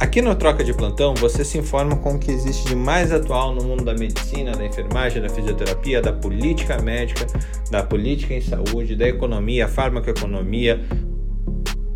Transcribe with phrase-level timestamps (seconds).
[0.00, 3.52] Aqui no Troca de Plantão você se informa com o que existe de mais atual
[3.52, 7.26] no mundo da medicina, da enfermagem, da fisioterapia, da política médica,
[7.68, 10.80] da política em saúde, da economia, farmacoeconomia.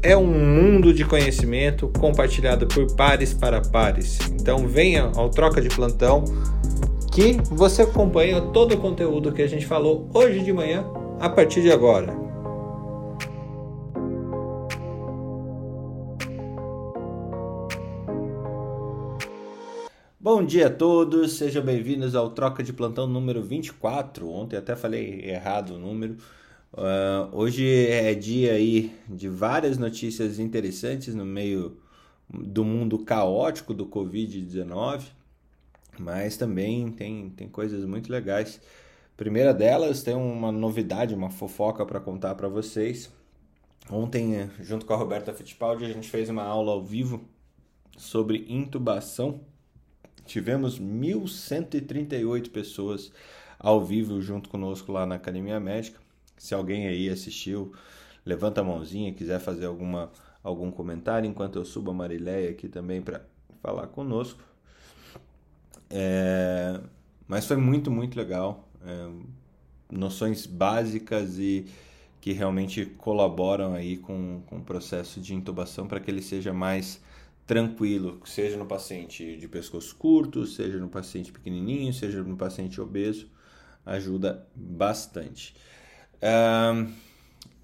[0.03, 4.19] É um mundo de conhecimento compartilhado por pares para pares.
[4.33, 6.25] Então venha ao Troca de Plantão
[7.13, 10.85] que você acompanha todo o conteúdo que a gente falou hoje de manhã
[11.21, 12.22] a partir de agora.
[20.43, 24.29] Bom dia a todos, sejam bem-vindos ao Troca de Plantão número 24.
[24.29, 26.17] Ontem até falei errado o número.
[26.73, 31.77] Uh, hoje é dia aí de várias notícias interessantes no meio
[32.29, 35.05] do mundo caótico do Covid-19,
[36.01, 38.61] mas também tem, tem coisas muito legais.
[39.17, 43.13] Primeira delas, tem uma novidade, uma fofoca para contar para vocês.
[43.89, 47.29] Ontem, junto com a Roberta Fittipaldi, a gente fez uma aula ao vivo
[47.97, 49.52] sobre intubação
[50.33, 53.13] Tivemos 1.138 pessoas
[53.59, 56.01] ao vivo junto conosco lá na Academia Médica.
[56.39, 57.75] Se alguém aí assistiu,
[58.25, 60.11] levanta a mãozinha, quiser fazer alguma,
[60.43, 63.21] algum comentário, enquanto eu subo a Marileia aqui também para
[63.61, 64.43] falar conosco.
[65.91, 66.81] É,
[67.29, 68.67] mas foi muito, muito legal.
[68.87, 69.11] É,
[69.91, 71.67] noções básicas e
[72.23, 77.03] que realmente colaboram aí com, com o processo de intubação para que ele seja mais
[77.53, 83.29] tranquilo, seja no paciente de pescoço curto, seja no paciente pequenininho, seja no paciente obeso,
[83.85, 85.55] ajuda bastante.
[86.23, 86.91] Um,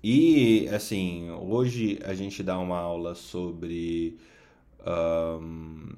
[0.04, 4.18] e assim, hoje a gente dá uma aula sobre
[5.40, 5.88] um,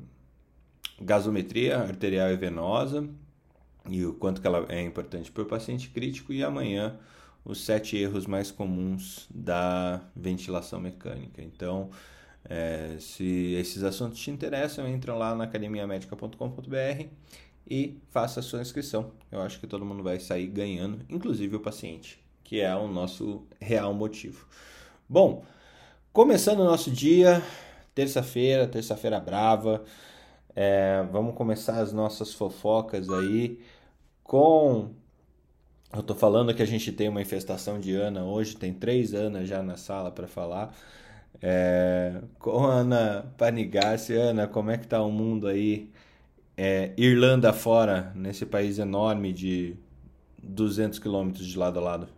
[1.01, 3.09] gasometria arterial e venosa
[3.89, 6.97] e o quanto que ela é importante para o paciente crítico e amanhã
[7.45, 11.43] os sete erros mais comuns da ventilação mecânica.
[11.43, 11.91] Então,
[12.45, 17.07] é, se esses assuntos te interessam, entra lá na academiamedica.com.br
[17.69, 19.13] e faça a sua inscrição.
[19.31, 23.47] Eu acho que todo mundo vai sair ganhando, inclusive o paciente, que é o nosso
[23.61, 24.47] real motivo.
[25.09, 25.45] Bom,
[26.13, 27.43] começando o nosso dia,
[27.95, 29.85] terça-feira, terça-feira brava.
[30.55, 33.61] É, vamos começar as nossas fofocas aí
[34.25, 34.91] com.
[35.93, 39.45] Eu tô falando que a gente tem uma infestação de Ana hoje, tem três Ana
[39.45, 40.75] já na sala para falar.
[41.43, 45.93] É, com a Ana Panigassi, Ana, como é que tá o mundo aí?
[46.57, 49.77] É, Irlanda fora, nesse país enorme de
[50.43, 52.09] 200 quilômetros de lado a lado.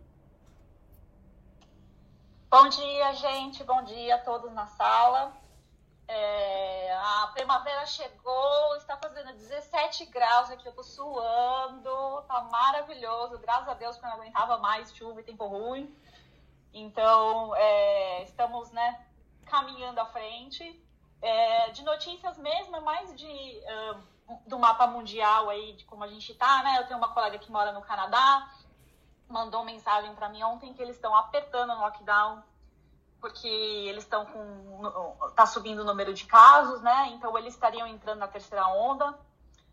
[2.49, 3.63] Bom dia, gente.
[3.63, 5.33] Bom dia a todos na sala.
[6.07, 13.39] É, a primavera chegou, está fazendo 17 graus aqui, eu tô suando, tá maravilhoso.
[13.39, 15.95] Graças a Deus que eu não aguentava mais chuva e tempo ruim.
[16.73, 18.23] Então, é,
[20.53, 20.83] à frente.
[21.21, 26.07] É, de notícias mesmo, é mais de uh, do mapa mundial aí, de como a
[26.07, 26.79] gente tá, né?
[26.79, 28.49] Eu tenho uma colega que mora no Canadá,
[29.29, 32.43] mandou mensagem para mim ontem que eles estão apertando o lockdown
[33.21, 37.07] porque eles estão com tá subindo o número de casos, né?
[37.13, 39.17] Então eles estariam entrando na terceira onda.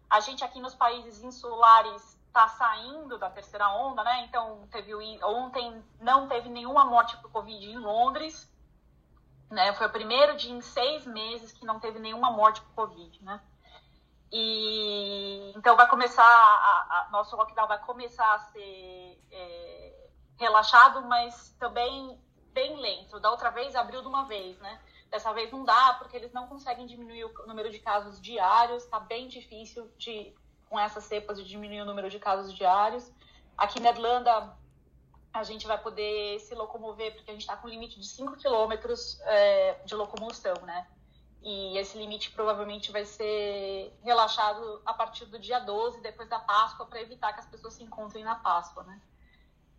[0.08, 4.24] A gente aqui nos países insulares está saindo da terceira onda, né?
[4.24, 8.48] Então teve ontem não teve nenhuma morte por covid em Londres.
[9.50, 9.72] Né?
[9.74, 13.40] Foi o primeiro dia em seis meses que não teve nenhuma morte por Covid, né?
[14.32, 20.08] E então vai começar, a, a, nosso lockdown vai começar a ser é,
[20.38, 22.16] relaxado, mas também
[22.52, 23.18] bem lento.
[23.18, 24.80] Da outra vez abriu de uma vez, né?
[25.10, 29.00] Dessa vez não dá, porque eles não conseguem diminuir o número de casos diários, está
[29.00, 30.32] bem difícil de,
[30.68, 33.10] com essas cepas, de diminuir o número de casos diários.
[33.58, 34.56] Aqui na Irlanda,
[35.32, 38.36] a gente vai poder se locomover, porque a gente está com um limite de 5
[38.36, 40.86] quilômetros é, de locomoção, né?
[41.42, 46.86] E esse limite provavelmente vai ser relaxado a partir do dia 12, depois da Páscoa,
[46.86, 49.00] para evitar que as pessoas se encontrem na Páscoa, né?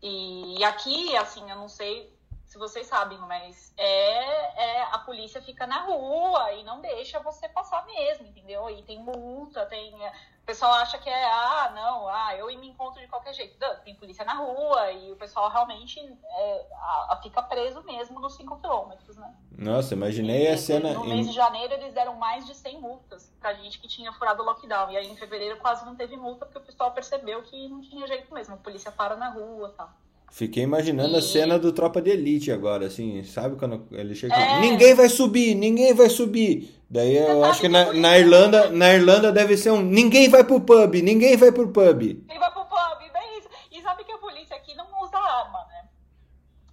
[0.01, 2.11] E aqui, assim, eu não sei
[2.51, 7.47] se vocês sabem, mas é, é, a polícia fica na rua e não deixa você
[7.47, 8.69] passar mesmo, entendeu?
[8.69, 9.95] E tem multa, tem.
[9.95, 13.55] O pessoal acha que é, ah, não, ah, eu me encontro de qualquer jeito.
[13.57, 18.19] Não, tem polícia na rua e o pessoal realmente é, a, a fica preso mesmo
[18.19, 19.33] nos 5 quilômetros, né?
[19.57, 20.93] Nossa, imaginei e, a cena.
[20.93, 24.43] No mês de janeiro eles deram mais de 100 multas pra gente que tinha furado
[24.43, 24.91] o lockdown.
[24.91, 28.05] E aí em fevereiro quase não teve multa porque o pessoal percebeu que não tinha
[28.07, 28.55] jeito mesmo.
[28.55, 29.89] A polícia para na rua e tal.
[30.31, 31.17] Fiquei imaginando e...
[31.17, 34.61] a cena do Tropa de Elite agora, assim, sabe quando ele chega é...
[34.61, 36.81] Ninguém vai subir, ninguém vai subir.
[36.89, 40.61] Daí eu acho que na, na, Irlanda, na Irlanda deve ser um ninguém vai pro
[40.61, 42.01] pub, ninguém vai pro pub.
[42.01, 43.49] Ninguém vai pro pub, bem isso.
[43.73, 45.89] E sabe que a polícia aqui não usa arma, né?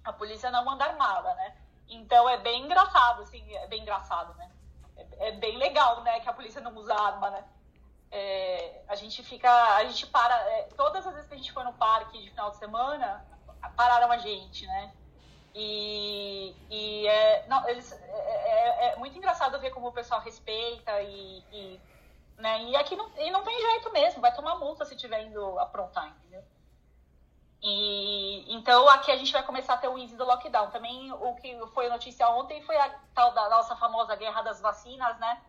[0.05, 1.53] A polícia não anda armada, né?
[1.89, 4.49] Então é bem engraçado, assim, é bem engraçado, né?
[4.95, 6.21] É, é, é, bem legal, né?
[6.21, 7.43] Que a polícia não usa arma, né?
[8.09, 11.63] É, a gente fica, a gente para, é, todas as vezes que a gente foi
[11.65, 13.25] no parque de final de semana,
[13.75, 14.93] pararam a gente, né?
[15.53, 21.01] E, e é, não, eles, é, é, é, muito engraçado ver como o pessoal respeita
[21.01, 21.79] e, e,
[22.37, 25.59] né, e aqui não, e não tem jeito mesmo, vai tomar multa se tiver indo
[25.59, 26.43] aprontar, entendeu?
[27.61, 30.71] E, então aqui a gente vai começar a ter o easy do lockdown.
[30.71, 35.17] Também o que foi notícia ontem foi a tal da nossa famosa guerra das vacinas,
[35.19, 35.41] né?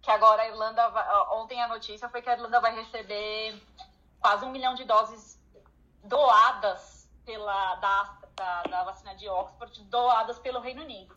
[0.00, 3.60] Que agora a Irlanda, vai, ontem a notícia foi que a Irlanda vai receber
[4.20, 5.42] quase um milhão de doses
[6.04, 11.16] doadas pela, da, da, da vacina de Oxford, doadas pelo Reino Unido.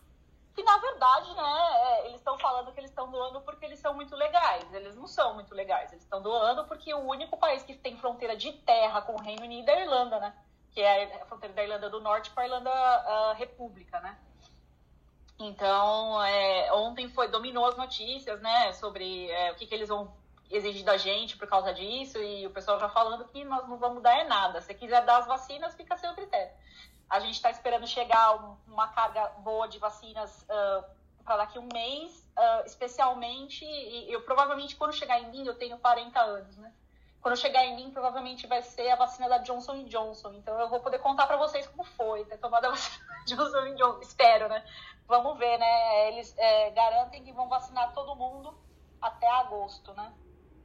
[0.56, 3.94] Que na verdade, né, é, eles estão falando que eles estão doando porque eles são
[3.94, 4.74] muito legais.
[4.74, 5.92] Eles não são muito legais.
[5.92, 9.44] Eles estão doando porque o único país que tem fronteira de terra com o Reino
[9.44, 10.36] Unido é a Irlanda, né?
[10.72, 14.18] Que é a fronteira da Irlanda do Norte com a Irlanda a República, né?
[15.40, 20.12] Então, é, ontem foi dominou as notícias, né, sobre é, o que, que eles vão
[20.50, 24.02] exigir da gente por causa disso e o pessoal já falando que nós não vamos
[24.02, 24.62] dar é nada.
[24.62, 26.54] Se quiser dar as vacinas, fica a seu critério.
[27.10, 30.84] A gente está esperando chegar uma carga boa de vacinas uh,
[31.24, 35.56] para daqui a um mês, uh, especialmente, e eu provavelmente quando chegar em mim, eu
[35.56, 36.74] tenho 40 anos, né?
[37.22, 40.34] Quando chegar em mim, provavelmente vai ser a vacina da Johnson Johnson.
[40.34, 43.76] Então eu vou poder contar para vocês como foi ter tomado a vacina da Johnson
[43.76, 44.02] Johnson.
[44.02, 44.64] Espero, né?
[45.08, 46.10] Vamos ver, né?
[46.10, 48.58] Eles é, garantem que vão vacinar todo mundo
[49.02, 50.14] até agosto, né?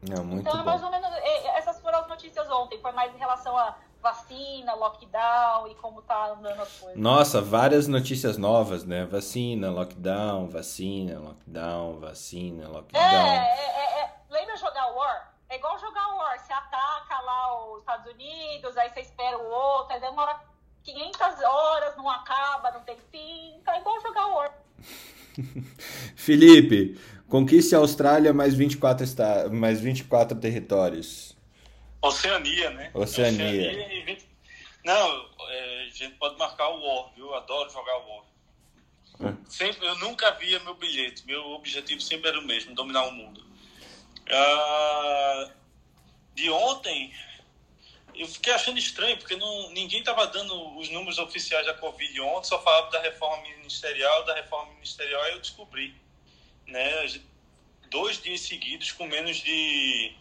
[0.03, 1.09] Não, muito então, é mais ou menos,
[1.57, 2.81] essas foram as notícias ontem.
[2.81, 6.99] Foi mais em relação a vacina, lockdown e como tá andando as coisas.
[6.99, 9.05] Nossa, várias notícias novas, né?
[9.05, 13.01] Vacina, lockdown, vacina, lockdown, vacina, lockdown.
[13.01, 14.15] É, é, é, é.
[14.29, 15.35] lembra jogar War?
[15.49, 16.37] É igual jogar War.
[16.37, 20.41] Você ataca lá os Estados Unidos, aí você espera o outro, aí demora
[20.83, 23.61] 500 horas, não acaba, não tem fim.
[23.65, 24.53] Tá igual jogar War.
[26.17, 26.99] Felipe,
[27.33, 29.49] conquiste a Austrália mais 24, esta...
[29.49, 31.35] mais 24 territórios.
[32.03, 32.91] Oceania, né?
[32.93, 33.71] Oceania.
[33.71, 34.29] Oceania 20...
[34.85, 37.29] Não, é, a gente pode marcar o War, viu?
[37.29, 38.25] Eu adoro jogar o War.
[39.31, 39.35] É.
[39.49, 41.25] Sempre, eu nunca via meu bilhete.
[41.25, 43.43] Meu objetivo sempre era o mesmo, dominar o mundo.
[44.31, 45.51] Ah,
[46.35, 47.15] de ontem,
[48.15, 52.49] eu fiquei achando estranho, porque não, ninguém estava dando os números oficiais da Covid ontem,
[52.49, 56.02] só falava da reforma ministerial, da reforma ministerial, aí eu descobri.
[56.73, 57.21] Né,
[57.91, 60.17] dois dias seguidos com menos de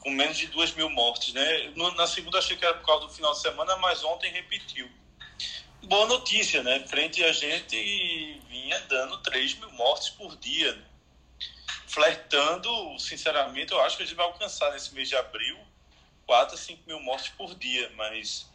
[0.00, 1.32] com menos de 2 mil mortes.
[1.32, 1.72] Né?
[1.96, 4.88] Na segunda achei que era por causa do final de semana, mas ontem repetiu.
[5.84, 6.86] Boa notícia, né?
[6.86, 10.78] Frente a gente vinha dando 3 mil mortes por dia.
[11.86, 15.58] Flertando, sinceramente, eu acho que a gente vai alcançar nesse mês de abril
[16.26, 18.46] 4 a 5 mil mortes por dia, mas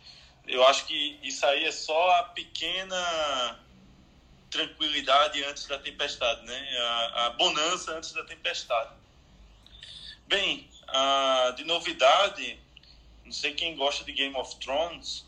[0.47, 3.59] eu acho que isso aí é só a pequena
[4.55, 6.77] tranquilidade antes da tempestade, né?
[6.79, 8.93] A, a bonança antes da tempestade.
[10.27, 12.57] Bem, ah, de novidade,
[13.25, 15.25] não sei quem gosta de Game of Thrones,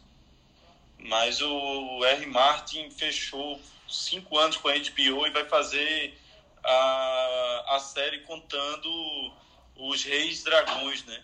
[1.00, 2.25] mas o R.
[2.25, 6.18] Martin fechou cinco anos com a HBO e vai fazer
[6.63, 9.33] a, a série contando
[9.75, 11.24] os reis dragões, né?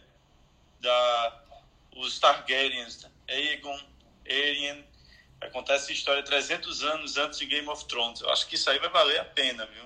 [0.81, 1.41] Da,
[1.95, 3.79] os Targaryens, Aegon,
[4.27, 4.83] Aerion.
[5.43, 8.21] Vai contar essa história 300 anos antes de Game of Thrones.
[8.21, 9.83] Eu acho que isso aí vai valer a pena, viu?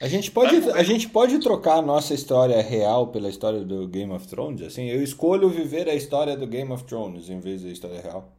[0.00, 4.10] A gente pode, a gente pode trocar a nossa história real pela história do Game
[4.14, 4.62] of Thrones?
[4.62, 8.32] Assim, eu escolho viver a história do Game of Thrones em vez da história real.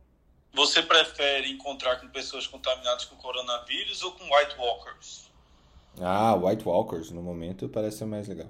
[0.54, 5.30] Você prefere encontrar com pessoas contaminadas com coronavírus ou com White Walkers?
[6.02, 8.50] Ah, White Walkers, no momento, parece ser mais legal.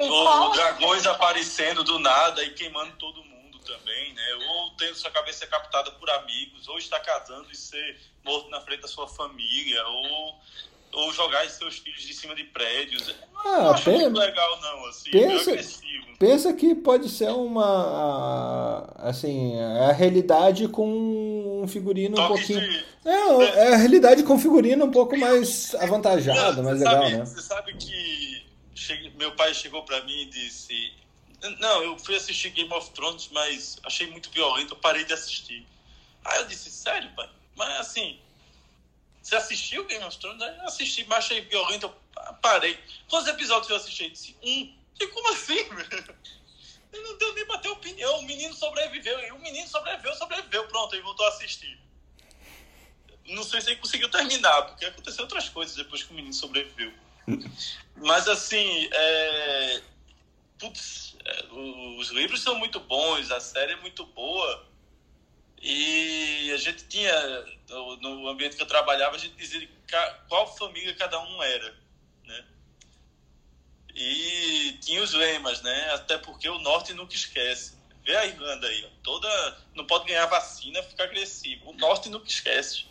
[0.00, 3.37] Ou dragões aparecendo do nada e queimando todo mundo
[3.68, 4.34] também, né?
[4.48, 8.80] Ou tendo sua cabeça captada por amigos, ou está casando e ser morto na frente
[8.80, 10.40] da sua família, ou
[10.92, 13.14] ou jogar seus filhos de cima de prédios.
[13.32, 15.52] Não, ah, acho pensa, muito legal, não, assim, pensa,
[16.18, 22.60] pensa que pode ser uma assim, é a realidade com um figurino Toque um pouquinho.
[22.60, 22.84] De...
[23.04, 27.24] É, é, a realidade com figurino um pouco mais avantajado, mais legal, sabe, né?
[27.24, 28.46] Você sabe que
[29.18, 30.92] meu pai chegou para mim e disse:
[31.58, 35.66] Não, eu fui assistir Game of Thrones, mas achei muito violento, eu parei de assistir.
[36.24, 37.28] Aí eu disse: Sério, pai?
[37.54, 38.20] Mas assim
[39.28, 40.40] você assistiu Game of Thrones?
[40.40, 42.78] Eu assisti, mas achei violento, eu parei.
[43.10, 44.04] Quantos episódios eu assisti?
[44.04, 44.74] Eu disse, um.
[44.98, 46.16] E como assim, velho?
[46.92, 48.20] não deu nem pra ter opinião.
[48.20, 49.20] O menino sobreviveu.
[49.20, 50.66] E o menino sobreviveu, sobreviveu.
[50.68, 51.78] Pronto, ele voltou a assistir.
[53.26, 56.90] Não sei se ele conseguiu terminar, porque aconteceu outras coisas depois que o menino sobreviveu.
[57.96, 59.82] Mas assim, é...
[60.58, 64.66] Putz, é, os livros são muito bons, a série é muito boa.
[65.60, 67.12] E a gente tinha,
[68.00, 69.68] no ambiente que eu trabalhava, a gente dizia
[70.28, 71.74] qual família cada um era.
[72.24, 72.44] né?
[73.94, 75.90] E tinha os lemas, né?
[75.94, 77.76] Até porque o norte nunca esquece.
[78.04, 81.70] Vê a Irlanda aí, toda não pode ganhar vacina, fica agressivo.
[81.70, 82.86] O norte nunca esquece.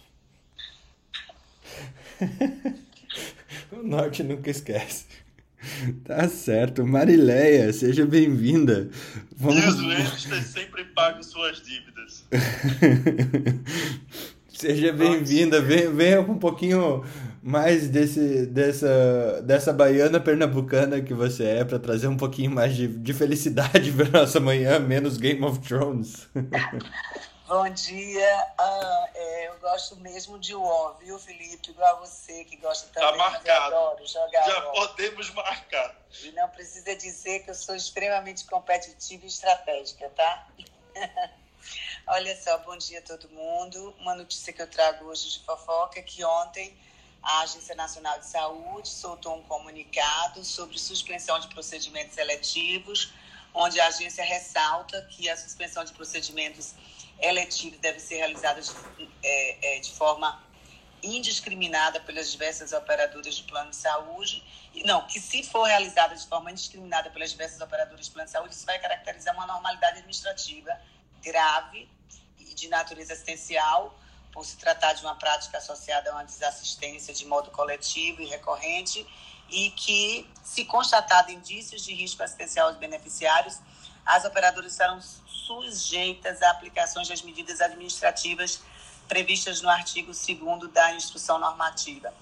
[3.71, 5.07] o norte nunca esquece.
[6.03, 6.85] Tá certo.
[6.85, 8.89] Marileia, seja bem-vinda.
[9.35, 9.65] Vamos...
[9.65, 12.25] Os lemistas sempre pagam suas dívidas.
[14.49, 15.61] seja bem-vinda.
[15.61, 17.03] Venha, venha com um pouquinho
[17.41, 22.87] mais desse, dessa, dessa baiana pernambucana que você é para trazer um pouquinho mais de,
[22.87, 26.27] de felicidade para nossa manhã, menos Game of Thrones.
[27.48, 28.54] Bom dia.
[28.58, 31.72] Ah, é, eu gosto mesmo de UO, viu, Felipe?
[31.72, 33.18] Igual você que gosta tá também.
[33.18, 33.75] Tá marcado.
[33.75, 35.96] adoro jogar Já podemos marcar.
[36.24, 40.46] E não precisa dizer que eu sou extremamente competitiva e estratégica, tá?
[42.08, 43.96] Olha só, bom dia a todo mundo.
[43.98, 46.77] Uma notícia que eu trago hoje de fofoca é que ontem
[47.24, 53.13] a Agência Nacional de Saúde soltou um comunicado sobre suspensão de procedimentos seletivos,
[53.54, 56.75] onde a agência ressalta que a suspensão de procedimentos
[57.19, 58.71] eletiva deve ser realizada de,
[59.24, 60.43] é, é, de forma
[61.01, 64.43] indiscriminada pelas diversas operadoras de plano de saúde.
[64.86, 68.53] Não, que se for realizada de forma indiscriminada pelas diversas operadoras de plano de saúde,
[68.53, 70.79] isso vai caracterizar uma normalidade administrativa
[71.24, 71.89] grave
[72.39, 73.97] e de natureza assistencial,
[74.31, 79.05] por se tratar de uma prática associada a uma desassistência de modo coletivo e recorrente,
[79.50, 83.59] e que, se constatado indícios de risco assistencial aos beneficiários,
[84.05, 85.00] as operadoras serão
[85.48, 88.62] sujeitas a aplicações das medidas administrativas
[89.08, 92.13] previstas no artigo 2 da instrução normativa.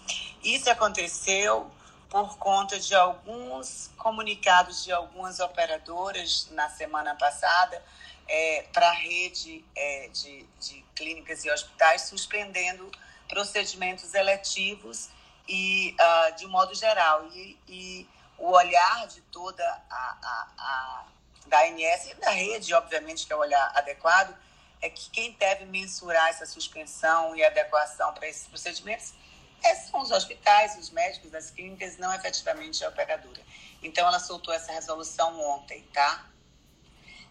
[0.44, 1.72] Isso aconteceu
[2.08, 7.84] por conta de alguns comunicados de algumas operadoras na semana passada
[8.28, 12.90] é, para a rede é, de, de clínicas e hospitais, suspendendo
[13.28, 15.10] procedimentos eletivos
[15.48, 17.28] e uh, de modo geral.
[17.34, 20.18] E, e, o olhar de toda a,
[20.58, 21.06] a
[21.48, 24.36] da ANS e da rede, obviamente, que é o olhar adequado,
[24.82, 29.14] é que quem deve mensurar essa suspensão e adequação para esses procedimentos
[29.64, 33.42] é, são os hospitais, os médicos, as clínicas, não efetivamente a operadora.
[33.82, 36.26] Então, ela soltou essa resolução ontem, tá?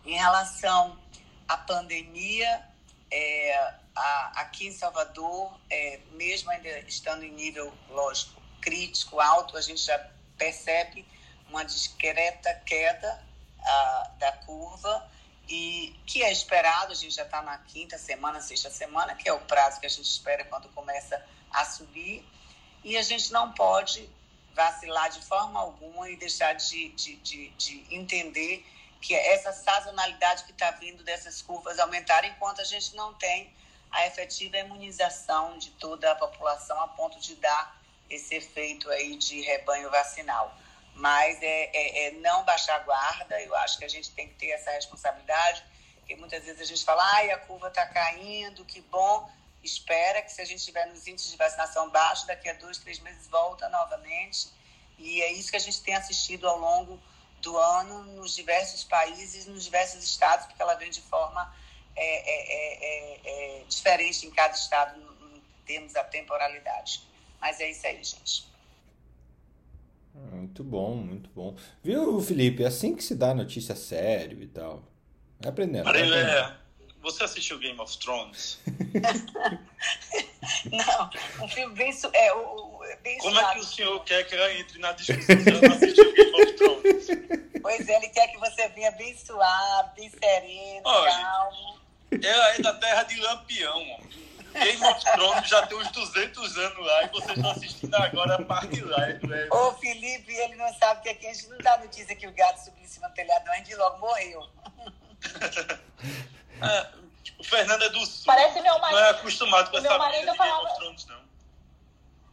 [0.05, 0.99] Em relação
[1.47, 2.67] à pandemia,
[3.11, 9.61] é, a, aqui em Salvador, é, mesmo ainda estando em nível, lógico, crítico, alto, a
[9.61, 9.99] gente já
[10.37, 11.07] percebe
[11.49, 13.23] uma discreta queda
[13.65, 15.11] a, da curva
[15.49, 19.33] e que é esperado, a gente já está na quinta semana, sexta semana, que é
[19.33, 22.27] o prazo que a gente espera quando começa a subir,
[22.83, 24.09] e a gente não pode
[24.55, 28.67] vacilar de forma alguma e deixar de, de, de, de entender
[29.01, 33.53] que é essa sazonalidade que está vindo dessas curvas aumentar, enquanto a gente não tem
[33.91, 39.43] a efetiva imunização de toda a população a ponto de dar esse efeito aí de
[39.43, 40.57] rebanho vacinal
[40.95, 43.41] mas é, é, é, não baixar a guarda.
[43.41, 45.65] Eu acho que a gente tem que ter essa responsabilidade,
[45.97, 49.31] porque muitas vezes a gente fala, ai, a curva está caindo, que bom.
[49.63, 52.99] Espera que se a gente estiver nos índices de vacinação baixos, daqui a dois, três
[53.01, 54.49] meses volta novamente.
[54.99, 57.03] E é isso que a gente tem assistido ao longo
[57.41, 61.55] do ano nos diversos países, nos diversos estados, porque ela vem de forma
[61.97, 67.03] é, é, é, é diferente em cada estado em termos da temporalidade.
[67.41, 68.54] Mas é isso aí, gente.
[70.15, 71.57] Muito bom, muito bom.
[71.83, 72.63] Viu, Felipe?
[72.63, 74.85] É assim que se dá notícia sério e tal.
[75.41, 75.85] Vai aprendendo.
[75.85, 76.55] Marilé,
[77.03, 78.61] você assistiu Game of Thrones?
[80.71, 81.11] não,
[81.45, 81.93] um filme bem.
[82.13, 85.49] É, o, bem Como é que o senhor quer que ela entre na discussão se
[85.51, 87.07] ela não assistiu Game of Thrones?
[87.61, 91.79] Pois é, ele quer que você venha bem suave, bem sereno, Olha, calmo.
[92.23, 93.99] Ela é da terra de Lampião, ó.
[94.55, 98.45] Game of Thrones já tem uns 200 anos lá e vocês estão assistindo agora a
[98.45, 98.99] parte lá.
[98.99, 99.49] Né?
[99.51, 102.65] Ô, Felipe, ele não sabe que aqui a gente não dá notícia que o gato
[102.65, 104.49] subiu em cima do telhado, não, a gente logo morreu.
[106.63, 106.91] ah,
[107.39, 108.25] o Fernando é do Sul.
[108.27, 109.01] Parece meu marido.
[109.01, 110.57] Não é acostumado com essa meu marido vida falava...
[110.57, 111.25] Game of Thrones, não.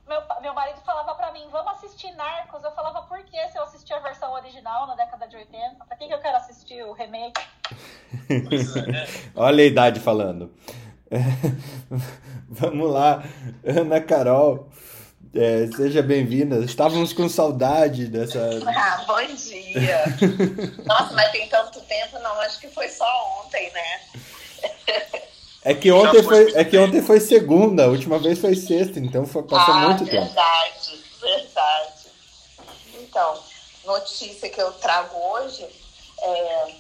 [0.07, 2.61] Meu, meu marido falava pra mim, vamos assistir Narcos.
[2.63, 5.85] Eu falava, por que se eu assistir a versão original na década de 80?
[5.85, 7.41] Pra que, que eu quero assistir o remake?
[8.29, 9.07] É.
[9.33, 10.53] Olha a idade falando.
[12.50, 13.24] Vamos lá,
[13.65, 14.70] Ana Carol,
[15.36, 16.63] é, seja bem-vinda.
[16.63, 18.39] Estávamos com saudade dessa.
[18.65, 20.03] Ah, bom dia.
[20.86, 22.39] Nossa, mas tem tanto tempo, não.
[22.41, 23.06] Acho que foi só
[23.44, 24.00] ontem, né?
[25.63, 29.25] É que ontem foi, é que ontem foi segunda, a última vez foi sexta, então
[29.25, 30.34] foi, passou ah, muito verdade, tempo.
[30.34, 32.08] Verdade, verdade.
[33.00, 33.39] Então,
[33.86, 35.68] notícia que eu trago hoje
[36.24, 36.72] é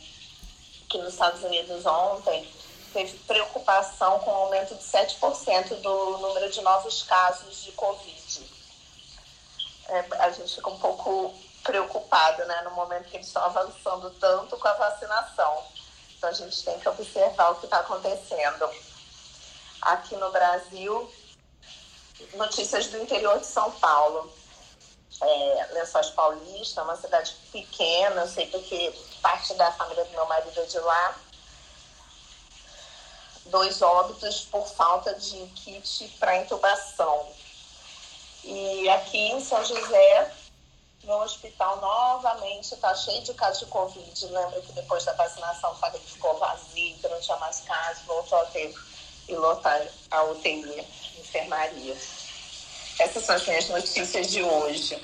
[0.89, 2.47] que nos Estados Unidos ontem
[2.91, 8.51] teve preocupação com o aumento de 7% do número de novos casos de Covid.
[9.89, 11.33] é, a gente fica um pouco
[11.63, 15.63] preocupado, né, no momento que eles estão avançando tanto com a vacinação.
[16.17, 18.69] Então a gente tem que observar o que está acontecendo.
[19.81, 21.11] Aqui no Brasil,
[22.33, 24.31] notícias do interior de São Paulo.
[25.21, 30.59] É, Lençóis Paulista, uma cidade pequena, eu sei porque parte da família do meu marido
[30.59, 31.15] é de lá.
[33.45, 37.27] Dois óbitos por falta de kit para intubação.
[38.43, 40.31] E aqui em São José,
[41.03, 44.25] no hospital, novamente está cheio de casos de Covid.
[44.27, 48.39] Lembra que depois da vacinação falei que ficou vazio, que não tinha mais casos, voltou
[48.39, 48.73] a ter
[49.27, 49.81] e lotar
[50.11, 50.85] a UTI,
[51.19, 51.95] enfermaria.
[52.99, 55.01] Essas são as minhas notícias de hoje.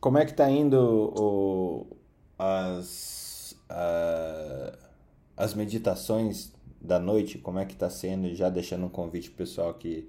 [0.00, 1.96] Como é que está indo o,
[2.38, 4.72] as, a,
[5.40, 7.38] as meditações da noite?
[7.38, 8.34] Como é que está sendo?
[8.34, 10.08] Já deixando um convite pessoal que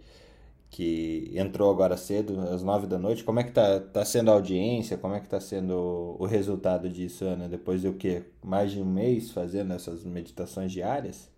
[0.72, 3.26] que entrou agora cedo, às nove da noite.
[3.26, 4.98] Como é que tá, tá sendo a audiência?
[4.98, 7.50] Como é que tá sendo o resultado disso, Ana?
[7.50, 8.24] Depois de o quê?
[8.42, 11.30] Mais de um mês fazendo essas meditações diárias?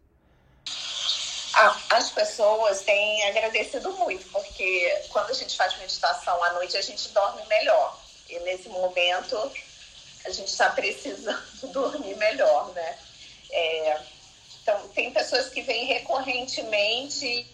[1.89, 7.09] as pessoas têm agradecido muito, porque quando a gente faz meditação à noite, a gente
[7.09, 8.00] dorme melhor.
[8.29, 9.38] E nesse momento,
[10.25, 11.39] a gente está precisando
[11.71, 12.97] dormir melhor, né?
[13.55, 14.01] É,
[14.62, 17.48] então, tem pessoas que vêm recorrentemente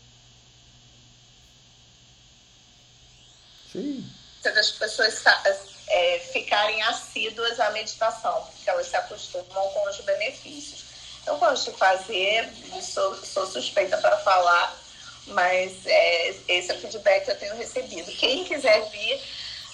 [3.72, 4.10] Sim.
[4.42, 5.22] das pessoas
[5.88, 10.86] é, ficarem assíduas à meditação, porque elas se acostumam com os benefícios.
[11.28, 12.50] Eu gosto de fazer,
[12.82, 14.80] sou, sou suspeita para falar,
[15.28, 18.12] mas é, esse é o feedback que eu tenho recebido.
[18.14, 19.22] Quem quiser vir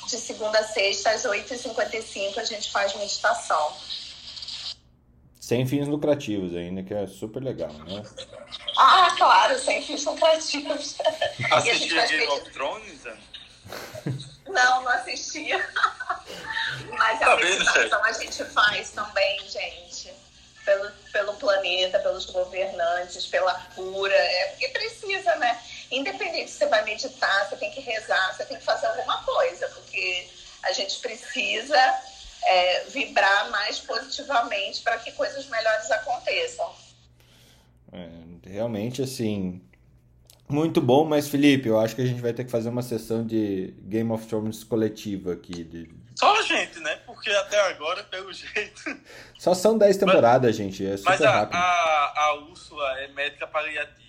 [0.08, 3.78] de segunda a sexta, às 8h55, a gente faz meditação.
[5.46, 8.02] Sem fins lucrativos ainda, que é super legal, né?
[8.80, 10.96] Ah, claro, sem fins lucrativos.
[11.52, 13.04] Assistir Game of Thrones?
[14.48, 15.64] Não, não assistia.
[16.90, 20.12] Mas a tá meditação a gente faz também, gente.
[20.66, 24.16] Pelo, pelo planeta, pelos governantes, pela cura.
[24.16, 25.62] É porque precisa, né?
[25.92, 29.68] Independente se você vai meditar, você tem que rezar, você tem que fazer alguma coisa,
[29.68, 30.28] porque
[30.64, 31.78] a gente precisa
[32.46, 36.72] é, vibrar mais positivamente para que coisas melhores aconteçam.
[37.92, 38.10] É,
[38.50, 39.62] realmente, assim,
[40.48, 43.26] muito bom, mas Felipe, eu acho que a gente vai ter que fazer uma sessão
[43.26, 45.64] de Game of Thrones coletiva aqui.
[45.64, 45.90] De...
[46.16, 46.98] Só a gente, né?
[47.06, 48.98] Porque até agora, pelo jeito.
[49.40, 50.86] Só são 10 temporadas, mas, gente.
[50.86, 51.56] É super mas a, rápido.
[51.56, 54.05] A, a Úrsula é médica paliativa.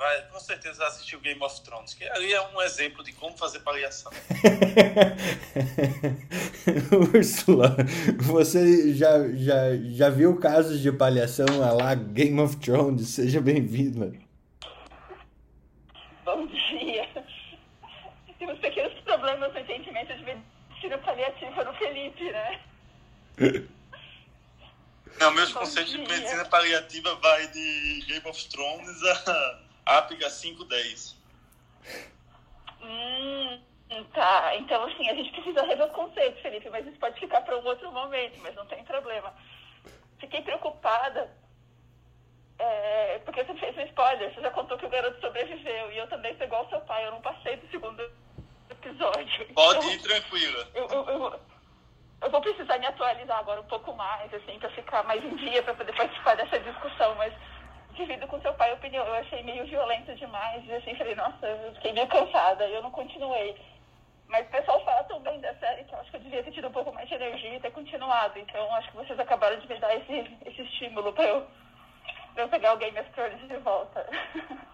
[0.00, 3.36] Vai com certeza assistir o Game of Thrones, que ali é um exemplo de como
[3.36, 4.10] fazer paliação.
[7.14, 7.76] Úrsula,
[8.18, 13.08] você já, já, já viu casos de paliação lá Game of Thrones?
[13.08, 14.18] Seja bem-vinda.
[16.24, 17.06] Bom dia.
[18.38, 22.60] Temos pequenos problemas no atendimento de medicina paliativa no Felipe, né?
[25.20, 26.02] Não, meus Bom conceitos dia.
[26.02, 31.16] de medicina paliativa vai de Game of Thrones a Apiga 510.
[32.82, 33.60] Hum,
[34.14, 34.56] tá.
[34.56, 37.64] Então, assim, a gente precisa rever os conceitos, Felipe, mas isso pode ficar para um
[37.64, 39.34] outro momento, mas não tem problema.
[40.18, 41.30] Fiquei preocupada
[42.60, 45.92] é, porque você fez um spoiler, você já contou que o garoto sobreviveu.
[45.92, 48.02] E eu também sou igual ao seu pai, eu não passei do segundo
[48.68, 49.46] episódio.
[49.54, 50.68] Pode então, ir tranquila.
[50.74, 51.40] Eu, eu, eu,
[52.20, 55.62] eu, vou precisar me atualizar agora um pouco mais, assim, para ficar mais em dia,
[55.62, 57.14] para poder participar dessa discussão.
[57.14, 57.32] Mas
[57.94, 59.04] divido com seu pai a opinião.
[59.04, 60.62] Eu achei meio violento demais.
[60.66, 62.66] E assim, falei, nossa, eu fiquei meio cansada.
[62.66, 63.56] E eu não continuei.
[64.28, 66.52] Mas o pessoal fala tão bem da série que eu acho que eu devia ter
[66.52, 68.38] tido um pouco mais de energia e ter continuado.
[68.38, 71.46] Então acho que vocês acabaram de me dar esse, esse estímulo para eu
[72.34, 74.06] pra eu pegar o Game of Thrones de volta.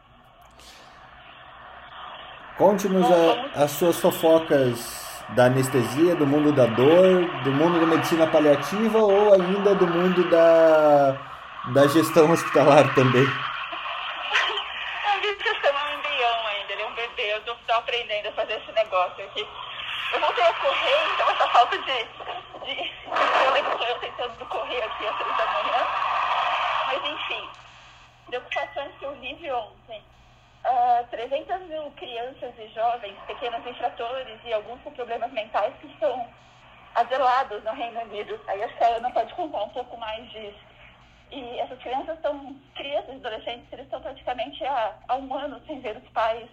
[2.59, 3.07] Conte-nos
[3.55, 9.35] as suas fofocas da anestesia, do mundo da dor, do mundo da medicina paliativa ou
[9.35, 11.19] ainda do mundo da,
[11.69, 13.27] da gestão hospitalar também.
[15.07, 18.55] A gestão é um embrião ainda, ele é um bebê, eu estou aprendendo a fazer
[18.55, 19.47] esse negócio aqui.
[20.13, 22.05] Eu voltei a correr, então essa falta de,
[22.65, 22.93] de
[23.89, 25.87] eu tentando correr aqui às três da manhã.
[26.87, 27.49] Mas, enfim,
[28.27, 29.99] preocupações que eu vi ontem.
[30.65, 35.87] Uh, ah, 300 mil crianças e jovens, pequenos infratores e alguns com problemas mentais que
[35.87, 36.29] estão
[36.95, 38.41] azelados no Reino Unido.
[38.49, 40.76] Aí acho que a Ana pode contar um pouco mais disso.
[41.31, 45.81] E essas crianças estão, crianças e adolescentes, eles estão praticamente há, há um ano sem
[45.81, 46.49] ver os pais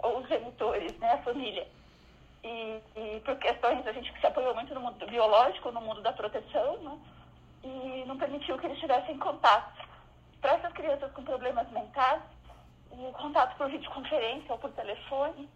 [0.00, 1.66] ou os genitores, né, a família.
[2.42, 6.12] E, e por questões, a gente se apoiou muito no mundo biológico, no mundo da
[6.12, 6.98] proteção, né?
[7.62, 9.86] e não permitiu que eles tivessem contato.
[10.40, 12.20] Para essas crianças com problemas mentais,
[12.90, 15.48] o contato por videoconferência ou por telefone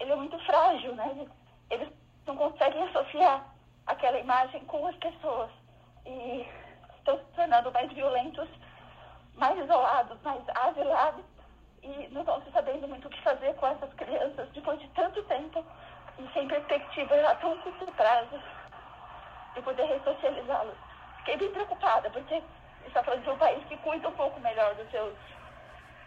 [0.00, 1.26] ele é muito frágil, né?
[1.70, 1.88] Eles
[2.26, 3.52] não conseguem associar
[3.86, 5.50] aquela imagem com as pessoas
[6.06, 6.46] e
[7.08, 8.48] estão se tornando mais violentos,
[9.34, 11.24] mais isolados, mais asilados
[11.82, 15.22] e não estão se sabendo muito o que fazer com essas crianças depois de tanto
[15.24, 15.64] tempo
[16.18, 18.40] e sem perspectiva a tão curto prazo
[19.54, 20.76] de poder ressocializá-los.
[21.18, 22.42] Fiquei bem preocupada, porque
[22.84, 25.14] está falando de um país que cuida um pouco melhor dos seus,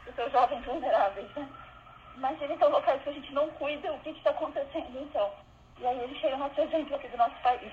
[0.06, 1.48] dos seus jovens vulneráveis, né?
[2.16, 5.32] Imagina então locais que a gente não cuida, o que está acontecendo então.
[5.80, 7.72] E aí ele chega nosso exemplo aqui do nosso país.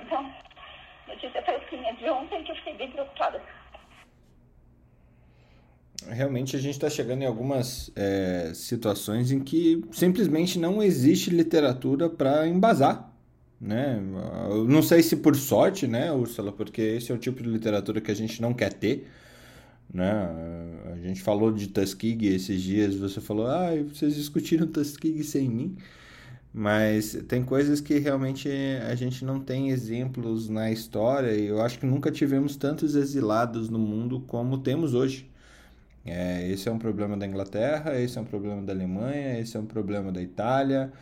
[0.00, 0.34] Então,
[1.10, 3.40] notícia fresquinha de ontem que eu fiquei bem preocupada.
[6.08, 12.08] Realmente a gente está chegando em algumas é, situações em que simplesmente não existe literatura
[12.08, 13.12] para embasar.
[13.60, 14.00] Né?
[14.48, 18.00] Eu não sei se por sorte, né, Úrsula, porque esse é o tipo de literatura
[18.00, 19.06] que a gente não quer ter.
[19.92, 20.10] Né?
[20.92, 25.76] A gente falou de Tuskegee esses dias, você falou, ah, vocês discutiram Tuskegee sem mim.
[26.52, 28.48] Mas tem coisas que realmente
[28.88, 33.68] a gente não tem exemplos na história e eu acho que nunca tivemos tantos exilados
[33.68, 35.30] no mundo como temos hoje.
[36.04, 39.60] É, esse é um problema da Inglaterra, esse é um problema da Alemanha, esse é
[39.60, 40.92] um problema da Itália,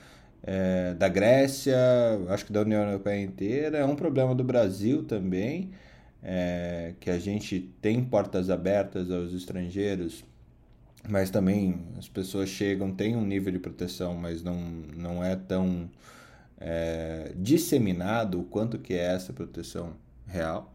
[0.42, 1.76] é, da Grécia,
[2.28, 5.70] acho que da União Europeia inteira, é um problema do Brasil também,
[6.22, 10.24] é, que a gente tem portas abertas aos estrangeiros
[11.06, 14.56] mas também as pessoas chegam, têm um nível de proteção, mas não,
[14.96, 15.90] não é tão
[16.58, 19.92] é, disseminado o quanto que é essa proteção
[20.26, 20.74] real.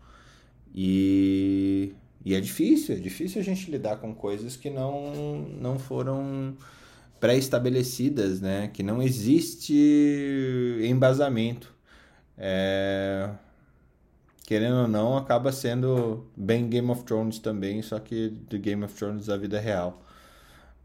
[0.74, 1.94] E,
[2.26, 6.56] e é difícil, é difícil a gente lidar com coisas que não, não foram
[7.20, 8.70] pré-estabelecidas, né?
[8.74, 9.74] Que não existe
[10.84, 11.74] embasamento.
[12.38, 13.30] É,
[14.46, 18.94] querendo ou não, acaba sendo bem Game of Thrones também, só que do Game of
[18.96, 20.03] Thrones da vida real.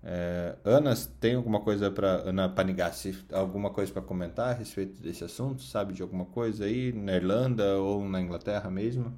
[0.02, 5.24] É, Ana, tem alguma coisa para Ana Panigassi, alguma coisa para comentar a respeito desse
[5.24, 5.62] assunto?
[5.62, 9.16] Sabe de alguma coisa aí na Irlanda ou na Inglaterra mesmo?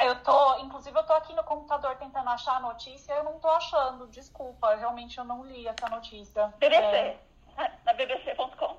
[0.00, 3.48] Eu tô, inclusive eu tô aqui no computador tentando achar a notícia, eu não tô
[3.48, 6.52] achando, desculpa, realmente eu não li essa notícia.
[6.58, 7.18] BBC, é...
[7.84, 8.76] na bbc.com.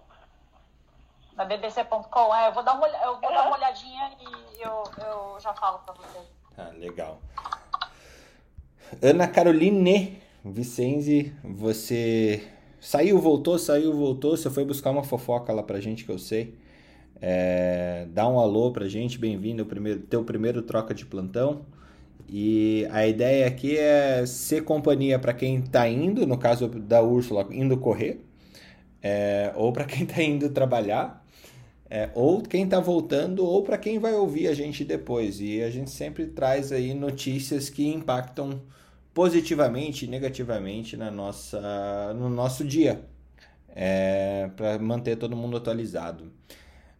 [1.35, 3.35] Na bbc.com, é, eu vou dar uma, eu vou uhum.
[3.35, 6.19] dar uma olhadinha e eu, eu já falo para você.
[6.57, 7.19] Ah, legal.
[9.01, 12.43] Ana Caroline Vicenzi, você
[12.79, 14.35] saiu, voltou, saiu, voltou.
[14.35, 16.55] Você foi buscar uma fofoca lá pra gente que eu sei.
[17.21, 21.65] É, dá um alô pra gente, bem-vindo ao primeiro, teu primeiro troca de plantão.
[22.27, 27.47] E a ideia aqui é ser companhia para quem tá indo, no caso da Úrsula,
[27.51, 28.19] indo correr,
[29.01, 31.25] é, ou para quem tá indo trabalhar,
[31.89, 35.39] é, ou quem tá voltando, ou para quem vai ouvir a gente depois.
[35.39, 38.61] E a gente sempre traz aí notícias que impactam
[39.13, 43.07] positivamente e negativamente na nossa, no nosso dia,
[43.69, 46.33] é, para manter todo mundo atualizado.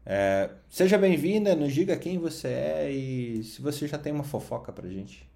[0.06, 4.72] É, seja bem-vinda, nos diga quem você é e se você já tem uma fofoca
[4.72, 5.28] pra gente.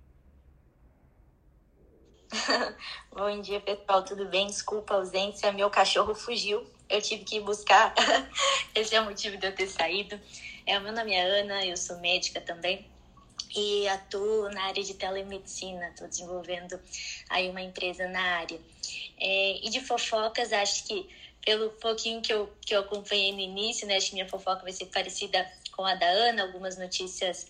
[3.11, 4.47] Bom dia, pessoal, tudo bem?
[4.47, 6.63] Desculpa a ausência, meu cachorro fugiu.
[6.89, 7.93] Eu tive que ir buscar.
[8.75, 10.19] Esse é o motivo de eu ter saído.
[10.65, 12.85] É, meu nome é Ana, eu sou médica também
[13.55, 16.79] e atuo na área de telemedicina, estou desenvolvendo
[17.29, 18.59] aí uma empresa na área.
[19.19, 21.09] É, e de fofocas, acho que
[21.43, 24.73] pelo pouquinho que eu, que eu acompanhei no início, né, acho que minha fofoca vai
[24.73, 27.47] ser parecida com a da Ana, algumas notícias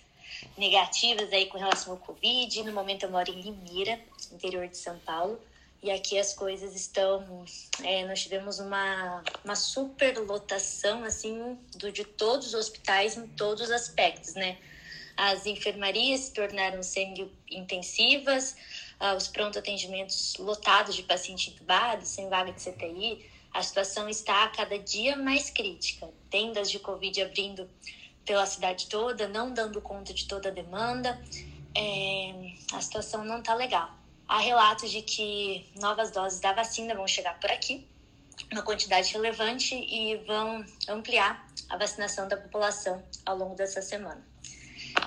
[0.57, 2.63] negativas aí com relação ao Covid.
[2.63, 3.99] No momento eu moro em Limeira,
[4.31, 5.39] interior de São Paulo,
[5.81, 7.45] e aqui as coisas estão.
[7.83, 13.71] É, nós tivemos uma, uma superlotação assim do, de todos os hospitais em todos os
[13.71, 14.57] aspectos, né?
[15.17, 18.55] As enfermarias se tornaram semi-intensivas,
[19.01, 23.25] uh, os pronto-atendimentos lotados de pacientes entubados, sem vaga de CTI.
[23.51, 26.07] A situação está a cada dia mais crítica.
[26.29, 27.67] Tendas de Covid abrindo
[28.23, 31.19] pela cidade toda, não dando conta de toda a demanda.
[31.75, 33.89] É, a situação não está legal.
[34.27, 37.87] Há relatos de que novas doses da vacina vão chegar por aqui,
[38.51, 44.23] uma quantidade relevante, e vão ampliar a vacinação da população ao longo dessa semana.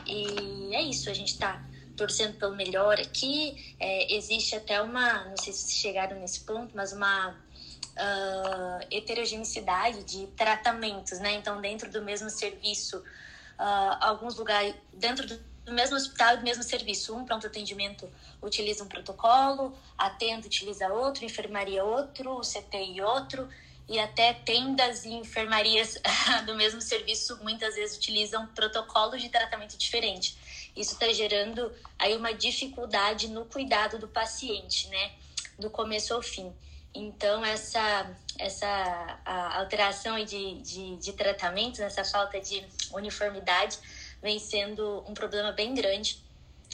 [0.06, 1.62] E é isso, a gente está
[1.96, 3.74] torcendo pelo melhor aqui.
[3.78, 10.26] É, existe até uma, não sei se chegaram nesse ponto, mas uma uh, heterogeneidade de
[10.28, 11.32] tratamentos, né?
[11.34, 17.14] Então, dentro do mesmo serviço, uh, alguns lugares, dentro do mesmo hospital, do mesmo serviço.
[17.14, 18.08] Um pronto atendimento
[18.42, 23.48] utiliza um protocolo, a tenda utiliza outro, enfermaria outro, CTI outro
[23.90, 25.98] e até tendas e enfermarias
[26.46, 30.38] do mesmo serviço muitas vezes utilizam protocolos de tratamento diferente.
[30.76, 35.10] Isso está gerando aí uma dificuldade no cuidado do paciente, né?
[35.58, 36.54] Do começo ao fim.
[36.94, 39.20] Então, essa, essa
[39.56, 43.76] alteração de, de, de tratamento, essa falta de uniformidade,
[44.22, 46.22] vem sendo um problema bem grande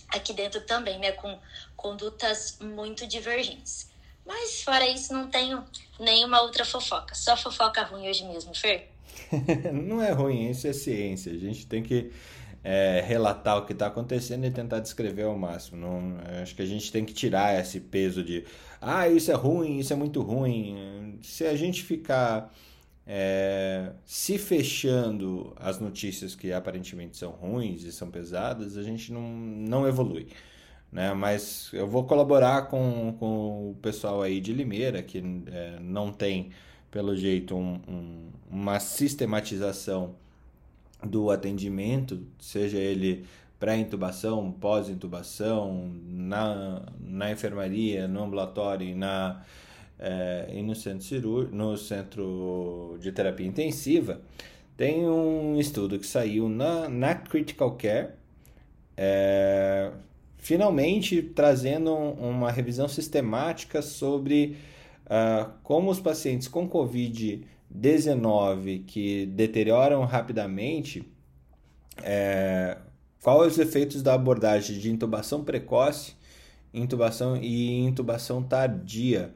[0.09, 1.13] aqui dentro também, né?
[1.13, 1.41] Com
[1.75, 3.89] condutas muito divergentes.
[4.27, 5.65] Mas fora isso, não tenho
[6.01, 7.15] nenhuma outra fofoca.
[7.15, 8.91] Só fofoca ruim hoje mesmo, Fer?
[9.73, 11.33] não é ruim, isso é ciência.
[11.33, 12.11] A gente tem que
[12.65, 15.81] é, relatar o que está acontecendo e tentar descrever ao máximo.
[15.81, 18.45] Não, acho que a gente tem que tirar esse peso de
[18.81, 21.19] ah, isso é ruim, isso é muito ruim.
[21.23, 22.53] Se a gente ficar
[23.07, 29.23] é, se fechando as notícias que aparentemente são ruins e são pesadas, a gente não,
[29.23, 30.27] não evolui.
[30.97, 31.13] Né?
[31.13, 36.49] Mas eu vou colaborar com, com o pessoal aí de Limeira, que é, não tem,
[36.91, 40.15] pelo jeito, um, um, uma sistematização
[41.05, 43.27] do atendimento, seja ele
[43.61, 49.43] pré-intubação, pós-intubação, na, na enfermaria, no ambulatório e, na,
[49.99, 54.23] é, e no, centro no centro de terapia intensiva,
[54.79, 58.13] tem um estudo que saiu na, na Critical Care,
[58.97, 59.93] é,
[60.47, 64.57] finalmente trazendo uma revisão sistemática sobre
[65.07, 71.03] uh, como os pacientes com Covid-19 que deterioram rapidamente,
[72.01, 72.79] é,
[73.21, 76.15] quais os efeitos da abordagem de intubação precoce,
[76.73, 79.35] intubação e intubação tardia.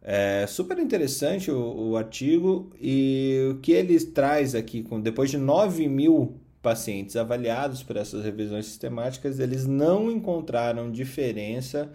[0.00, 5.38] É super interessante o, o artigo e o que ele traz aqui, com, depois de
[5.38, 11.88] 9 mil pacientes avaliados por essas revisões sistemáticas, eles não encontraram diferença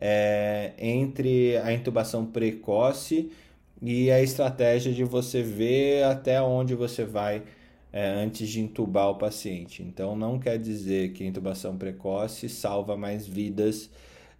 [0.00, 3.30] é, entre a intubação precoce
[3.82, 7.42] e a estratégia de você ver até onde você vai
[7.92, 9.82] é, antes de intubar o paciente.
[9.82, 13.90] Então, não quer dizer que a intubação precoce salva mais vidas,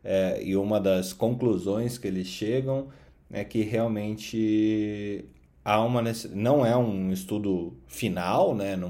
[0.03, 2.89] é, e uma das conclusões que eles chegam
[3.31, 5.27] é que realmente
[5.67, 6.01] há uma
[6.33, 8.77] não é um estudo final, né?
[8.77, 8.89] Não,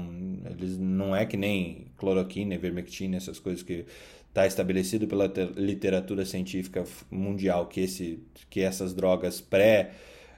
[0.51, 3.85] eles, não é que nem cloroquina, ivermectina, essas coisas que
[4.27, 9.91] está estabelecido pela literatura científica mundial que, esse, que essas drogas pré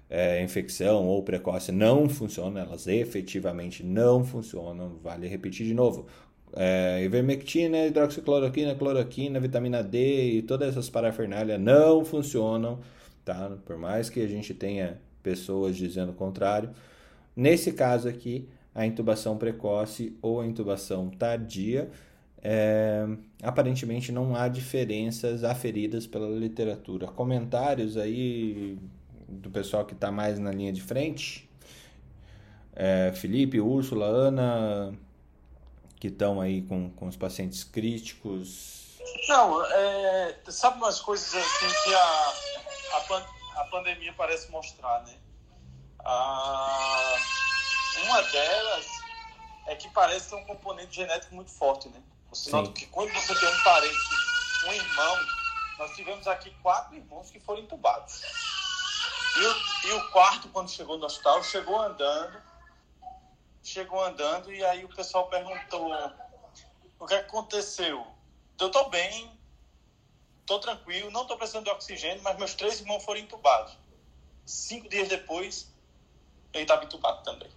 [0.09, 4.97] é, infecção ou precoce não funcionam, elas efetivamente não funcionam.
[5.03, 6.07] Vale repetir de novo.
[6.53, 12.79] É, ivermectina, hidroxicloroquina, cloroquina, vitamina D e todas essas parafernálias não funcionam,
[13.23, 13.55] tá?
[13.65, 16.71] Por mais que a gente tenha pessoas dizendo o contrário.
[17.35, 18.47] Nesse caso aqui,
[18.79, 21.91] a intubação precoce ou a intubação tardia,
[22.41, 23.05] é,
[23.43, 27.07] aparentemente não há diferenças aferidas pela literatura.
[27.07, 28.79] Comentários aí
[29.27, 31.49] do pessoal que está mais na linha de frente?
[32.73, 34.93] É, Felipe, Úrsula, Ana,
[35.99, 38.97] que estão aí com, com os pacientes críticos?
[39.27, 42.33] Não, é, sabe umas coisas assim que a,
[42.93, 45.15] a, a pandemia parece mostrar, né?
[45.99, 47.17] Ah,
[48.03, 48.85] uma delas
[49.67, 52.01] é que parece ter um componente genético muito forte, né?
[52.29, 53.97] Você nota que quando você tem um parente,
[54.67, 55.17] um irmão,
[55.77, 58.21] nós tivemos aqui quatro irmãos que foram entubados.
[59.37, 62.41] E o, e o quarto, quando chegou no hospital, chegou andando,
[63.63, 65.91] chegou andando e aí o pessoal perguntou
[66.99, 68.05] o que aconteceu.
[68.59, 69.31] Eu tô bem,
[70.45, 73.77] tô tranquilo, não tô precisando de oxigênio, mas meus três irmãos foram entubados.
[74.45, 75.71] Cinco dias depois,
[76.53, 77.49] ele estava entubado também.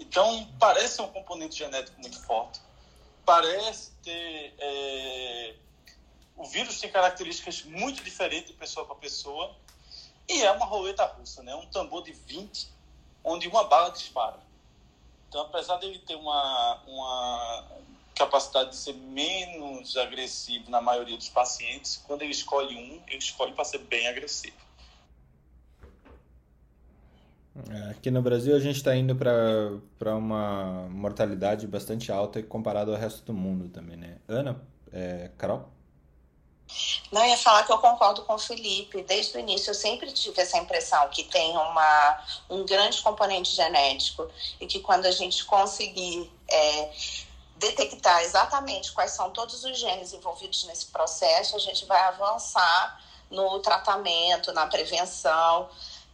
[0.00, 2.58] Então, parece um componente genético muito forte.
[3.24, 4.54] Parece ter.
[4.58, 5.54] É...
[6.36, 9.54] O vírus tem características muito diferentes de pessoa para pessoa.
[10.26, 11.54] E é uma roleta russa, né?
[11.54, 12.68] Um tambor de 20,
[13.22, 14.40] onde uma bala dispara.
[15.28, 17.66] Então, apesar dele ter uma, uma
[18.14, 23.52] capacidade de ser menos agressivo na maioria dos pacientes, quando ele escolhe um, ele escolhe
[23.52, 24.56] para ser bem agressivo.
[27.68, 32.98] É, aqui no Brasil a gente está indo para uma mortalidade bastante alta comparado ao
[32.98, 34.18] resto do mundo também, né?
[34.28, 34.60] Ana,
[34.92, 35.68] é, Carol?
[37.10, 39.02] Não, ia falar que eu concordo com o Felipe.
[39.02, 44.30] Desde o início eu sempre tive essa impressão que tem uma, um grande componente genético
[44.60, 46.90] e que quando a gente conseguir é,
[47.56, 53.60] detectar exatamente quais são todos os genes envolvidos nesse processo, a gente vai avançar no
[53.60, 55.68] tratamento, na prevenção.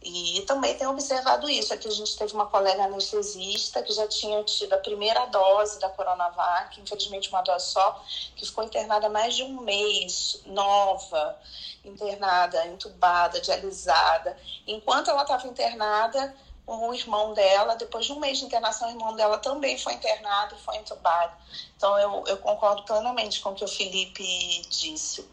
[0.09, 1.73] E também tenho observado isso.
[1.73, 5.89] Aqui a gente teve uma colega anestesista que já tinha tido a primeira dose da
[5.89, 8.01] Coronavac, infelizmente uma dose só,
[8.33, 11.37] que ficou internada mais de um mês, nova,
[11.83, 14.37] internada, entubada, dialisada.
[14.65, 16.33] Enquanto ela estava internada,
[16.65, 20.55] o irmão dela, depois de um mês de internação, o irmão dela também foi internado
[20.55, 21.33] e foi entubado.
[21.75, 25.29] Então eu, eu concordo plenamente com o que o Felipe disse.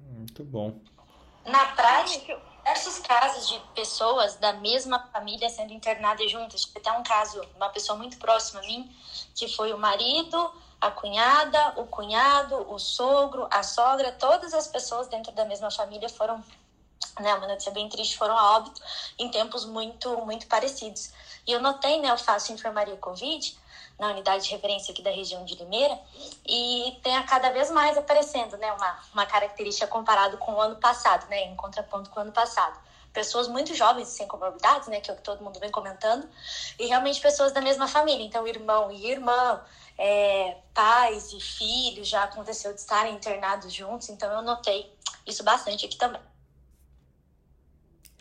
[0.00, 0.74] Muito bom.
[1.44, 6.64] Na prática, diversos casos de pessoas da mesma família sendo internadas juntas.
[6.64, 8.88] Tive até um caso, uma pessoa muito próxima a mim,
[9.34, 15.08] que foi o marido, a cunhada, o cunhado, o sogro, a sogra, todas as pessoas
[15.08, 16.42] dentro da mesma família foram,
[17.18, 18.80] né, uma notícia bem triste, foram a óbito
[19.18, 21.10] em tempos muito, muito parecidos.
[21.44, 23.58] E eu notei, né, eu faço enfermaria Covid,
[23.98, 25.98] na unidade de referência aqui da região de Limeira
[26.46, 30.76] e tem a cada vez mais aparecendo, né, uma, uma característica comparado com o ano
[30.76, 32.78] passado, né, em contraponto com o ano passado.
[33.12, 36.28] Pessoas muito jovens sem comorbidades, né, que é o que todo mundo vem comentando,
[36.78, 39.62] e realmente pessoas da mesma família, então irmão e irmã,
[39.98, 44.92] é, pais e filhos, já aconteceu de estarem internados juntos, então eu notei
[45.26, 46.20] isso bastante aqui também.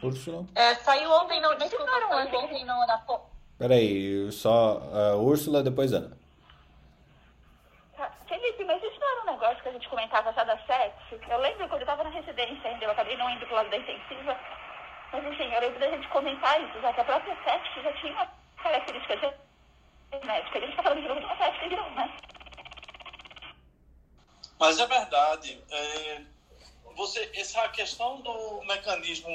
[0.03, 0.45] Úrsula?
[0.55, 2.97] É, saiu ontem, não, desculpa, saiu ontem no, na,
[3.62, 6.17] Peraí, só uh, Úrsula, depois Ana.
[7.95, 11.19] Tá, Felipe, mas isso não era um negócio que a gente comentava já da sexo?
[11.30, 13.78] Eu lembro quando eu estava na residência ainda, eu acabei não indo pro lado da
[13.78, 14.36] intensiva.
[15.13, 18.13] Mas enfim, eu lembro da gente comentar isso, já que a própria sexo já tinha
[18.13, 18.28] uma
[18.63, 19.15] característica
[20.12, 20.58] genética.
[20.58, 22.17] A gente está falando de uma sexo não, né?
[24.60, 25.63] Mas é verdade.
[25.69, 26.21] É,
[26.95, 29.30] você, essa questão do mecanismo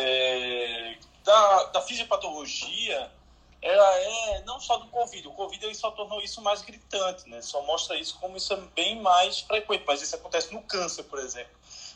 [0.00, 3.10] é, da, da fisiopatologia,
[3.60, 5.26] ela é não só do Covid.
[5.26, 7.40] O Covid ele só tornou isso mais gritante, né?
[7.40, 9.84] Só mostra isso como isso é bem mais frequente.
[9.86, 11.52] Mas isso acontece no câncer, por exemplo.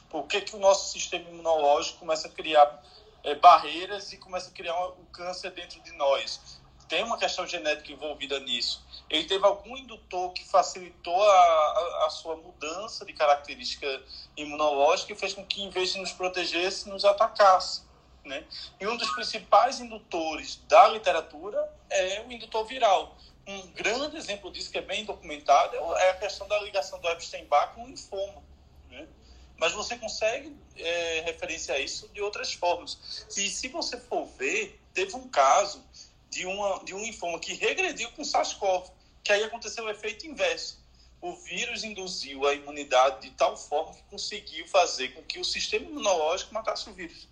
[0.09, 2.83] Por que, que o nosso sistema imunológico começa a criar
[3.23, 6.59] é, barreiras e começa a criar o um, câncer dentro de nós?
[6.89, 8.83] Tem uma questão genética envolvida nisso.
[9.11, 14.03] Ele teve algum indutor que facilitou a, a, a sua mudança de característica
[14.35, 17.83] imunológica e fez com que, em vez de nos protegesse, nos atacasse.
[18.29, 18.45] Né?
[18.79, 23.17] E um dos principais indutores da literatura é o indutor viral.
[23.47, 27.75] Um grande exemplo disso, que é bem documentado, é a questão da ligação do Epstein-Barr
[27.75, 28.43] com o linfoma.
[28.91, 29.09] Né?
[29.57, 33.27] Mas você consegue é, referenciar isso de outras formas.
[33.35, 35.83] E se você for ver, teve um caso
[36.29, 38.91] de, uma, de um linfoma que regrediu com SARS-CoV,
[39.25, 40.79] que aí aconteceu o efeito inverso.
[41.21, 45.87] O vírus induziu a imunidade de tal forma que conseguiu fazer com que o sistema
[45.87, 47.28] imunológico matasse o vírus.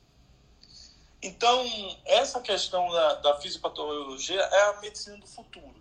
[1.22, 1.64] Então,
[2.04, 5.74] essa questão da, da fisiopatologia é a medicina do futuro.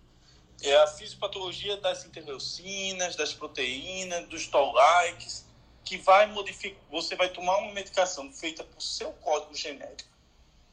[0.62, 5.44] É a fisiopatologia das interleucinas, das proteínas, dos toll-likes,
[5.84, 6.80] que vai modificar.
[6.90, 10.10] Você vai tomar uma medicação feita por seu código genético,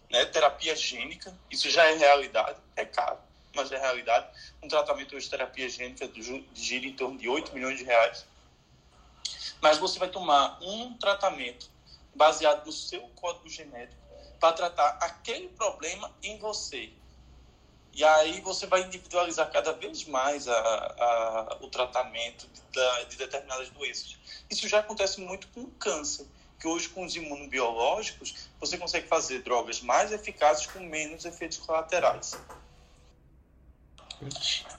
[0.10, 0.26] né?
[0.26, 3.20] terapia gênica, isso já é realidade, é caro,
[3.54, 4.28] mas é realidade.
[4.62, 6.10] Um tratamento de terapia gênica
[6.56, 8.26] gira em torno de 8 milhões de reais.
[9.62, 11.70] Mas você vai tomar um tratamento
[12.16, 14.03] baseado no seu código genético
[14.44, 16.90] para tratar aquele problema em você.
[17.94, 23.70] E aí você vai individualizar cada vez mais a, a, o tratamento de, de, determinadas
[23.70, 24.18] doenças.
[24.50, 26.28] Isso já acontece muito com o câncer,
[26.60, 32.38] que hoje com os imunobiológicos você consegue fazer drogas mais eficazes com menos efeitos colaterais.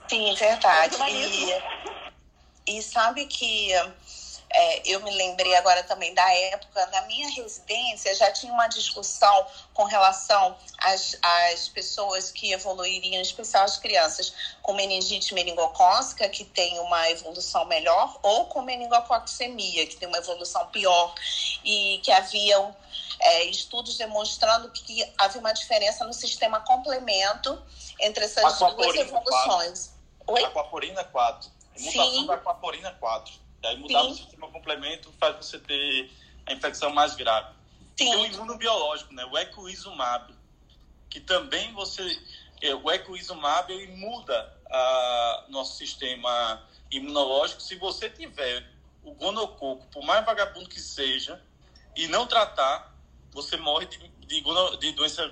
[0.07, 0.95] Sim, verdade.
[2.67, 3.71] E, e sabe que
[4.57, 9.45] é, eu me lembrei agora também da época, na minha residência já tinha uma discussão
[9.73, 16.45] com relação às, às pessoas que evoluiriam, em especial as crianças com meningite meningocócica, que
[16.45, 21.13] tem uma evolução melhor, ou com meningococcemia, que tem uma evolução pior,
[21.63, 22.73] e que haviam
[23.19, 27.61] é, estudos demonstrando que havia uma diferença no sistema complemento
[27.99, 29.93] entre essas duas evoluções.
[30.25, 30.33] 4.
[30.33, 30.43] Oi?
[30.45, 31.49] Aquaporina 4.
[31.77, 32.25] Mutação Sim.
[32.25, 34.11] da aquaporina 4 aí mudar Sim.
[34.11, 36.11] o sistema complemento faz você ter
[36.45, 37.53] a infecção mais grave.
[37.97, 38.11] Sim.
[38.11, 39.25] Tem o imunobiológico, né?
[39.25, 40.33] O ecoizumab,
[41.09, 42.03] que também você...
[42.61, 47.61] É, o ecoizumab, ele muda a nosso sistema imunológico.
[47.61, 48.65] Se você tiver
[49.03, 51.41] o gonococo, por mais vagabundo que seja,
[51.95, 52.93] e não tratar,
[53.31, 55.31] você morre de, de, gono, de doença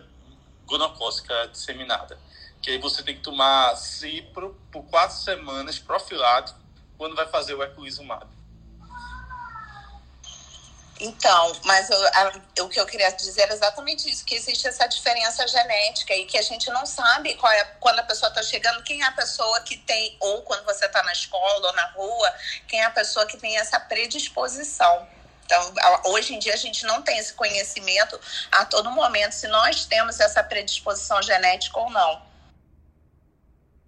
[0.65, 2.19] gonocócica disseminada.
[2.62, 6.60] Que aí você tem que tomar cipro por quatro semanas, profilático,
[7.04, 8.25] quando vai fazer o eculizumab?
[11.01, 14.87] Então, mas eu, a, o que eu queria dizer é exatamente isso, que existe essa
[14.87, 18.81] diferença genética e que a gente não sabe qual é, quando a pessoa está chegando,
[18.83, 22.33] quem é a pessoa que tem, ou quando você está na escola ou na rua,
[22.69, 25.06] quem é a pessoa que tem essa predisposição.
[25.43, 25.73] Então,
[26.06, 28.17] hoje em dia a gente não tem esse conhecimento
[28.49, 32.21] a todo momento se nós temos essa predisposição genética ou não.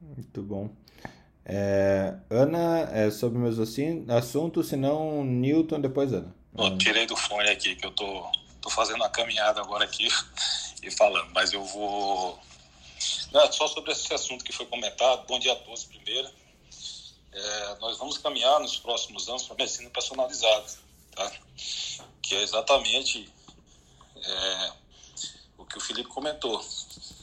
[0.02, 0.85] Muito bom.
[1.46, 6.36] É, Ana, é sobre o mesmo assim, assunto, senão Newton, depois Ana.
[6.80, 8.32] Tirei do fone aqui, que eu tô,
[8.62, 10.08] tô fazendo uma caminhada agora aqui
[10.82, 12.40] e falando, mas eu vou.
[13.32, 16.30] Não, só sobre esse assunto que foi comentado, bom dia a todos primeiro.
[17.32, 20.66] É, nós vamos caminhar nos próximos anos para medicina personalizada,
[21.14, 21.32] tá?
[22.22, 23.30] que é exatamente
[24.16, 24.72] é,
[25.58, 26.60] o que o Felipe comentou.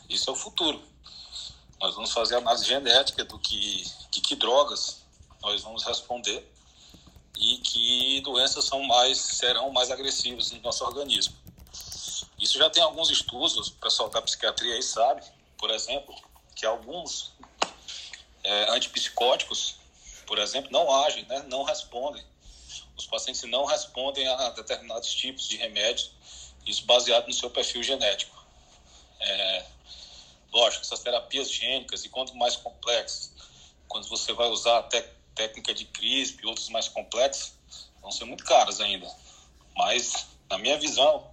[0.09, 0.81] Isso é o futuro.
[1.83, 5.03] Nós vamos fazer análise genética do que, que, que drogas
[5.43, 6.49] nós vamos responder
[7.37, 11.35] e que doenças são mais serão mais agressivas no nosso organismo.
[12.39, 15.25] Isso já tem alguns estudos, o pessoal da psiquiatria aí sabe,
[15.59, 16.15] por exemplo,
[16.55, 17.33] que alguns
[18.45, 19.75] é, antipsicóticos,
[20.25, 22.25] por exemplo, não agem, né, não respondem.
[22.97, 26.13] Os pacientes não respondem a determinados tipos de remédios,
[26.65, 28.41] isso baseado no seu perfil genético.
[29.19, 29.67] É,
[30.53, 33.33] lógico, essas terapias gênicas, e quanto mais complexas,
[33.89, 35.01] quando você vai usar até
[35.35, 37.55] técnica de CRISP e outras mais complexas,
[38.01, 39.11] vão ser muito caras ainda.
[39.75, 41.31] Mas, na minha visão,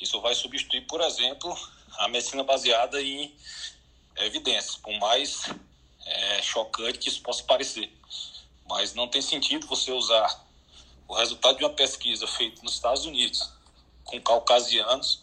[0.00, 1.56] isso vai substituir, por exemplo,
[1.98, 3.34] a medicina baseada em
[4.16, 5.42] evidências, por mais
[6.04, 7.92] é, chocante que isso possa parecer.
[8.66, 10.44] Mas não tem sentido você usar
[11.06, 13.52] o resultado de uma pesquisa feita nos Estados Unidos
[14.04, 15.22] com caucasianos,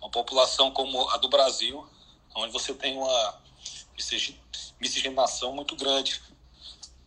[0.00, 1.88] uma população como a do Brasil,
[2.36, 3.40] onde você tem uma
[4.80, 6.20] miscigenação muito grande,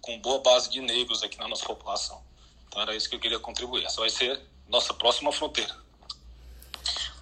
[0.01, 2.21] com boa base de negros aqui na nossa população.
[2.67, 3.85] Então era isso que eu queria contribuir.
[3.85, 5.75] Essa vai ser nossa próxima fronteira.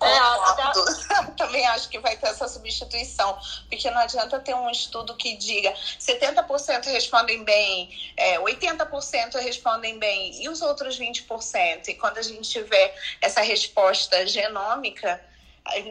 [0.01, 1.31] É, até...
[1.37, 3.37] Também acho que vai ter essa substituição,
[3.67, 10.43] porque não adianta ter um estudo que diga 70% respondem bem, é, 80% respondem bem,
[10.43, 11.87] e os outros 20%.
[11.87, 15.19] E quando a gente tiver essa resposta genômica,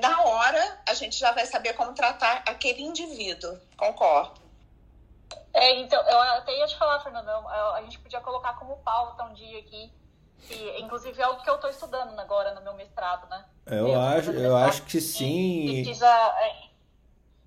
[0.01, 3.59] na hora a gente já vai saber como tratar aquele indivíduo.
[3.77, 4.41] Concordo.
[5.53, 9.33] É, então, eu até ia te falar, Fernando, a gente podia colocar como pauta um
[9.33, 9.91] dia aqui
[10.43, 13.45] que, inclusive, é o que eu estou estudando agora no meu mestrado, né?
[13.66, 15.68] Eu, eu acho, eu acho que sim.
[15.68, 16.35] Em pesquisa,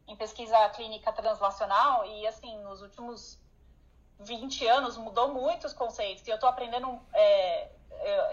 [0.08, 3.40] em pesquisa clínica translacional e, assim, nos últimos
[4.20, 6.28] 20 anos mudou muito os conceitos.
[6.28, 7.70] E eu estou aprendendo, é,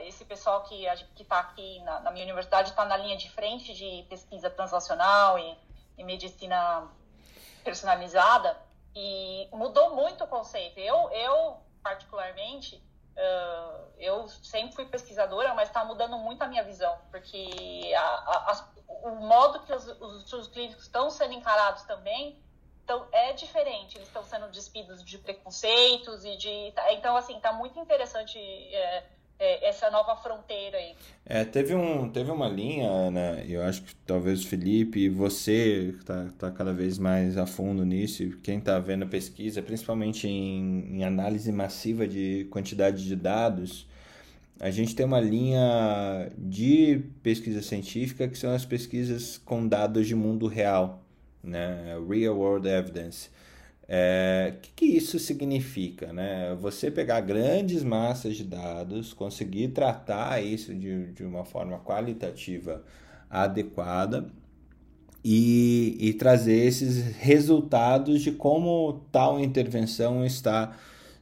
[0.01, 0.87] esse pessoal que
[1.19, 5.57] está aqui na, na, minha universidade está na linha de frente de pesquisa translacional e,
[5.99, 6.89] e medicina
[7.65, 8.57] personalizada
[8.95, 10.79] e mudou muito o conceito.
[10.79, 12.85] Eu, eu particularmente,
[13.17, 18.03] Uh, eu sempre fui pesquisadora, mas está mudando muito a minha visão, porque a,
[18.53, 22.39] a, o modo que os, os estudos clínicos estão sendo encarados também
[22.87, 23.99] então, é diferente.
[23.99, 26.73] Eles estão sendo despidos de preconceitos e de.
[26.93, 29.05] Então, assim, está muito interessante é,
[29.39, 30.95] é, essa nova fronteira aí.
[31.25, 35.95] É, teve, um, teve uma linha, Ana, eu acho que talvez o Felipe e você
[35.99, 40.99] está tá cada vez mais a fundo nisso, quem está vendo a pesquisa, principalmente em,
[40.99, 43.87] em análise massiva de quantidade de dados,
[44.59, 50.15] a gente tem uma linha de pesquisa científica que são as pesquisas com dados de
[50.15, 51.03] mundo real,
[51.43, 51.95] né?
[52.09, 53.29] Real World Evidence.
[53.89, 56.13] É, o que, que, isso significa?
[56.13, 56.57] Né?
[56.61, 62.83] Você pegar grandes massas de dados, conseguir tratar isso de, de uma forma qualitativa
[63.31, 64.27] adequada
[65.25, 70.77] e, e trazer esses resultados de como tal intervenção está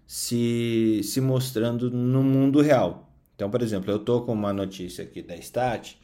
[0.07, 3.11] se, se mostrando no mundo real.
[3.35, 5.99] Então, por exemplo, eu estou com uma notícia aqui da Stat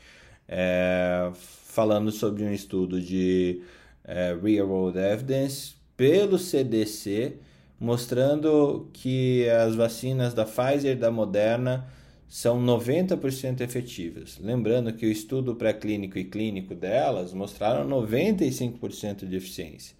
[0.49, 3.63] é, falando sobre um estudo de
[4.05, 7.37] é, Real World Evidence pelo CDC,
[7.79, 11.87] mostrando que as vacinas da Pfizer e da Moderna
[12.27, 14.39] são 90% efetivas.
[14.41, 19.95] Lembrando que o estudo pré-clínico e clínico delas mostraram 95% de eficiência.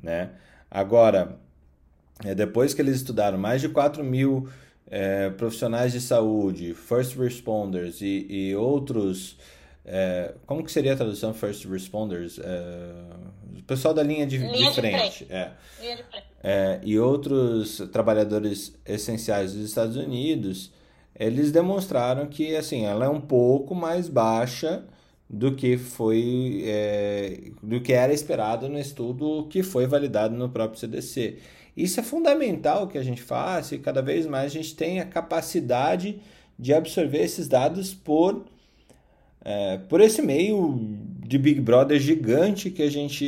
[0.00, 0.30] Né?
[0.70, 1.40] Agora,
[2.24, 4.48] é, depois que eles estudaram mais de 4 mil
[4.88, 9.36] é, profissionais de saúde, first responders e, e outros
[9.92, 12.38] é, como que seria a tradução first responders?
[12.38, 12.92] É,
[13.58, 14.74] o pessoal da linha de, linha de frente.
[14.74, 15.26] De frente.
[15.28, 15.50] É.
[15.80, 16.26] Linha de frente.
[16.44, 20.72] É, e outros trabalhadores essenciais dos Estados Unidos,
[21.18, 24.84] eles demonstraram que assim, ela é um pouco mais baixa
[25.28, 30.78] do que foi é, do que era esperado no estudo que foi validado no próprio
[30.78, 31.38] CDC.
[31.76, 36.20] Isso é fundamental que a gente faça e cada vez mais a gente tenha capacidade
[36.56, 38.44] de absorver esses dados por
[39.42, 40.76] é, por esse meio
[41.30, 43.24] de Big Brother gigante que a gente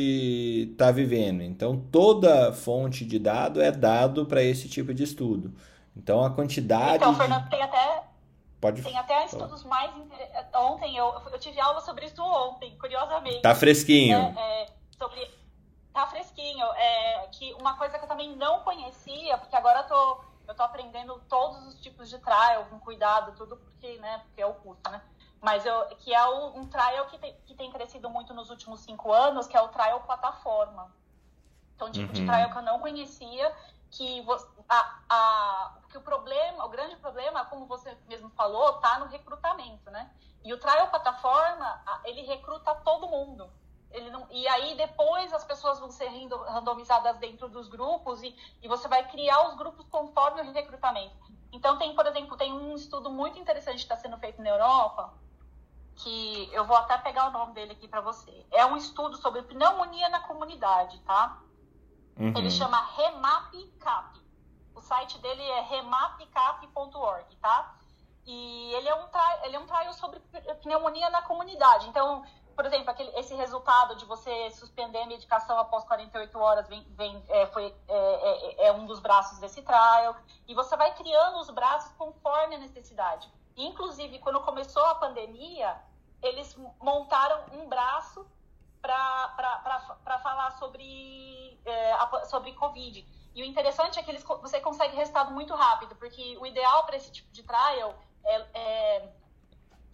[0.71, 1.41] está vivendo.
[1.41, 5.53] Então, toda fonte de dado é dado para esse tipo de estudo.
[5.95, 6.97] Então, a quantidade.
[6.97, 8.03] Então, Fernando, tem até.
[8.59, 9.91] Pode Tem até estudos mais.
[10.55, 13.41] Ontem, eu, eu tive aula sobre isso ontem, curiosamente.
[13.41, 14.17] Tá fresquinho.
[14.17, 15.19] É, é, sobre...
[15.91, 16.65] Tá fresquinho.
[16.75, 20.63] É, que uma coisa que eu também não conhecia, porque agora eu tô, eu tô
[20.63, 24.81] aprendendo todos os tipos de trial com cuidado, tudo porque, né, porque é o curso,
[24.89, 25.01] né?
[25.43, 28.79] Mas eu, que é o, um trial que tem, que tem crescido muito nos últimos
[28.79, 30.89] cinco anos, que é o trial plataforma.
[31.75, 32.13] Então, tipo uhum.
[32.13, 33.53] de trial que eu não conhecia,
[33.91, 34.25] que,
[34.69, 39.91] a, a, que o problema, o grande problema, como você mesmo falou, está no recrutamento,
[39.91, 40.09] né?
[40.45, 43.51] E o trial plataforma, ele recruta todo mundo.
[43.91, 46.07] Ele não, e aí depois as pessoas vão ser
[46.47, 51.15] randomizadas dentro dos grupos e, e você vai criar os grupos conforme o recrutamento.
[51.51, 55.13] Então tem, por exemplo, tem um estudo muito interessante que está sendo feito na Europa,
[55.95, 58.45] que eu vou até pegar o nome dele aqui para você.
[58.51, 61.39] É um estudo sobre pneumonia na comunidade, tá?
[62.17, 62.33] Uhum.
[62.35, 64.21] Ele chama RemapCap.
[64.75, 67.75] O site dele é remapcap.org, tá?
[68.25, 69.07] E ele é um
[69.43, 70.19] ele é um trial sobre
[70.61, 71.87] pneumonia na comunidade.
[71.89, 72.23] Então,
[72.55, 77.23] por exemplo, aquele, esse resultado de você suspender a medicação após 48 horas vem, vem,
[77.27, 80.15] é, foi, é, é, é, um dos braços desse trial.
[80.47, 83.29] E você vai criando os braços conforme a necessidade.
[83.55, 85.79] Inclusive, quando começou a pandemia,
[86.21, 88.25] eles montaram um braço
[88.81, 93.05] para falar sobre, é, sobre Covid.
[93.35, 96.95] E o interessante é que eles, você consegue resultado muito rápido, porque o ideal para
[96.97, 97.95] esse tipo de trial
[98.25, 99.13] é, é,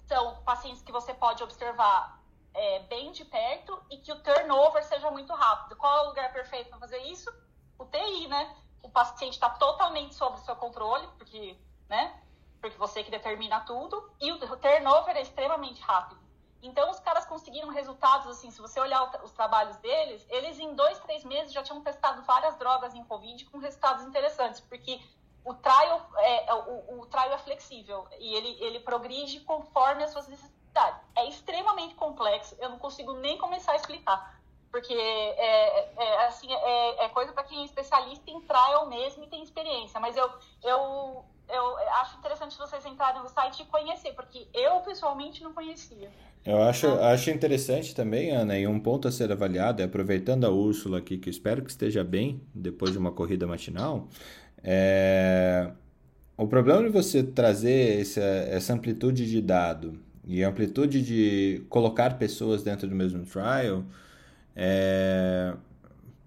[0.07, 2.19] são pacientes que você pode observar
[2.53, 5.75] é, bem de perto e que o turnover seja muito rápido.
[5.75, 7.31] Qual é o lugar perfeito para fazer isso?
[7.77, 8.55] O TI, né?
[8.83, 11.57] O paciente está totalmente sob seu controle, porque,
[11.87, 12.21] né?
[12.61, 16.19] Porque você que determina tudo, e o turnover é extremamente rápido.
[16.61, 20.99] Então, os caras conseguiram resultados, assim, se você olhar os trabalhos deles, eles em dois,
[20.99, 24.99] três meses já tinham testado várias drogas em Covid com resultados interessantes, porque
[25.45, 30.11] o trial é, é o, o trial é flexível e ele, ele progride conforme as
[30.11, 30.59] suas necessidades
[31.15, 34.39] é extremamente complexo, eu não consigo nem começar a explicar.
[34.71, 39.23] Porque é, é, é assim, é, é coisa para quem é especialista em trial mesmo
[39.23, 39.99] e tem experiência.
[39.99, 40.31] Mas eu,
[40.61, 46.09] eu, eu acho interessante vocês entrarem no site e conhecer, porque eu pessoalmente não conhecia.
[46.45, 50.49] Eu acho, acho interessante também, Ana, e um ponto a ser avaliado, é aproveitando a
[50.49, 54.07] Úrsula aqui, que espero que esteja bem depois de uma corrida matinal,
[54.63, 55.71] é...
[56.37, 62.63] o problema de você trazer essa, essa amplitude de dado e amplitude de colocar pessoas
[62.63, 63.83] dentro do mesmo trial
[64.55, 65.53] é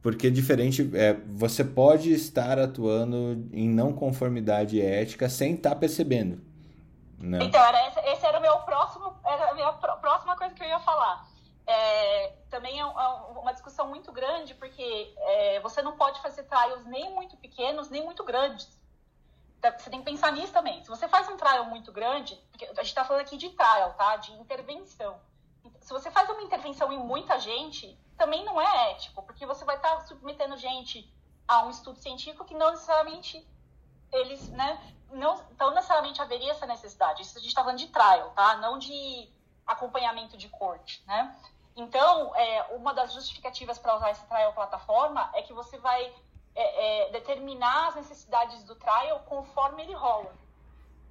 [0.02, 6.42] porque diferente é, você pode estar atuando em não conformidade ética sem estar tá percebendo
[7.18, 7.38] né?
[7.42, 10.80] então era esse, era o meu próximo era a minha próxima coisa que eu ia
[10.80, 11.26] falar
[11.66, 16.84] é, também é, é uma discussão muito grande porque é, você não pode fazer trials
[16.86, 18.82] nem muito pequenos nem muito grandes
[19.78, 20.82] você tem que pensar nisso também.
[20.82, 23.94] Se você faz um trial muito grande, porque a gente está falando aqui de trial,
[23.94, 24.16] tá?
[24.16, 25.20] De intervenção.
[25.80, 29.74] Se você faz uma intervenção em muita gente, também não é ético, porque você vai
[29.74, 31.12] estar submetendo gente
[31.48, 33.44] a um estudo científico que não necessariamente
[34.12, 37.22] eles, né, não, não necessariamente haveria essa necessidade.
[37.22, 38.58] Isso a gente está falando de trial, tá?
[38.58, 39.28] Não de
[39.66, 41.36] acompanhamento de corte, né?
[41.74, 46.14] Então, é, uma das justificativas para usar esse trial plataforma é que você vai
[46.54, 50.32] é, é, determinar as necessidades do trial conforme ele rola.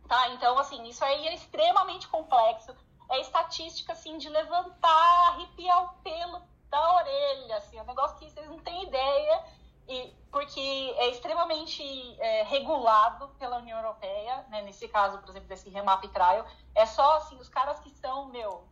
[0.08, 0.30] Tá?
[0.30, 2.74] Então, assim, isso aí é extremamente complexo.
[3.10, 8.32] É estatística, assim, de levantar, arrepiar o pelo da orelha, assim, é um negócio que
[8.32, 9.44] vocês não têm ideia,
[9.88, 11.84] e, porque é extremamente
[12.20, 14.62] é, regulado pela União Europeia, né?
[14.62, 18.66] nesse caso, por exemplo, desse Remap Trial, é só, assim, os caras que são, meu,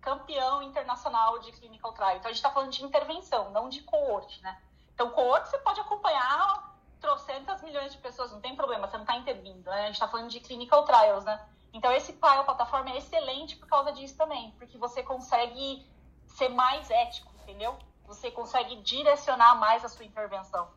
[0.00, 2.16] campeão internacional de clinical trial.
[2.16, 4.60] Então, a gente está falando de intervenção, não de coorte, né?
[4.92, 9.16] Então, coorte você pode acompanhar trocentas milhões de pessoas, não tem problema, você não está
[9.16, 9.82] intervindo, né?
[9.82, 11.40] A gente está falando de clinical trials, né?
[11.72, 15.86] Então, esse trial plataforma é excelente por causa disso também, porque você consegue
[16.38, 17.74] ser mais ético, entendeu?
[18.06, 20.68] Você consegue direcionar mais a sua intervenção.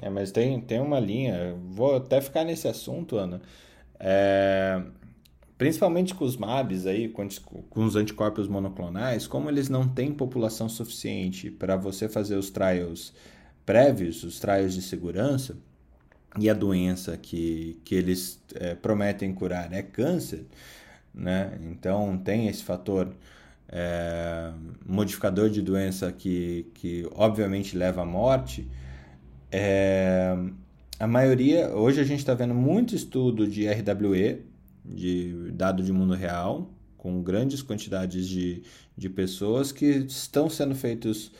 [0.00, 3.40] É, mas tem, tem uma linha, vou até ficar nesse assunto, Ana.
[3.98, 4.82] É,
[5.56, 7.26] principalmente com os MABs aí, com,
[7.70, 13.12] com os anticorpos monoclonais, como eles não têm população suficiente para você fazer os trials
[13.64, 15.56] prévios, os trials de segurança,
[16.38, 20.44] e a doença que, que eles é, prometem curar é câncer,
[21.14, 21.56] né?
[21.62, 23.14] Então tem esse fator
[23.68, 24.52] é,
[24.86, 28.68] modificador de doença que, que obviamente leva à morte.
[29.50, 30.36] É,
[30.98, 34.44] a maioria, hoje a gente está vendo muito estudo de RWE,
[34.84, 38.62] de dado de mundo real, com grandes quantidades de,
[38.96, 41.32] de pessoas que estão sendo feitos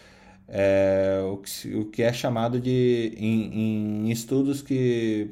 [0.47, 5.31] é, o, que, o que é chamado de em, em estudos que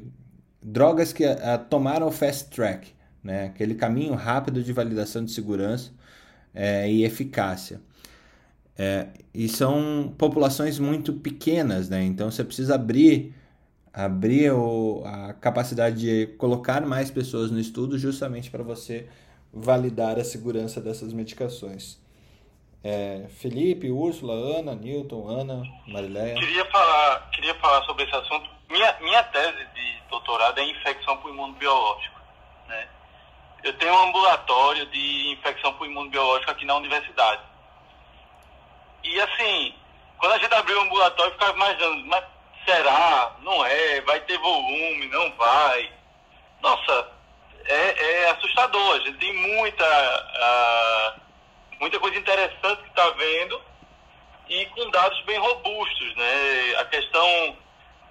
[0.61, 2.91] drogas que a, a tomaram o fast track,
[3.23, 3.45] né?
[3.45, 5.91] aquele caminho rápido de validação de segurança
[6.53, 7.81] é, e eficácia.
[8.77, 12.03] É, e são populações muito pequenas, né?
[12.03, 13.35] então você precisa abrir
[13.93, 19.07] abrir o, a capacidade de colocar mais pessoas no estudo justamente para você
[19.53, 22.01] validar a segurança dessas medicações.
[22.83, 26.33] É, Felipe, Úrsula, Ana, Newton, Ana, Marileia.
[26.33, 28.49] Queria falar, queria falar sobre esse assunto.
[28.69, 32.19] minha, minha tese de doutorado é infecção por imunobiológico.
[33.63, 37.41] Eu tenho um ambulatório de infecção por imunobiológico aqui na universidade.
[39.03, 39.73] E assim,
[40.17, 42.25] quando a gente abriu o ambulatório, ficava imaginando, mas
[42.65, 43.35] será?
[43.41, 44.01] Não é?
[44.01, 45.07] Vai ter volume?
[45.07, 45.91] Não vai?
[46.61, 47.07] Nossa,
[47.65, 48.95] é, é assustador.
[48.95, 51.21] A gente tem muita, uh,
[51.79, 53.61] muita coisa interessante que está vendo
[54.49, 56.75] e com dados bem robustos, né?
[56.79, 57.57] A questão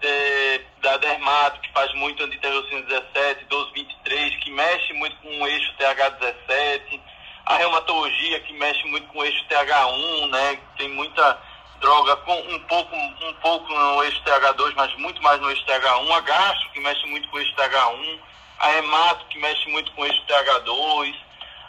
[0.02, 5.46] é, da dermato, que faz muito antiterrorcina 17, 12, 23, que mexe muito com o
[5.46, 7.00] eixo TH17,
[7.46, 10.58] a reumatologia, que mexe muito com o eixo TH1, né?
[10.76, 11.38] Tem muita
[11.80, 16.10] droga com um pouco, um pouco no eixo TH2, mas muito mais no eixo TH1,
[16.12, 18.18] a gastro, que mexe muito com o eixo TH1,
[18.60, 21.14] a hemato, que mexe muito com o eixo TH2,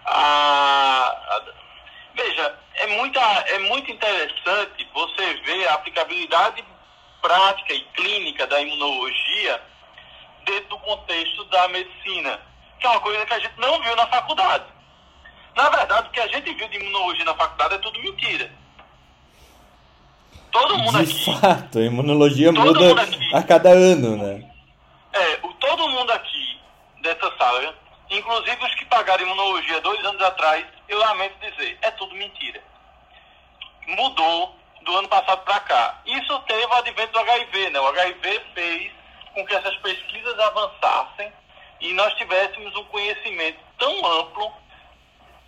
[0.06, 1.42] a, a
[2.14, 6.64] veja, é, muita, é muito interessante você ver a aplicabilidade
[7.24, 9.62] prática e clínica da imunologia
[10.46, 12.40] dentro do contexto da medicina,
[12.78, 14.66] que é uma coisa que a gente não viu na faculdade.
[15.56, 18.52] Na verdade, o que a gente viu de imunologia na faculdade é tudo mentira.
[20.52, 21.40] Todo mundo de aqui.
[21.40, 24.52] fato, a imunologia muda aqui, a cada ano, né?
[25.14, 26.60] É, o, todo mundo aqui
[27.02, 27.74] dessa sala,
[28.10, 32.62] inclusive os que pagaram imunologia dois anos atrás, eu lamento dizer, é tudo mentira.
[33.88, 36.02] Mudou do ano passado para cá.
[36.06, 37.80] Isso teve o advento do HIV, né?
[37.80, 38.92] O HIV fez
[39.34, 41.32] com que essas pesquisas avançassem
[41.80, 44.54] e nós tivéssemos um conhecimento tão amplo,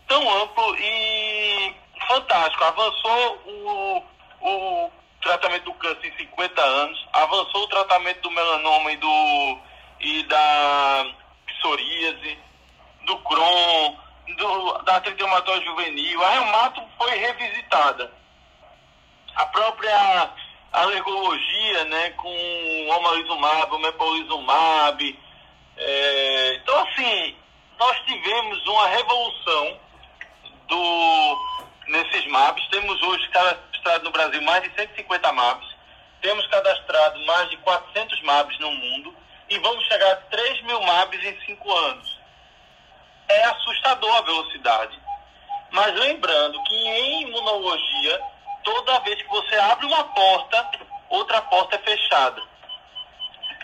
[0.07, 1.75] tão amplo e
[2.07, 2.63] fantástico.
[2.63, 4.03] Avançou o,
[4.41, 9.59] o tratamento do câncer em 50 anos, avançou o tratamento do melanoma e, do,
[9.99, 11.05] e da
[11.47, 12.39] psoríase,
[13.05, 13.95] do Crohn,
[14.38, 15.23] do, da artrite
[15.63, 16.23] juvenil.
[16.23, 18.24] A reumato foi revisitada
[19.36, 20.29] a própria
[20.71, 25.19] alergologia, né, com omalizumab, o mepolizumab.
[25.77, 27.36] É, então, assim,
[27.77, 29.79] nós tivemos uma revolução
[30.67, 31.38] do,
[31.88, 32.67] nesses MABs.
[32.69, 35.75] Temos hoje cadastrado no Brasil mais de 150 MABs.
[36.21, 39.15] Temos cadastrado mais de 400 MABs no mundo.
[39.49, 42.19] E vamos chegar a 3 mil MABs em 5 anos.
[43.27, 44.99] É assustador a velocidade.
[45.71, 48.21] Mas lembrando que em imunologia
[48.66, 50.70] toda vez que você abre uma porta,
[51.09, 52.41] outra porta é fechada.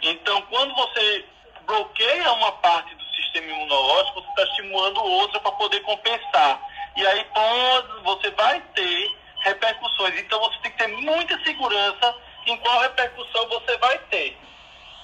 [0.04, 1.26] Então, quando você
[1.66, 6.62] bloqueia uma parte do sistema imunológico, você está estimulando outra para poder compensar.
[6.95, 7.26] E aí
[8.04, 10.20] você vai ter repercussões.
[10.20, 14.38] Então, você tem que ter muita segurança em qual repercussão você vai ter.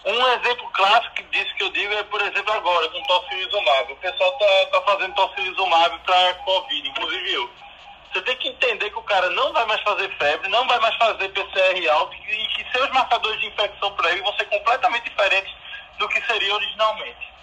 [0.06, 3.92] Um exemplo clássico disso que eu digo é, por exemplo, agora com tocilizumab.
[3.92, 7.67] O pessoal está tá fazendo tocilizumab para Covid, inclusive eu.
[8.12, 10.96] Você tem que entender que o cara não vai mais fazer febre, não vai mais
[10.96, 15.54] fazer PCR alto e que seus marcadores de infecção para ele vão ser completamente diferentes
[16.00, 17.34] do que seria originalmente.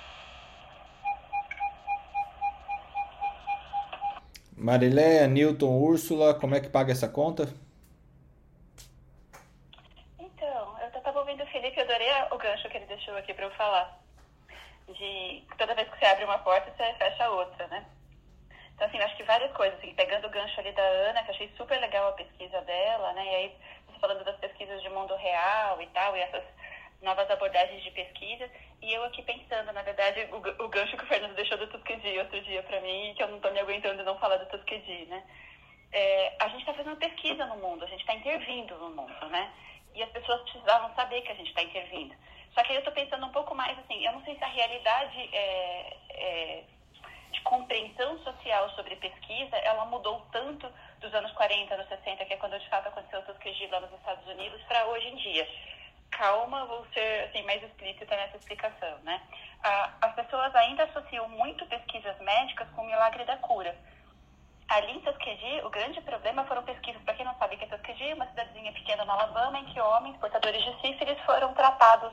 [4.56, 7.52] Mariléia, Newton, Úrsula, como é que paga essa conta?
[10.18, 13.44] Então, eu estava ouvindo o Felipe, eu adorei o gancho que ele deixou aqui para
[13.44, 13.98] eu falar.
[14.88, 17.84] De toda vez que você abre uma porta, você fecha outra, né?
[18.74, 21.50] Então, assim, acho que várias coisas, assim, pegando o gancho ali da Ana, que achei
[21.56, 23.24] super legal a pesquisa dela, né?
[23.24, 23.56] E aí,
[24.00, 26.44] falando das pesquisas de mundo real e tal, e essas
[27.04, 28.50] novas abordagens de pesquisa.
[28.82, 32.18] E eu aqui pensando, na verdade, o, o gancho que o Fernando deixou do Tuskegee
[32.18, 35.22] outro dia para mim, que eu não estou me aguentando não falar do Tuskegee, né?
[35.92, 39.52] É, a gente está fazendo pesquisa no mundo, a gente está intervindo no mundo, né?
[39.94, 42.14] E as pessoas precisavam saber que a gente está intervindo.
[42.52, 44.48] Só que aí eu estou pensando um pouco mais assim, eu não sei se a
[44.48, 46.64] realidade é, é
[47.34, 50.70] de compreensão social sobre pesquisa, ela mudou tanto
[51.00, 53.92] dos anos 40, anos 60, que é quando de fato aconteceu o Tuskegee lá nos
[53.92, 55.48] Estados Unidos, para hoje em dia.
[56.10, 59.20] Calma, vou ser assim, mais explícita nessa explicação, né?
[60.00, 63.74] as pessoas ainda associam muito pesquisas médicas com o milagre da cura.
[64.68, 68.12] Ali em Tuskegee, o grande problema foram pesquisas, para quem não sabe que é Tuskegee,
[68.12, 72.12] uma cidadezinha pequena no Alabama, em que homens portadores de sífilis foram tratados,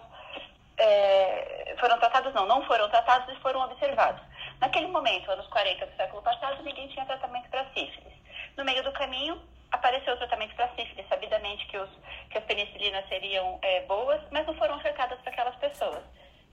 [0.77, 4.21] é, foram tratados não, não foram tratados e foram observados.
[4.61, 8.13] Naquele momento, anos 40 do século passado, ninguém tinha tratamento para sífilis.
[8.55, 9.41] No meio do caminho,
[9.71, 11.89] apareceu o tratamento para sífilis, sabidamente que, os,
[12.29, 16.03] que as penicilinas seriam é, boas, mas não foram ofertadas para aquelas pessoas.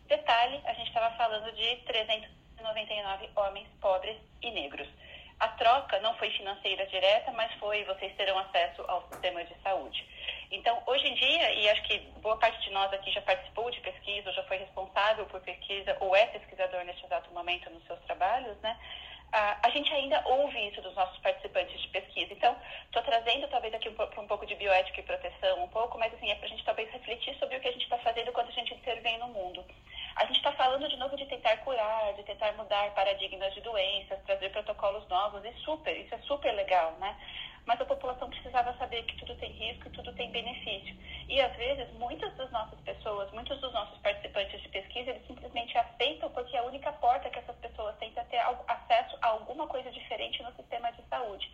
[0.07, 4.89] Detalhe, a gente estava falando de 399 homens pobres e negros.
[5.39, 10.05] A troca não foi financeira direta, mas foi vocês terão acesso ao sistema de saúde.
[10.51, 13.81] Então, hoje em dia, e acho que boa parte de nós aqui já participou de
[13.81, 18.57] pesquisa, já foi responsável por pesquisa, ou é pesquisador neste exato momento nos seus trabalhos,
[18.61, 18.79] né?
[19.31, 22.33] A gente ainda ouve isso dos nossos participantes de pesquisa.
[22.33, 26.15] Então, estou trazendo talvez aqui um, um pouco de bioética e proteção, um pouco, mas
[26.15, 28.49] assim, é para a gente talvez refletir sobre o que a gente está fazendo quando
[28.49, 29.63] a gente intervém no mundo.
[30.17, 34.19] A gente está falando de novo de tentar curar, de tentar mudar paradigmas de doenças,
[34.25, 37.15] trazer protocolos novos, e super, isso é super legal, né?
[37.69, 40.97] Mas a população precisava saber que tudo tem risco e tudo tem benefício.
[41.29, 45.77] E às vezes, muitas das nossas pessoas, muitos dos nossos participantes de pesquisa, eles simplesmente
[45.77, 49.67] aceitam porque é a única porta que essas pessoas têm para ter acesso a alguma
[49.67, 51.47] coisa diferente no sistema de saúde.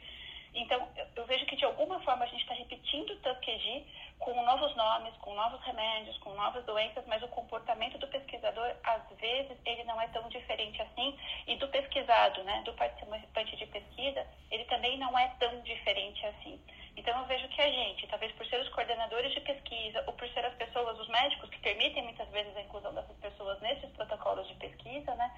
[0.55, 3.84] Então, eu vejo que de alguma forma a gente está repetindo o Tuskegee
[4.20, 9.02] com novos nomes, com novos remédios, com novas doenças, mas o comportamento do pesquisador, às
[9.18, 14.26] vezes, ele não é tão diferente assim, e do pesquisado, né, do participante de pesquisa,
[14.50, 16.61] ele também não é tão diferente assim.
[16.96, 20.28] Então, eu vejo que a gente, talvez por ser os coordenadores de pesquisa, ou por
[20.28, 24.46] ser as pessoas, os médicos que permitem muitas vezes a inclusão dessas pessoas nesses protocolos
[24.46, 25.30] de pesquisa, né,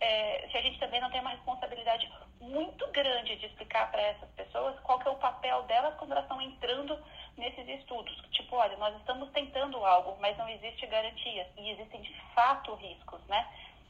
[0.00, 4.28] é, se a gente também não tem uma responsabilidade muito grande de explicar para essas
[4.30, 6.98] pessoas qual que é o papel delas quando elas estão entrando
[7.36, 8.14] nesses estudos.
[8.30, 11.48] Tipo, olha, nós estamos tentando algo, mas não existe garantia.
[11.56, 13.46] E existem, de fato, riscos, né?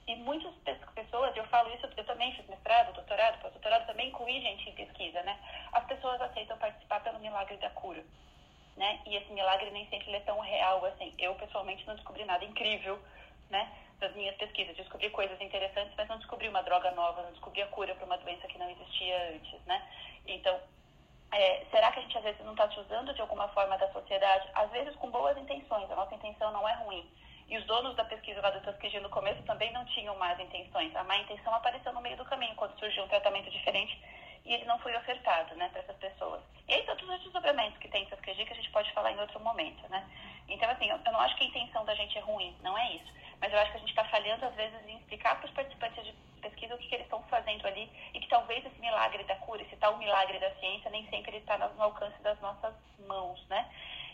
[0.06, 0.54] E muitas
[0.94, 5.20] pessoas, eu falo isso, eu também fiz mestrado, doutorado, pós-doutorado, também incluí gente em pesquisa,
[5.24, 5.36] né?
[5.72, 8.04] As pessoas aceitam participar pelo milagre da cura,
[8.76, 9.00] né?
[9.04, 11.12] E esse milagre nem sempre é tão real assim.
[11.18, 13.02] Eu, pessoalmente, não descobri nada incrível,
[13.50, 13.68] né?
[14.36, 14.76] Pesquisas.
[14.76, 18.18] Descobri coisas interessantes, mas não descobri uma droga nova, não descobri a cura para uma
[18.18, 19.82] doença que não existia antes, né?
[20.26, 20.58] Então,
[21.32, 23.90] é, será que a gente às vezes não está se usando de alguma forma da
[23.92, 24.48] sociedade?
[24.54, 27.08] Às vezes com boas intenções, a nossa intenção não é ruim.
[27.48, 30.94] E os donos da pesquisa lá do Tuskegee no começo também não tinham más intenções.
[30.96, 34.00] A má intenção apareceu no meio do caminho, quando surgiu um tratamento diferente
[34.44, 36.40] e ele não foi ofertado né, para essas pessoas.
[36.68, 39.38] E aí todos os desdobramentos que tem em que a gente pode falar em outro
[39.40, 40.08] momento, né?
[40.48, 43.25] Então, assim, eu não acho que a intenção da gente é ruim, não é isso
[43.40, 46.04] mas eu acho que a gente está falhando, às vezes, em explicar para os participantes
[46.04, 49.36] de pesquisa o que, que eles estão fazendo ali e que talvez esse milagre da
[49.36, 52.74] cura, esse tal milagre da ciência, nem sempre ele está no alcance das nossas
[53.06, 53.68] mãos, né?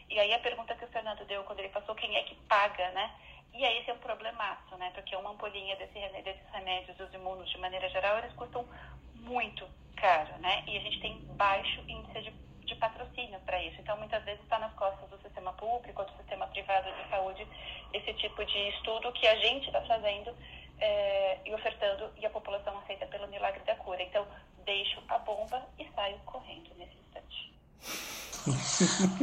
[0.09, 2.91] E aí a pergunta que o Fernando deu quando ele passou, quem é que paga,
[2.91, 3.11] né?
[3.55, 4.91] E aí esse é um problemaço, né?
[4.95, 8.67] Porque uma ampolinha desse, desses remédios, os imunos, de maneira geral, eles custam
[9.15, 10.65] muito caro, né?
[10.67, 12.35] E a gente tem baixo índice de,
[12.73, 13.77] de patrocínio para isso.
[13.81, 17.47] Então, muitas vezes está nas costas do sistema público ou do sistema privado de saúde
[17.93, 20.35] esse tipo de estudo que a gente está fazendo
[20.81, 24.03] é, e ofertando e a população aceita pelo milagre da cura.
[24.03, 24.27] Então,
[24.65, 27.53] deixo a bomba e saio correndo nesse instante.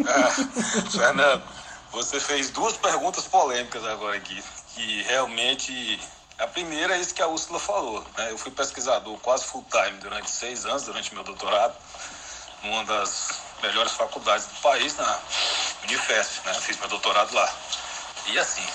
[0.08, 1.44] ah, Fernando,
[1.92, 4.42] você fez duas perguntas polêmicas agora aqui,
[4.76, 6.00] que realmente
[6.38, 8.02] a primeira é isso que a Úrsula falou.
[8.18, 8.32] Né?
[8.32, 11.76] Eu fui pesquisador quase full time durante seis anos, durante meu doutorado,
[12.64, 15.20] numa das melhores faculdades do país, na
[15.84, 16.46] Unifesp.
[16.46, 16.54] Né?
[16.56, 17.54] Fiz meu doutorado lá.
[18.28, 18.66] E assim,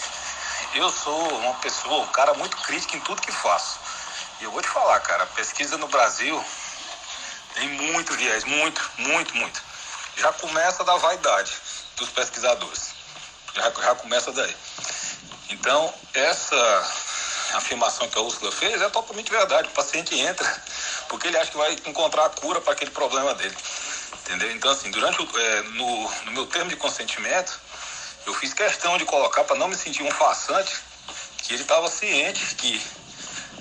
[0.75, 3.79] eu sou uma pessoa, um cara muito crítico em tudo que faço.
[4.41, 6.45] E eu vou te falar, cara, pesquisa no Brasil
[7.55, 9.63] tem muito viés, muito, muito, muito.
[10.17, 11.53] Já começa da vaidade
[11.97, 12.93] dos pesquisadores.
[13.55, 14.57] Já, já começa daí.
[15.51, 16.93] Então, essa
[17.59, 19.69] afirmação que a Úrsula fez é totalmente verdade.
[19.69, 20.63] O paciente entra
[21.09, 23.57] porque ele acha que vai encontrar a cura para aquele problema dele.
[24.21, 24.51] Entendeu?
[24.53, 27.61] Então, assim, durante o, é, no, no meu termo de consentimento,
[28.27, 30.75] eu fiz questão de colocar para não me sentir um farsante,
[31.39, 32.83] que ele estava ciente que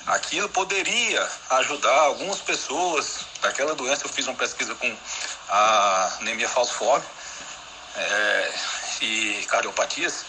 [0.08, 4.06] aquilo poderia ajudar algumas pessoas daquela doença.
[4.06, 4.98] Eu fiz uma pesquisa com
[5.50, 7.06] a anemia falciforme
[7.96, 8.54] é,
[9.02, 10.26] e cardiopatias.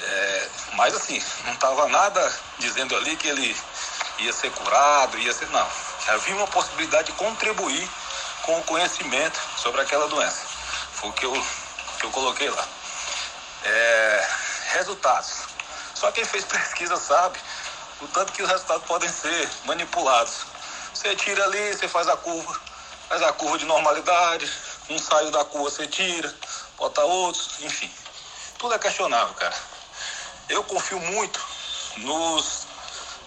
[0.00, 3.56] É, mas assim, não estava nada dizendo ali que ele
[4.18, 5.48] ia ser curado, ia ser.
[5.50, 5.66] Não.
[6.08, 7.88] Havia uma possibilidade de contribuir
[8.42, 10.46] com o conhecimento sobre aquela doença.
[10.92, 11.46] Foi o que eu,
[11.98, 12.66] que eu coloquei lá
[13.64, 14.28] é,
[14.72, 15.42] resultados.
[15.94, 17.38] Só quem fez pesquisa sabe
[18.00, 20.46] o tanto que os resultados podem ser manipulados.
[20.94, 22.60] Você tira ali, você faz a curva,
[23.08, 24.50] faz a curva de normalidade,
[24.90, 26.32] um saiu da curva, você tira,
[26.76, 27.90] bota outros, enfim.
[28.58, 29.54] Tudo é questionável, cara.
[30.48, 31.40] Eu confio muito
[31.98, 32.66] nos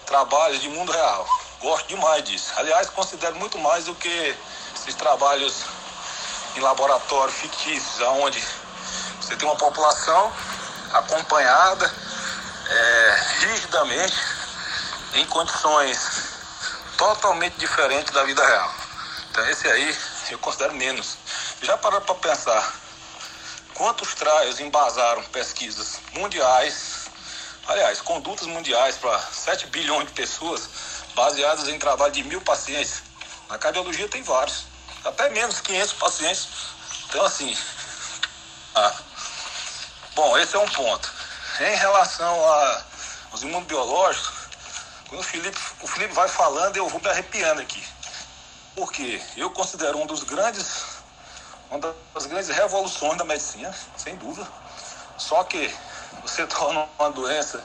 [0.05, 1.27] trabalhos de mundo real.
[1.61, 2.51] Gosto demais disso.
[2.55, 4.35] Aliás, considero muito mais do que
[4.75, 5.63] esses trabalhos
[6.55, 8.43] em laboratório fictícios, aonde
[9.19, 10.33] você tem uma população
[10.93, 11.93] acompanhada
[12.69, 14.17] é, rigidamente
[15.13, 16.31] em condições
[16.97, 18.73] totalmente diferentes da vida real.
[19.29, 19.97] Então esse aí
[20.31, 21.17] eu considero menos.
[21.61, 22.73] Já parou para pensar
[23.73, 26.90] quantos trials embasaram pesquisas mundiais,
[27.67, 30.69] aliás, condutas mundiais para 7 bilhões de pessoas
[31.15, 33.03] baseadas em trabalho de mil pacientes.
[33.49, 34.65] Na cardiologia tem vários,
[35.03, 36.47] até menos 500 pacientes.
[37.09, 37.55] Então assim,
[38.75, 38.93] ah,
[40.13, 41.09] Bom, esse é um ponto.
[41.61, 42.35] Em relação
[43.31, 44.29] aos imunobiológicos,
[45.07, 47.81] quando o Felipe, o Felipe vai falando, eu vou me arrepiando aqui.
[48.75, 50.83] Porque eu considero um dos grandes,
[51.69, 54.45] uma das grandes revoluções da medicina, sem dúvida.
[55.17, 55.73] Só que
[56.23, 57.63] você torna uma doença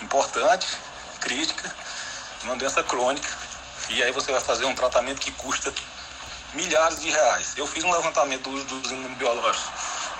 [0.00, 0.66] importante,
[1.20, 1.74] crítica,
[2.44, 3.28] uma doença crônica,
[3.88, 5.72] e aí você vai fazer um tratamento que custa
[6.54, 7.54] milhares de reais.
[7.56, 9.70] Eu fiz um levantamento dos, dos imunobiológicos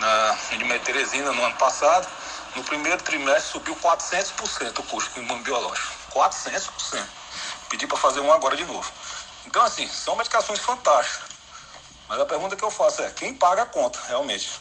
[0.01, 2.07] na Unimed Teresina no ano passado.
[2.55, 5.95] No primeiro trimestre subiu 400% o custo do imunobiológico.
[6.13, 7.05] 400%.
[7.69, 8.91] Pedi para fazer um agora de novo.
[9.47, 11.31] Então, assim, são medicações fantásticas.
[12.09, 14.61] Mas a pergunta que eu faço é: quem paga a conta, realmente?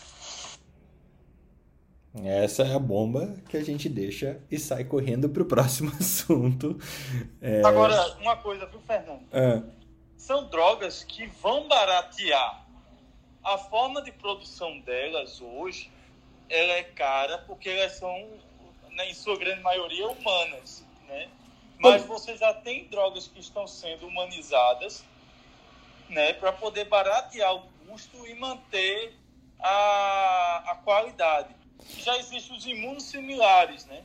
[2.23, 6.79] Essa é a bomba que a gente deixa e sai correndo para o próximo assunto.
[7.41, 7.61] É...
[7.63, 9.23] Agora, uma coisa, viu, Fernando?
[9.31, 9.61] É.
[10.15, 12.65] São drogas que vão baratear.
[13.43, 15.91] A forma de produção delas hoje,
[16.49, 18.27] ela é cara porque elas são,
[18.91, 21.27] né, em sua grande maioria, humanas, né?
[21.77, 25.03] Mas você já tem drogas que estão sendo humanizadas,
[26.09, 29.13] né, para poder baratear o custo e manter
[29.59, 31.53] a, a qualidade
[31.83, 34.03] já existem os imunossimilares, né?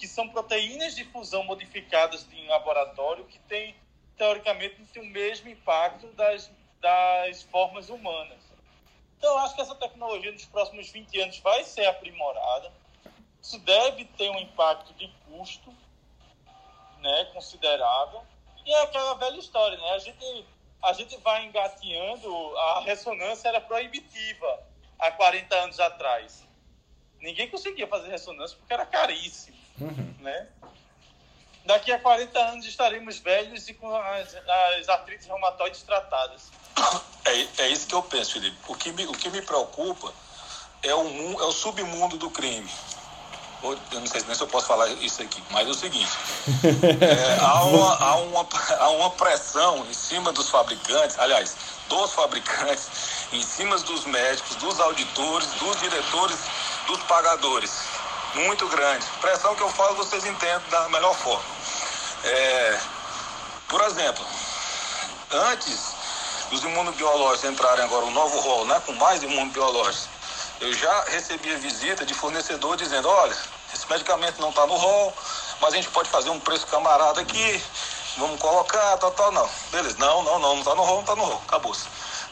[0.00, 3.76] que são proteínas de fusão modificadas em laboratório que têm,
[4.16, 6.50] teoricamente, o mesmo impacto das,
[6.80, 8.38] das formas humanas.
[9.18, 12.72] Então, eu acho que essa tecnologia nos próximos 20 anos vai ser aprimorada.
[13.42, 15.70] Isso deve ter um impacto de custo
[17.00, 18.22] né, considerável.
[18.64, 19.90] E é aquela velha história, né?
[19.90, 20.46] A gente,
[20.82, 24.62] a gente vai engateando, a ressonância era proibitiva
[24.98, 26.48] há 40 anos atrás
[27.20, 30.14] ninguém conseguia fazer ressonância porque era caríssimo, uhum.
[30.20, 30.48] né?
[31.64, 34.34] Daqui a 40 anos estaremos velhos e com as,
[34.78, 36.50] as artrites reumatoides tratadas.
[37.24, 38.56] É, é isso que eu penso, Felipe.
[38.66, 40.12] O que me, o que me preocupa
[40.82, 42.68] é o, é o submundo do crime.
[43.62, 46.10] Eu não sei nem se eu posso falar isso aqui, mas é o seguinte:
[47.04, 48.48] é, há, uma, há, uma,
[48.78, 51.54] há uma pressão em cima dos fabricantes, aliás,
[51.90, 52.88] dos fabricantes,
[53.32, 56.38] em cima dos médicos, dos auditores, dos diretores
[56.86, 57.72] dos pagadores.
[58.34, 59.04] Muito grande.
[59.20, 61.44] Pressão que eu falo, vocês entendem da melhor forma.
[62.24, 62.80] É,
[63.68, 64.24] por exemplo,
[65.30, 65.94] antes
[66.48, 70.08] dos imunobiológicos entrarem agora um novo rol, né, com mais imunobiológicos,
[70.60, 73.36] eu já recebia visita de fornecedor dizendo, olha,
[73.74, 75.14] esse medicamento não está no rol,
[75.60, 77.62] mas a gente pode fazer um preço camarada aqui,
[78.20, 79.48] vamos colocar, tal, tal, não.
[79.72, 81.88] Beleza, não, não, não, não está no rol, não está no rol, acabou-se.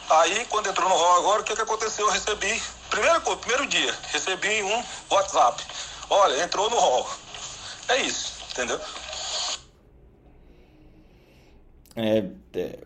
[0.09, 2.05] Aí, quando entrou no rol agora, o que, que aconteceu?
[2.07, 5.63] Eu recebi Primeiro, primeiro dia, recebi um WhatsApp.
[6.09, 7.07] Olha, entrou no hall.
[7.87, 8.79] É isso, entendeu?
[11.95, 12.79] É, é,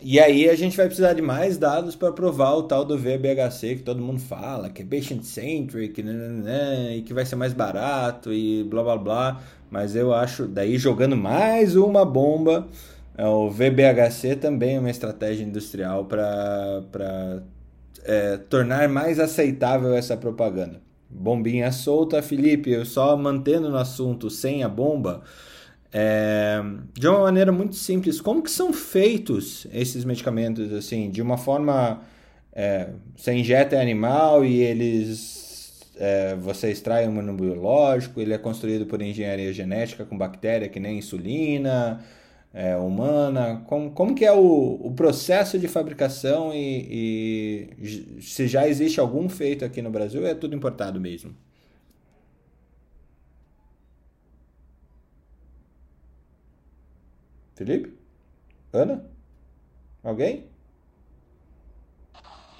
[0.00, 3.76] e aí a gente vai precisar de mais dados para provar o tal do VBHC
[3.76, 7.52] que todo mundo fala, que é patient-centric, né, né, né, e que vai ser mais
[7.52, 9.42] barato e blá blá blá.
[9.70, 12.68] Mas eu acho, daí jogando mais uma bomba,
[13.16, 17.42] é, o VBHC também é uma estratégia industrial para
[18.04, 20.80] é, tornar mais aceitável essa propaganda.
[21.10, 25.22] Bombinha solta, Felipe, eu só mantendo no assunto sem a bomba,
[25.92, 26.60] é,
[26.92, 32.02] de uma maneira muito simples, como que são feitos esses medicamentos, assim, de uma forma,
[32.52, 35.47] é, você injeta animal e eles,
[35.98, 40.98] é, você extrai um imunobiológico, ele é construído por engenharia genética com bactéria que nem
[40.98, 42.04] insulina,
[42.52, 43.62] é, humana?
[43.66, 49.28] Como, como que é o, o processo de fabricação e, e, se já existe algum
[49.28, 51.34] feito aqui no Brasil é tudo importado mesmo?
[57.54, 57.92] Felipe?
[58.72, 59.04] Ana?
[60.02, 60.44] Alguém?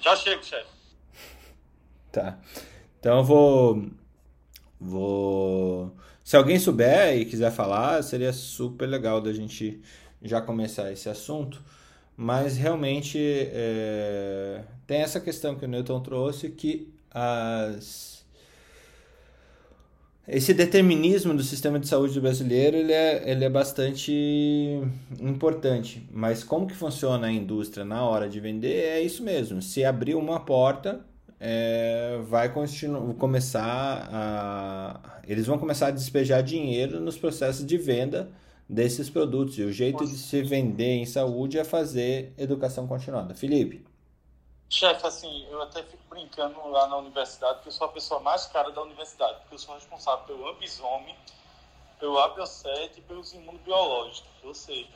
[0.01, 0.67] Já chego, chefe.
[2.11, 2.39] Tá.
[2.99, 3.83] Então eu vou.
[4.79, 5.93] Vou
[6.29, 9.81] se alguém souber e quiser falar, seria super legal da gente
[10.21, 11.59] já começar esse assunto.
[12.15, 18.23] Mas realmente é, tem essa questão que o Newton trouxe que as,
[20.27, 24.13] esse determinismo do sistema de saúde brasileiro ele é, ele é bastante
[25.19, 26.07] importante.
[26.11, 29.63] Mas como que funciona a indústria na hora de vender é isso mesmo.
[29.63, 31.03] Se abrir uma porta,
[31.39, 35.19] é, vai começar a.
[35.25, 38.29] Eles vão começar a despejar dinheiro nos processos de venda
[38.67, 39.57] desses produtos.
[39.57, 43.33] E o jeito de se vender em saúde é fazer educação continuada.
[43.33, 43.85] Felipe.
[44.69, 48.45] Chefe, assim, eu até fico brincando lá na universidade, que eu sou a pessoa mais
[48.47, 51.15] cara da universidade, porque eu sou responsável pelo Ambisome,
[51.99, 54.29] pelo ABO7 e pelos imunobiológicos.
[54.43, 54.93] Ou seja,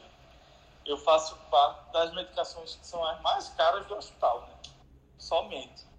[0.85, 4.71] eu faço parte das medicações que são as mais caras do hospital, né?
[5.17, 5.92] Somente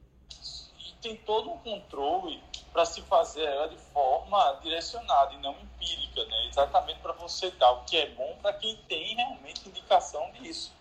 [1.04, 2.42] tem todo um controle
[2.72, 6.46] para se fazer ela de forma direcionada e não empírica, né?
[6.48, 10.72] exatamente para você dar o que é bom para quem tem realmente indicação disso.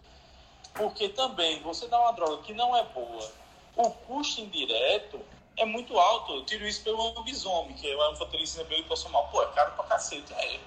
[0.74, 3.32] Porque também você dá uma droga que não é boa,
[3.76, 5.20] o custo indireto
[5.58, 6.34] é muito alto.
[6.36, 9.28] Eu tiro isso pelo lobisomem, que é uma anfotericina bem mal.
[9.28, 10.34] Pô, é caro pra cacete.
[10.34, 10.60] É.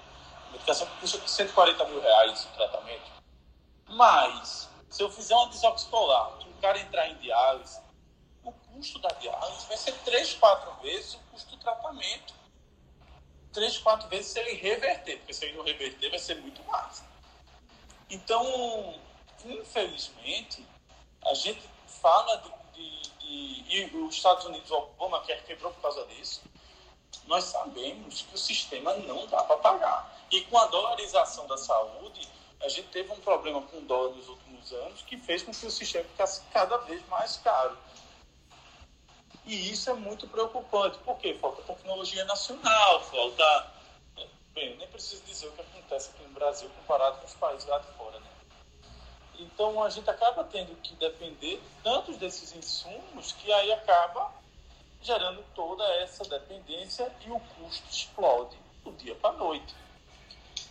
[0.51, 3.11] Medicação que custa 140 mil reais o tratamento.
[3.89, 7.81] Mas, se eu fizer uma desoxicolato, o cara entrar em diálise,
[8.47, 12.33] o custo da diálise vai ser 3, 4 vezes o custo do tratamento.
[13.51, 17.03] 3, 4 vezes se ele reverter, porque se ele não reverter vai ser muito mais.
[18.09, 18.95] Então,
[19.43, 20.65] infelizmente,
[21.25, 21.61] a gente
[22.01, 26.41] fala de, de, de e os Estados Unidos, Obama quebrou por causa disso.
[27.25, 30.25] Nós sabemos que o sistema não dá para pagar.
[30.31, 32.27] E com a dolarização da saúde,
[32.61, 35.65] a gente teve um problema com o dólar nos últimos anos que fez com que
[35.65, 37.77] o sistema ficasse cada vez mais caro.
[39.47, 43.71] E isso é muito preocupante, porque falta tecnologia nacional, falta.
[44.53, 47.65] Bem, eu nem preciso dizer o que acontece aqui no Brasil comparado com os países
[47.65, 48.27] lá de fora, né?
[49.39, 54.33] Então a gente acaba tendo que depender tantos desses insumos que aí acaba
[55.01, 59.73] gerando toda essa dependência e o custo explode do dia para a noite.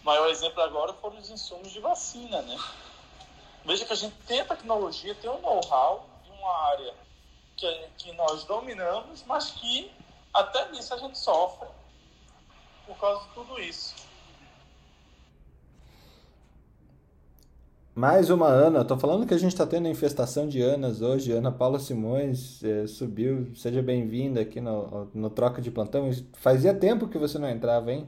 [0.03, 2.59] O maior exemplo agora foram os insumos de vacina, né?
[3.65, 7.06] Veja que a gente tem a tecnologia, tem o know-how de uma área
[7.57, 9.91] que, que nós dominamos, mas que
[10.33, 11.69] até nisso a gente sofre
[12.87, 13.95] por causa de tudo isso.
[17.95, 18.85] Mais uma Ana.
[18.85, 21.33] Tô falando que a gente está tendo infestação de Anas hoje.
[21.33, 23.51] Ana Paula Simões eh, subiu.
[23.57, 26.11] Seja bem-vinda aqui no, no Troca de Plantão.
[26.35, 28.07] Fazia tempo que você não entrava, hein?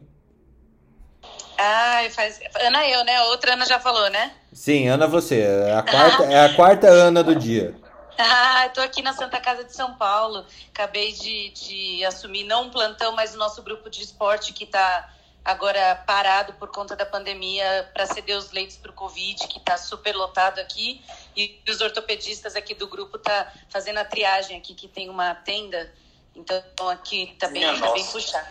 [1.57, 2.39] Ah, faz...
[2.61, 3.23] Ana eu, né?
[3.23, 4.33] Outra Ana já falou, né?
[4.53, 5.41] Sim, Ana você.
[5.41, 7.75] É a quarta, é a quarta Ana do dia.
[8.21, 10.45] Ah, estou aqui na Santa Casa de São Paulo.
[10.75, 15.09] Acabei de, de assumir, não um plantão, mas o nosso grupo de esporte que está
[15.45, 19.79] agora parado por conta da pandemia para ceder os leitos para o Covid, que está
[19.79, 21.01] super lotado aqui.
[21.37, 25.89] E os ortopedistas aqui do grupo tá fazendo a triagem aqui, que tem uma tenda.
[26.35, 28.49] Então aqui está bem, tá bem puxado.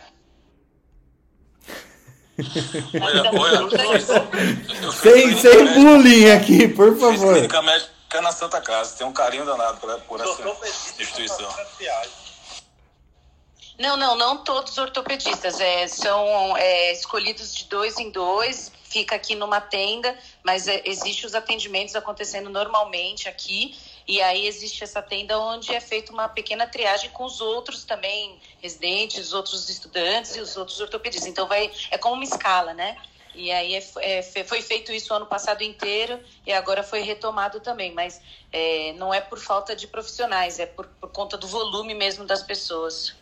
[3.01, 3.99] Olha, olha,
[4.93, 7.34] sem, sem bullying aqui, por favor.
[7.34, 8.95] Clínica médica na Santa Casa.
[8.95, 11.49] Tem um carinho danado por, por essa instituição.
[13.78, 15.60] Não, não, não todos ortopedistas.
[15.60, 21.26] É, são é, escolhidos de dois em dois, fica aqui numa tenda, mas é, existe
[21.26, 23.78] os atendimentos acontecendo normalmente aqui.
[24.08, 28.39] E aí existe essa tenda onde é feita uma pequena triagem com os outros também
[28.62, 31.30] residentes, os outros estudantes e os outros ortopedistas.
[31.30, 32.97] Então vai, é como uma escala, né?
[33.38, 37.60] E aí é, é, foi feito isso o ano passado inteiro e agora foi retomado
[37.60, 37.94] também.
[37.94, 38.20] Mas
[38.52, 42.42] é, não é por falta de profissionais, é por, por conta do volume mesmo das
[42.42, 43.16] pessoas.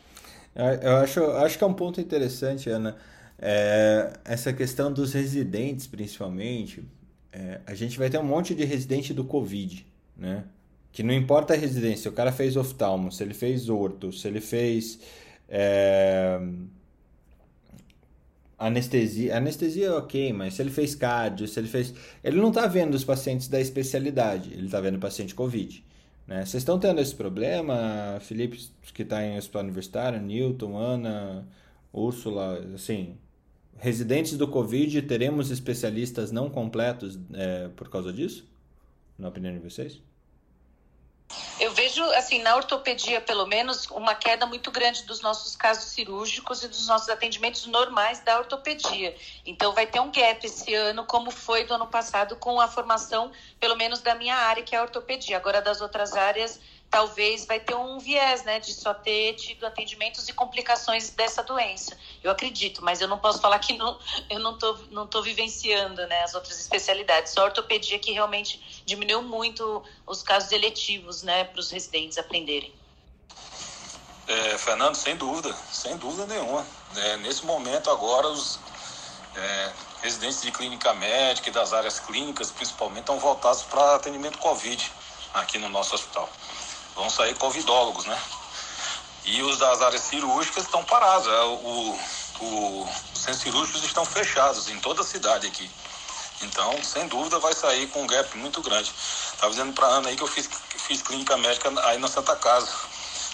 [0.81, 2.97] Eu acho, acho que é um ponto interessante, Ana.
[3.37, 6.83] É, essa questão dos residentes, principalmente.
[7.31, 9.85] É, a gente vai ter um monte de residente do Covid,
[10.15, 10.45] né?
[10.93, 14.39] Que não importa a residência, o cara fez oftalmo, se ele fez orto, se ele
[14.39, 14.97] fez
[15.49, 16.39] é,
[18.57, 19.37] anestesia.
[19.37, 21.93] Anestesia é ok, mas se ele fez cardio, se ele fez.
[22.23, 25.83] Ele não está vendo os pacientes da especialidade, ele está vendo paciente Covid.
[26.27, 26.45] Né?
[26.45, 28.59] Vocês estão tendo esse problema, Felipe,
[28.93, 31.47] que está em hospital universitário, Newton, Ana,
[31.93, 33.17] Úrsula, assim,
[33.77, 38.47] residentes do Covid, teremos especialistas não completos é, por causa disso?
[39.17, 40.01] Na opinião de vocês?
[41.57, 46.61] Eu vejo, assim, na ortopedia, pelo menos, uma queda muito grande dos nossos casos cirúrgicos
[46.63, 49.15] e dos nossos atendimentos normais da ortopedia.
[49.45, 53.31] Então, vai ter um gap esse ano, como foi do ano passado, com a formação,
[53.57, 55.37] pelo menos da minha área, que é a ortopedia.
[55.37, 56.59] Agora, das outras áreas,
[56.95, 61.97] talvez vai ter um viés, né, de só ter tido atendimentos e complicações dessa doença.
[62.23, 66.07] Eu acredito, mas eu não posso falar que não, eu não tô, não tô vivenciando,
[66.07, 67.33] né, as outras especialidades.
[67.33, 72.73] Só a ortopedia que realmente diminuiu muito os casos eletivos, né, para os residentes aprenderem.
[74.25, 76.65] É, Fernando, sem dúvida, sem dúvida nenhuma.
[76.95, 78.57] É, nesse momento agora os
[79.35, 84.93] é, residentes de clínica médica e das áreas clínicas, principalmente, estão voltados para atendimento COVID
[85.33, 86.29] aqui no nosso hospital
[86.95, 88.19] vão sair covidólogos, né?
[89.25, 91.27] E os das áreas cirúrgicas estão parados.
[91.27, 91.99] É, o,
[92.39, 95.69] o, os centros cirúrgicos estão fechados em toda a cidade aqui.
[96.41, 98.93] Então, sem dúvida, vai sair com um gap muito grande.
[99.33, 102.35] Estava dizendo para a Ana aí que eu fiz, fiz clínica médica aí na Santa
[102.35, 102.69] Casa,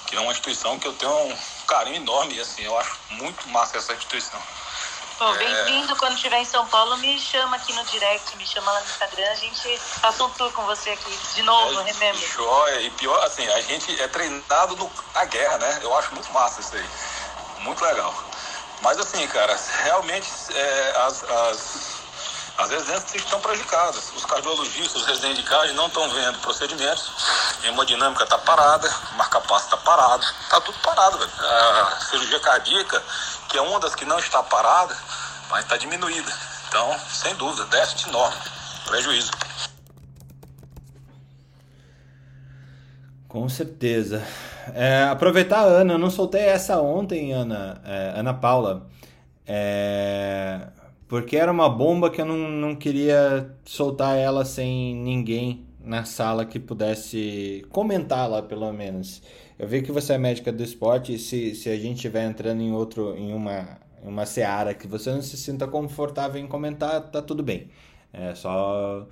[0.08, 1.38] que é uma instituição que eu tenho um
[1.68, 4.40] carinho enorme, assim, eu acho muito massa essa instituição.
[5.22, 5.96] Pô, bem-vindo.
[5.98, 9.30] Quando estiver em São Paulo, me chama aqui no direct, me chama lá no Instagram.
[9.30, 12.28] A gente passa um tour com você aqui de novo, é, remember.
[12.28, 12.82] Joia.
[12.82, 15.80] E pior, assim, a gente é treinado no, na guerra, né?
[15.84, 16.90] Eu acho muito massa isso aí.
[17.60, 18.12] Muito legal.
[18.82, 21.92] Mas, assim, cara, realmente é, as, as,
[22.58, 24.12] as residências estão prejudicadas.
[24.16, 27.12] Os cardiologistas, os residentes de cardio não estão vendo procedimentos.
[27.62, 30.26] A hemodinâmica está parada, o marca-passo está parado.
[30.42, 31.32] Está tudo parado, velho.
[31.42, 33.04] A cirurgia cardíaca
[33.52, 34.96] que é uma das que não está parada,
[35.50, 36.32] mas está diminuída.
[36.70, 38.38] Então, sem dúvida, déficit enorme,
[38.86, 39.32] prejuízo.
[43.28, 44.26] Com certeza.
[44.74, 48.88] É, aproveitar Ana, eu não soltei essa ontem, Ana, é, Ana Paula,
[49.46, 50.68] é,
[51.08, 56.46] porque era uma bomba que eu não, não queria soltar ela sem ninguém na sala
[56.46, 59.22] que pudesse comentá-la, pelo menos.
[59.62, 62.62] Eu vi que você é médica do esporte e se, se a gente estiver entrando
[62.64, 67.00] em outro, em uma, em uma seara que você não se sinta confortável em comentar,
[67.12, 67.70] tá tudo bem.
[68.12, 69.08] É só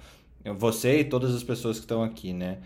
[0.57, 2.57] você e todas as pessoas que estão aqui, né?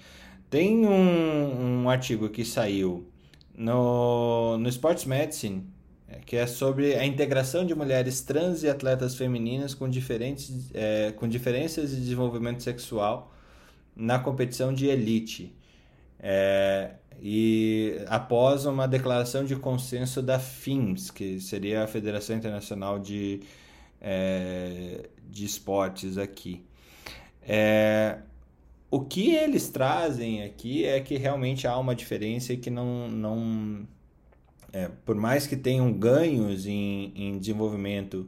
[0.50, 3.06] Tem um, um artigo que saiu
[3.54, 5.68] no, no Sports Medicine
[6.08, 11.12] é, que é sobre a integração de mulheres trans e atletas femininas com, diferentes, é,
[11.12, 13.34] com diferenças de desenvolvimento sexual
[13.94, 15.54] na competição de elite.
[16.26, 16.92] É,
[17.26, 23.40] e após uma declaração de consenso da FIMS, que seria a Federação Internacional de,
[24.02, 26.66] é, de Esportes aqui.
[27.42, 28.18] É,
[28.92, 33.08] o que eles trazem aqui é que realmente há uma diferença e que não.
[33.08, 33.88] não
[34.74, 38.28] é, por mais que tenham ganhos em, em desenvolvimento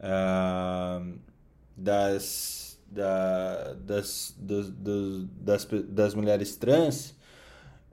[0.00, 1.18] uh,
[1.76, 7.14] das, da, das, das, das mulheres trans,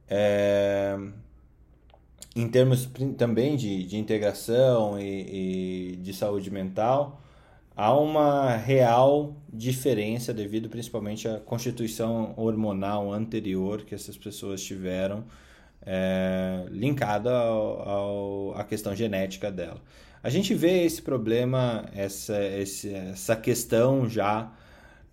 [0.10, 0.98] é,
[2.36, 7.22] em termos também de, de integração e, e de saúde mental,
[7.76, 15.24] há uma real diferença devido principalmente à constituição hormonal anterior que essas pessoas tiveram
[15.86, 17.32] é, linkada
[18.56, 19.82] à questão genética dela.
[20.22, 24.52] A gente vê esse problema, essa, essa questão já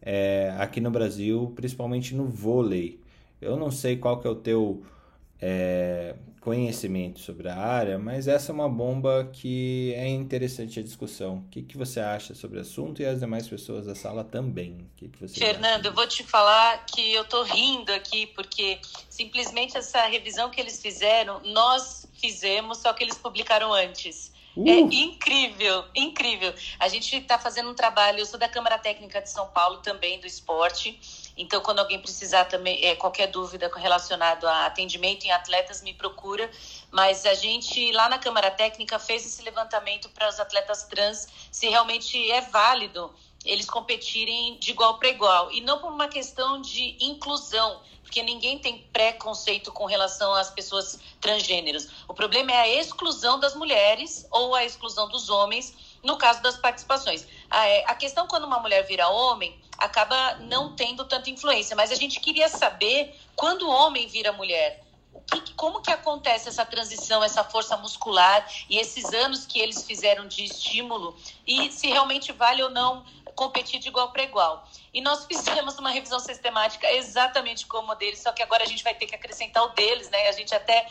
[0.02, 3.00] é, aqui no Brasil, principalmente no vôlei.
[3.40, 4.84] Eu não sei qual que é o teu
[5.40, 11.38] é, conhecimento sobre a área, mas essa é uma bomba que é interessante a discussão.
[11.38, 14.74] O que, que você acha sobre o assunto e as demais pessoas da sala também?
[14.74, 15.88] O que, que você Fernando, acha?
[15.88, 18.78] eu vou te falar que eu tô rindo aqui porque
[19.10, 24.32] simplesmente essa revisão que eles fizeram, nós fizemos, só que eles publicaram antes.
[24.56, 24.68] Uh.
[24.68, 26.54] É incrível, incrível.
[26.78, 30.18] A gente está fazendo um trabalho, eu sou da Câmara Técnica de São Paulo também,
[30.18, 30.98] do esporte,
[31.36, 36.50] então, quando alguém precisar também, é, qualquer dúvida relacionado a atendimento em atletas, me procura.
[36.90, 41.68] Mas a gente, lá na Câmara Técnica, fez esse levantamento para os atletas trans se
[41.68, 43.14] realmente é válido
[43.44, 45.52] eles competirem de igual para igual.
[45.52, 50.98] E não por uma questão de inclusão, porque ninguém tem preconceito com relação às pessoas
[51.20, 51.88] transgêneros.
[52.08, 56.56] O problema é a exclusão das mulheres ou a exclusão dos homens no caso das
[56.56, 57.26] participações.
[57.50, 61.90] A, é, a questão quando uma mulher vira homem acaba não tendo tanta influência, mas
[61.90, 64.84] a gente queria saber quando o homem vira mulher.
[65.56, 70.44] Como que acontece essa transição, essa força muscular e esses anos que eles fizeram de
[70.44, 71.16] estímulo
[71.46, 73.04] e se realmente vale ou não
[73.36, 74.66] competir de igual para igual.
[74.92, 78.82] E nós fizemos uma revisão sistemática exatamente como a deles, só que agora a gente
[78.82, 80.26] vai ter que acrescentar o deles, né?
[80.26, 80.86] A gente até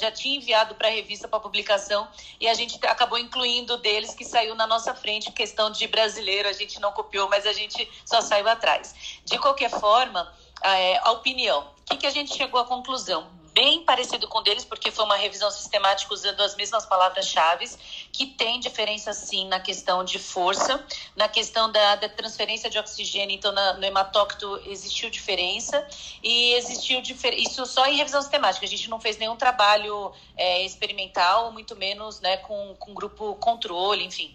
[0.00, 2.08] já tinha enviado para a revista para publicação
[2.40, 6.48] e a gente acabou incluindo o deles que saiu na nossa frente, questão de brasileiro,
[6.48, 9.20] a gente não copiou, mas a gente só saiu atrás.
[9.24, 10.32] De qualquer forma,
[10.62, 11.70] é, a opinião.
[11.80, 13.39] O que, que a gente chegou à conclusão?
[13.52, 17.68] Bem parecido com o deles, porque foi uma revisão sistemática usando as mesmas palavras-chave,
[18.12, 20.84] que tem diferença sim na questão de força,
[21.16, 25.86] na questão da, da transferência de oxigênio, então na, no hematócito existiu diferença,
[26.22, 27.02] e existiu
[27.36, 32.20] isso só em revisão sistemática, a gente não fez nenhum trabalho é, experimental, muito menos
[32.20, 34.34] né, com, com grupo controle, enfim.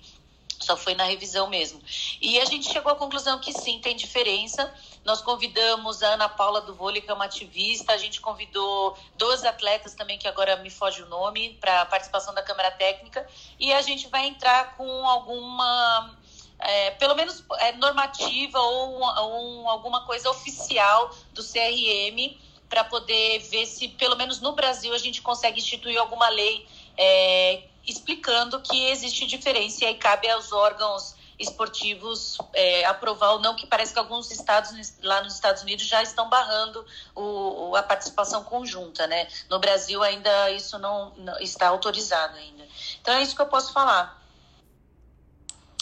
[0.66, 1.80] Só foi na revisão mesmo.
[2.20, 4.74] E a gente chegou à conclusão que sim, tem diferença.
[5.04, 7.94] Nós convidamos a Ana Paula do Vôlei, que é uma ativista.
[7.94, 12.34] A gente convidou dois atletas também, que agora me foge o nome, para a participação
[12.34, 13.28] da Câmara Técnica.
[13.60, 16.18] E a gente vai entrar com alguma.
[16.58, 22.40] É, pelo menos é, normativa ou, ou alguma coisa oficial do CRM
[22.70, 26.66] para poder ver se, pelo menos no Brasil, a gente consegue instituir alguma lei
[26.98, 33.56] é, explicando que existe diferença e aí cabe aos órgãos esportivos é, aprovar ou não,
[33.56, 38.44] que parece que alguns estados lá nos Estados Unidos já estão barrando o, a participação
[38.44, 39.28] conjunta, né?
[39.50, 42.66] No Brasil ainda isso não, não está autorizado ainda.
[43.02, 44.25] Então é isso que eu posso falar.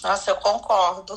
[0.04, 1.16] Nossa, eu concordo.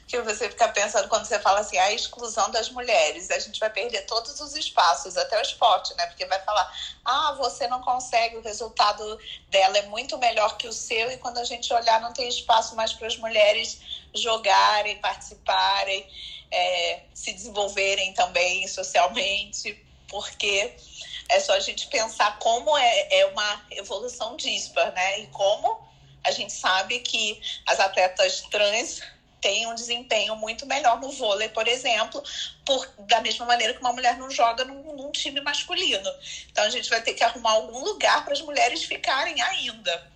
[0.00, 3.68] Porque você fica pensando quando você fala assim, a exclusão das mulheres, a gente vai
[3.68, 6.06] perder todos os espaços, até o esporte, né?
[6.06, 6.72] Porque vai falar,
[7.04, 11.38] ah, você não consegue, o resultado dela é muito melhor que o seu, e quando
[11.38, 13.80] a gente olhar, não tem espaço mais para as mulheres
[14.14, 16.08] jogarem, participarem,
[16.52, 20.76] é, se desenvolverem também socialmente, porque
[21.28, 25.20] é só a gente pensar como é, é uma evolução dispar, né?
[25.20, 25.89] E como
[26.24, 29.00] a gente sabe que as atletas trans
[29.40, 32.22] tem um desempenho muito melhor no vôlei, por exemplo,
[32.64, 36.08] por, da mesma maneira que uma mulher não joga num, num time masculino.
[36.50, 40.10] Então a gente vai ter que arrumar algum lugar para as mulheres ficarem ainda.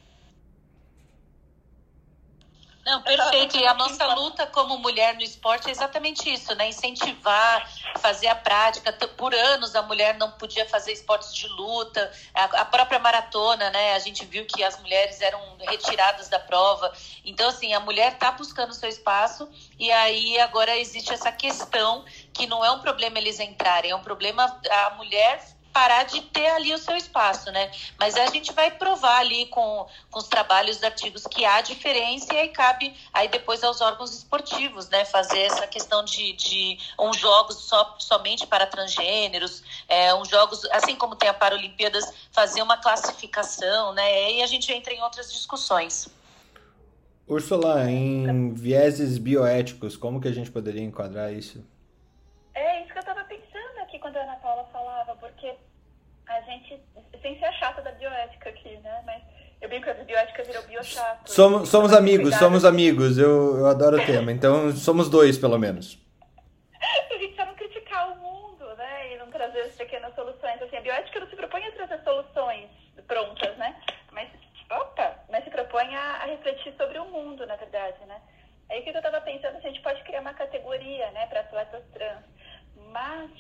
[2.84, 3.56] Não, perfeito.
[3.56, 6.68] E a nossa luta como mulher no esporte é exatamente isso, né?
[6.68, 7.66] Incentivar,
[7.98, 8.92] fazer a prática.
[9.16, 12.12] Por anos a mulher não podia fazer esportes de luta.
[12.34, 13.94] A própria maratona, né?
[13.94, 16.92] A gente viu que as mulheres eram retiradas da prova.
[17.24, 19.48] Então, assim, a mulher está buscando seu espaço
[19.78, 22.04] e aí agora existe essa questão
[22.34, 25.40] que não é um problema eles entrarem, é um problema a mulher
[25.74, 27.68] parar de ter ali o seu espaço, né?
[27.98, 32.38] Mas a gente vai provar ali com, com os trabalhos, artigos que há diferença e
[32.38, 35.04] aí cabe aí depois aos órgãos esportivos, né?
[35.04, 40.94] Fazer essa questão de, de uns jogos só, somente para transgêneros, é, uns jogos, assim
[40.94, 44.32] como tem a Paralimpíadas, fazer uma classificação, né?
[44.34, 46.08] E a gente entra em outras discussões.
[47.26, 51.64] Ursula, em vieses bioéticos, como que a gente poderia enquadrar isso?
[52.54, 55.54] É isso que eu estava pensando aqui quando a Ana Paula falava, porque
[56.26, 56.80] a gente,
[57.20, 59.02] sem ser a chata da bioética aqui, né?
[59.04, 59.22] Mas
[59.60, 61.30] eu brinco que a bioética virou biochato.
[61.30, 63.18] Somos, somos amigos, somos amigos.
[63.18, 64.32] Eu, eu adoro o tema.
[64.32, 65.98] Então, somos dois, pelo menos.
[67.10, 69.14] a gente só não criticar o mundo, né?
[69.14, 70.60] E não trazer as pequenas soluções.
[70.60, 72.68] Assim, a bioética não se propõe a trazer soluções
[73.06, 73.76] prontas, né?
[74.12, 74.28] Mas,
[74.70, 78.20] opa, mas se propõe a, a refletir sobre o mundo, na verdade, né?
[78.70, 81.82] Aí o que eu estava pensando, a gente pode criar uma categoria, né, para atletas
[81.92, 82.24] trans.
[82.90, 83.30] Mas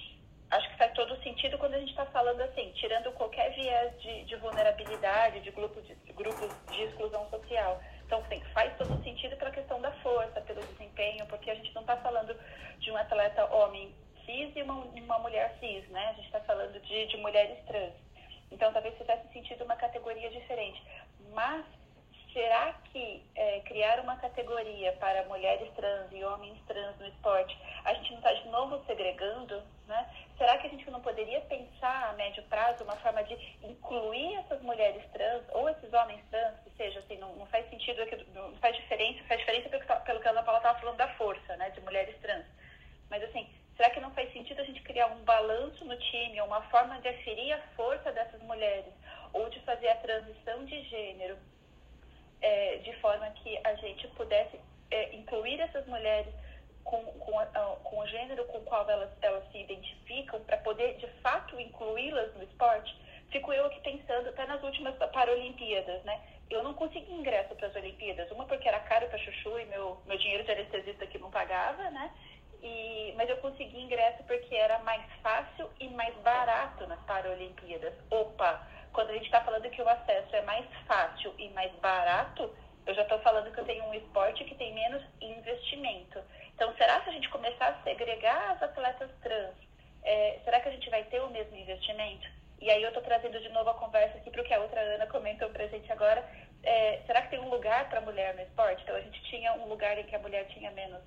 [0.54, 4.24] acho que faz todo sentido quando a gente está falando assim, tirando qualquer viés de,
[4.24, 7.80] de vulnerabilidade, de, grupo de, grupos de exclusão social.
[8.06, 11.82] Então, assim, faz todo sentido pela questão da força, pelo desempenho, porque a gente não
[11.82, 12.36] está falando
[12.78, 13.92] de um atleta homem
[14.24, 16.08] cis e uma, uma mulher cis, né?
[16.08, 17.94] A gente está falando de, de mulheres trans.
[18.50, 20.80] Então, talvez fizesse sentido uma categoria diferente.
[21.32, 21.64] Mas,
[22.34, 27.94] será que é, criar uma categoria para mulheres trans e homens trans no esporte, a
[27.94, 30.10] gente não está de novo segregando, né?
[30.36, 34.60] Será que a gente não poderia pensar a médio prazo uma forma de incluir essas
[34.62, 38.04] mulheres trans ou esses homens trans, que seja assim, não, não faz sentido,
[38.34, 41.56] não faz diferença, faz diferença pelo, pelo que a Ana Paula estava falando da força,
[41.56, 42.44] né, de mulheres trans.
[43.08, 46.62] Mas assim, será que não faz sentido a gente criar um balanço no time, uma
[46.62, 48.92] forma de aferir a força dessas mulheres,
[49.32, 51.38] ou de fazer a transição de gênero
[52.44, 54.60] é, de forma que a gente pudesse
[54.90, 56.32] é, incluir essas mulheres
[56.84, 57.46] com, com, a,
[57.82, 62.34] com o gênero com o qual elas, elas se identificam, para poder de fato incluí-las
[62.34, 62.94] no esporte,
[63.32, 66.20] fico eu aqui pensando, até nas últimas Paralimpíadas, né?
[66.50, 69.98] Eu não consegui ingresso para as Olimpíadas, uma porque era caro para chuchu e meu,
[70.04, 72.12] meu dinheiro de anestesista aqui não pagava, né?
[72.62, 77.94] E, mas eu consegui ingresso porque era mais fácil e mais barato nas Paralimpíadas.
[78.10, 82.48] Opa, quando a gente está falando que o acesso é mais fácil e mais barato,
[82.86, 86.22] eu já estou falando que eu tenho um esporte que tem menos investimento.
[86.54, 89.54] Então, será que a gente começar a segregar as atletas trans,
[90.04, 92.26] é, será que a gente vai ter o mesmo investimento?
[92.60, 94.80] E aí eu estou trazendo de novo a conversa aqui para o que a outra
[94.80, 96.24] Ana comentou para a gente agora.
[96.62, 98.82] É, será que tem um lugar para a mulher no esporte?
[98.84, 101.02] Então, a gente tinha um lugar em que a mulher tinha menos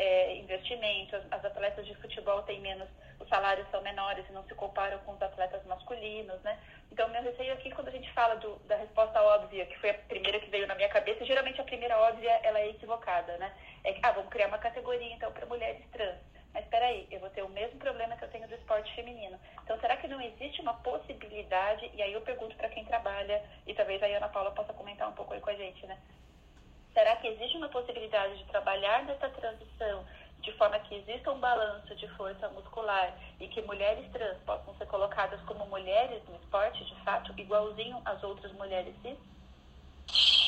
[0.00, 2.88] é, investimento, as, as, atletas de futebol têm menos,
[3.20, 6.58] os salários são menores e não se comparam com os atletas masculinos, né?
[6.90, 9.94] Então, meu receio aqui, quando a gente fala do, da resposta óbvia, que foi a
[9.94, 13.52] primeira que veio na minha cabeça, geralmente a primeira óbvia, ela é equivocada, né?
[13.84, 16.18] É que, ah, vamos criar uma categoria, então, para mulheres trans.
[16.54, 19.38] Mas espera aí, eu vou ter o mesmo problema que eu tenho do esporte feminino.
[19.62, 21.90] Então, será que não existe uma possibilidade?
[21.92, 25.12] E aí eu pergunto para quem trabalha, e talvez a Ana Paula possa comentar um
[25.12, 25.98] pouco aí com a gente, né?
[26.92, 30.04] Será que existe uma possibilidade de trabalhar nessa transição
[30.40, 34.86] de forma que exista um balanço de força muscular e que mulheres trans possam ser
[34.86, 39.18] colocadas como mulheres no esporte, de fato, igualzinho às outras mulheres cis?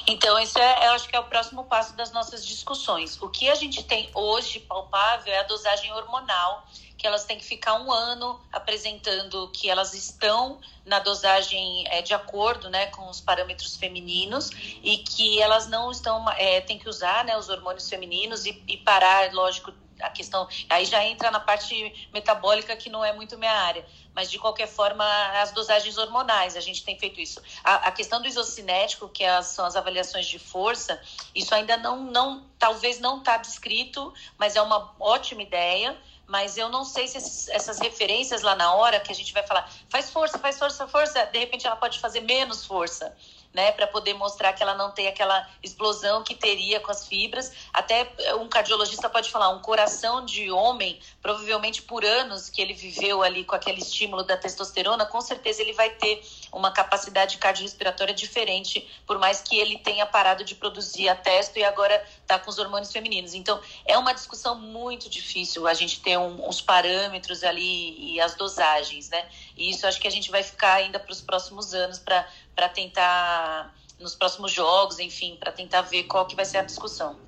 [0.06, 3.20] Então, isso é, eu acho que é o próximo passo das nossas discussões.
[3.22, 6.66] O que a gente tem hoje palpável é a dosagem hormonal,
[6.98, 12.14] que elas têm que ficar um ano apresentando que elas estão na dosagem é, de
[12.14, 14.50] acordo né, com os parâmetros femininos
[14.82, 18.76] e que elas não estão, é, tem que usar né, os hormônios femininos e, e
[18.78, 20.48] parar, lógico, a questão.
[20.68, 23.84] Aí já entra na parte metabólica, que não é muito minha área.
[24.14, 25.04] Mas, de qualquer forma,
[25.40, 27.40] as dosagens hormonais, a gente tem feito isso.
[27.64, 31.00] A, a questão do isocinético, que as, são as avaliações de força,
[31.34, 35.98] isso ainda não, não talvez não está descrito, mas é uma ótima ideia
[36.32, 39.42] mas eu não sei se esses, essas referências lá na hora que a gente vai
[39.42, 43.14] falar, faz força, faz força, força, de repente ela pode fazer menos força.
[43.52, 47.52] Né, para poder mostrar que ela não tem aquela explosão que teria com as fibras.
[47.72, 48.10] Até
[48.40, 53.44] um cardiologista pode falar, um coração de homem, provavelmente por anos que ele viveu ali
[53.44, 56.22] com aquele estímulo da testosterona, com certeza ele vai ter
[56.52, 61.64] uma capacidade cardiorrespiratória diferente, por mais que ele tenha parado de produzir a testo e
[61.64, 63.34] agora está com os hormônios femininos.
[63.34, 68.34] Então, é uma discussão muito difícil a gente ter um, uns parâmetros ali e as
[68.34, 69.28] dosagens, né?
[69.56, 72.26] E isso acho que a gente vai ficar ainda para os próximos anos para
[72.68, 77.18] tentar, nos próximos jogos, enfim, para tentar ver qual que vai ser a discussão.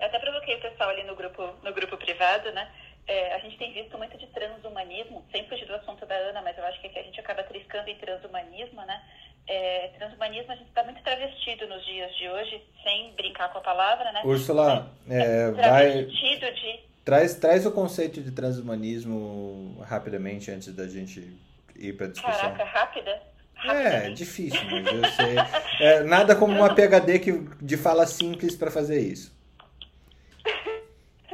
[0.00, 2.70] Eu até provoquei o pessoal ali no grupo, no grupo privado, né?
[3.08, 6.56] é, a gente tem visto muito de transhumanismo, sem fugir do assunto da Ana, mas
[6.58, 9.02] eu acho que aqui a gente acaba triscando em transhumanismo, né?
[9.46, 13.62] É, transhumanismo a gente está muito travestido nos dias de hoje, sem brincar com a
[13.62, 14.20] palavra, né?
[14.24, 16.04] Úrsula, é, vai...
[16.04, 16.88] De...
[17.02, 21.34] Traz, traz o conceito de transhumanismo rapidamente antes da gente
[21.78, 22.52] ir para discussão.
[22.52, 23.22] Caraca, rápida?
[23.64, 25.36] É, difícil, mas eu sei.
[25.80, 29.36] É, nada como uma PHD que, de fala simples para fazer isso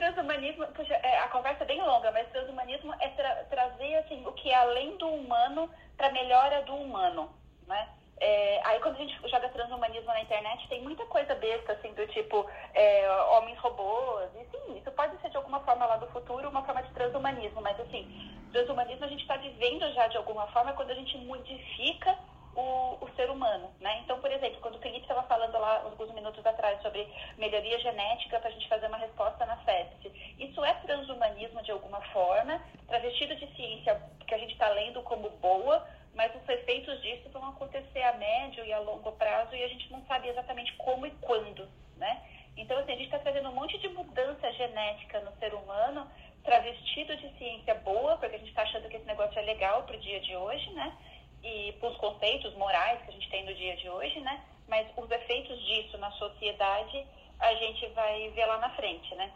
[0.04, 4.32] transhumanismo, puxa, é, a conversa é bem longa, mas transhumanismo é tra trazer assim, o
[4.32, 7.30] que é além do humano para melhora do humano,
[7.66, 7.88] né?
[8.26, 12.06] É, aí quando a gente joga transhumanismo na internet, tem muita coisa besta, assim, do
[12.06, 13.06] tipo é,
[13.36, 16.82] homens robôs, e sim, isso pode ser de alguma forma lá do futuro uma forma
[16.84, 18.08] de transhumanismo, mas assim,
[18.50, 22.16] transhumanismo a gente está vivendo já de alguma forma quando a gente modifica
[22.56, 24.00] o, o ser humano, né?
[24.02, 27.06] Então, por exemplo, quando o Felipe estava falando lá alguns minutos atrás sobre
[27.36, 32.00] melhoria genética para a gente fazer uma resposta na FEST, isso é transhumanismo de alguma
[32.12, 37.28] forma, travestido de ciência que a gente está lendo como boa, mas os efeitos disso
[37.30, 41.06] vão acontecer a médio e a longo prazo e a gente não sabe exatamente como
[41.06, 42.22] e quando, né?
[42.56, 46.08] Então, assim, a gente está trazendo um monte de mudança genética no ser humano,
[46.44, 49.96] travestido de ciência boa, porque a gente está achando que esse negócio é legal para
[49.96, 50.96] o dia de hoje, né?
[51.44, 54.42] e para os conceitos morais que a gente tem no dia de hoje, né?
[54.66, 57.06] Mas os efeitos disso na sociedade
[57.38, 59.30] a gente vai ver lá na frente, né?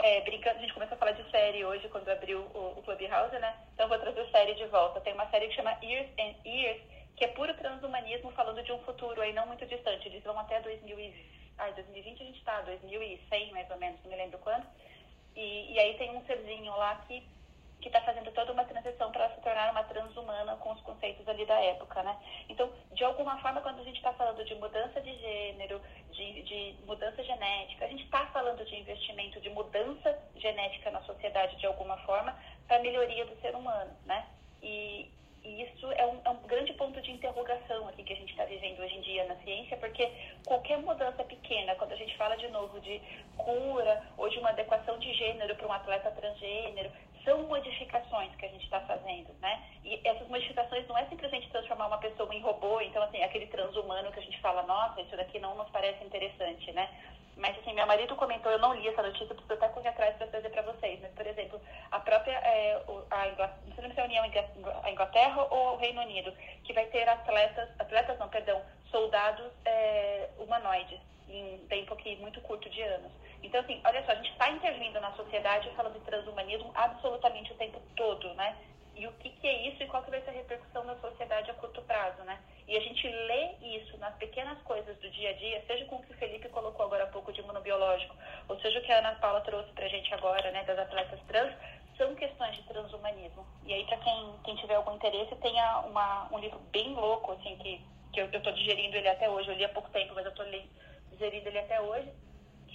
[0.00, 3.36] É, brincando, a gente começou a falar de série hoje quando abriu o, o Clubhouse,
[3.38, 3.56] né?
[3.74, 5.00] Então vou trazer série de volta.
[5.00, 6.80] Tem uma série que chama Years and Years,
[7.16, 10.06] que é puro transhumanismo falando de um futuro aí não muito distante.
[10.06, 14.16] Eles vão até 2020, ai, 2020 a gente está, 2100 mais ou menos, não me
[14.16, 14.64] lembro quando.
[15.34, 17.26] E, e aí tem um serzinho lá que
[17.80, 21.46] que está fazendo toda uma transição para se tornar uma transhumana com os conceitos ali
[21.46, 22.16] da época, né?
[22.48, 25.80] Então, de alguma forma, quando a gente está falando de mudança de gênero,
[26.10, 31.56] de, de mudança genética, a gente está falando de investimento, de mudança genética na sociedade
[31.56, 32.36] de alguma forma
[32.66, 34.26] para melhoria do ser humano, né?
[34.60, 35.10] E,
[35.44, 38.44] e isso é um, é um, grande ponto de interrogação aqui que a gente está
[38.44, 40.10] vivendo hoje em dia na ciência, porque
[40.44, 43.00] qualquer mudança pequena, quando a gente fala de novo de
[43.36, 46.90] cura ou de uma adequação de gênero para um atleta transgênero,
[47.28, 49.62] são modificações que a gente está fazendo, né?
[49.84, 54.10] E essas modificações não é simplesmente transformar uma pessoa em robô, então, assim, aquele transhumano
[54.10, 56.88] que a gente fala, nossa, isso daqui não nos parece interessante, né?
[57.36, 60.26] Mas, assim, meu marido comentou, eu não li essa notícia, preciso até correr atrás para
[60.26, 61.60] trazer para vocês, mas, por exemplo,
[61.90, 64.24] a própria, é, a Inglaterra, não sei se é a União,
[64.82, 66.32] a Inglaterra ou o Reino Unido,
[66.64, 68.60] que vai ter atletas, atletas não, perdão,
[68.90, 70.98] soldados é, humanoides
[71.28, 73.12] em tempo muito curto de anos.
[73.42, 77.56] Então, assim, olha só, a gente está intervindo na sociedade falando de transhumanismo absolutamente o
[77.56, 78.56] tempo todo, né?
[78.98, 81.48] E o que, que, é isso e qual que vai ser a repercussão na sociedade
[81.48, 82.36] a curto prazo, né?
[82.66, 86.02] E a gente lê isso nas pequenas coisas do dia a dia, seja com o
[86.02, 88.16] que o Felipe colocou agora há pouco de imunobiológico,
[88.48, 91.54] ou seja o que a Ana Paula trouxe pra gente agora, né, das atletas trans,
[91.96, 93.46] são questões de transhumanismo.
[93.64, 95.54] E aí, para quem, quem tiver algum interesse, tem
[95.86, 97.80] uma, um livro bem louco, assim, que,
[98.12, 100.42] que eu, tô digerindo ele até hoje, eu li há pouco tempo, mas eu tô
[101.12, 102.12] digerindo ele até hoje,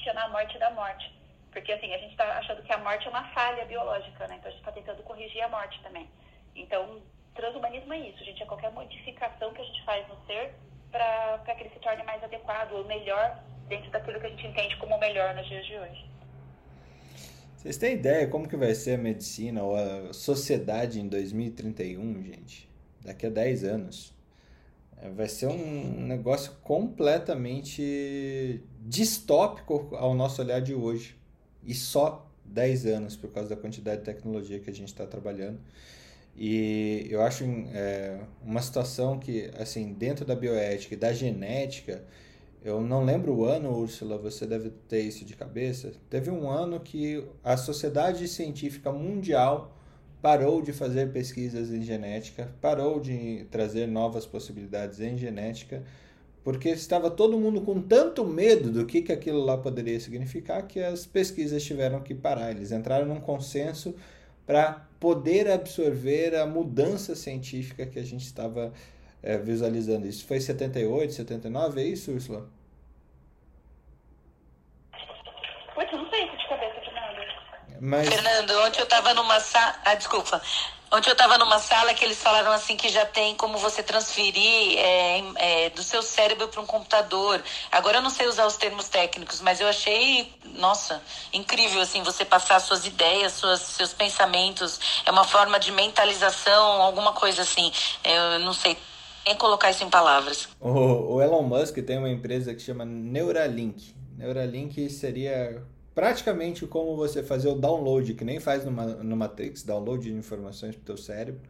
[0.01, 1.13] chama A Morte da Morte.
[1.51, 4.37] Porque, assim, a gente está achando que a morte é uma falha biológica, né?
[4.39, 6.09] Então, a gente está tentando corrigir a morte também.
[6.55, 7.01] Então,
[7.35, 8.41] transhumanismo é isso, gente.
[8.41, 10.55] É qualquer modificação que a gente faz no ser
[10.91, 14.75] para que ele se torne mais adequado ou melhor dentro daquilo que a gente entende
[14.77, 16.05] como melhor nos dias de hoje.
[17.57, 22.69] Vocês têm ideia como que vai ser a medicina ou a sociedade em 2031, gente?
[23.01, 24.12] Daqui a 10 anos.
[25.03, 31.17] É, vai ser um negócio completamente distópico ao nosso olhar de hoje.
[31.61, 35.59] E só 10 anos por causa da quantidade de tecnologia que a gente está trabalhando.
[36.35, 37.43] E eu acho
[37.73, 42.03] é, uma situação que, assim, dentro da bioética e da genética,
[42.63, 45.91] eu não lembro o ano, Úrsula, você deve ter isso de cabeça.
[46.09, 49.72] Teve um ano que a Sociedade Científica Mundial
[50.23, 55.83] parou de fazer pesquisas em genética, parou de trazer novas possibilidades em genética,
[56.45, 60.79] porque estava todo mundo com tanto medo do que, que aquilo lá poderia significar que
[60.79, 62.51] as pesquisas tiveram que parar.
[62.51, 63.93] Eles entraram num consenso
[64.47, 68.71] para poder absorver a mudança científica que a gente estava
[69.21, 70.25] é, visualizando isso.
[70.25, 72.47] Foi 78, 79, é isso, Ursula?
[75.75, 77.72] Putz, não sei isso de cabeça, Fernando.
[77.85, 78.07] Mas...
[78.07, 79.75] Fernando, ontem eu tava numa sala.
[79.83, 80.41] Ah, desculpa.
[80.89, 84.77] Ontem eu estava numa sala que eles falaram assim que já tem como você transferir
[84.77, 87.43] é, é, do seu cérebro para um computador.
[87.69, 91.01] Agora eu não sei usar os termos técnicos, mas eu achei, nossa,
[91.33, 94.79] incrível assim você passar suas ideias, suas, seus pensamentos.
[95.05, 97.69] É uma forma de mentalização, alguma coisa assim.
[98.01, 98.77] Eu não sei
[99.25, 100.47] nem colocar isso em palavras.
[100.61, 103.93] O, o Elon Musk tem uma empresa que chama Neuralink.
[104.17, 105.61] Neuralink seria
[105.93, 110.75] praticamente como você fazer o download, que nem faz numa, no Matrix, download de informações
[110.75, 111.41] para o teu cérebro,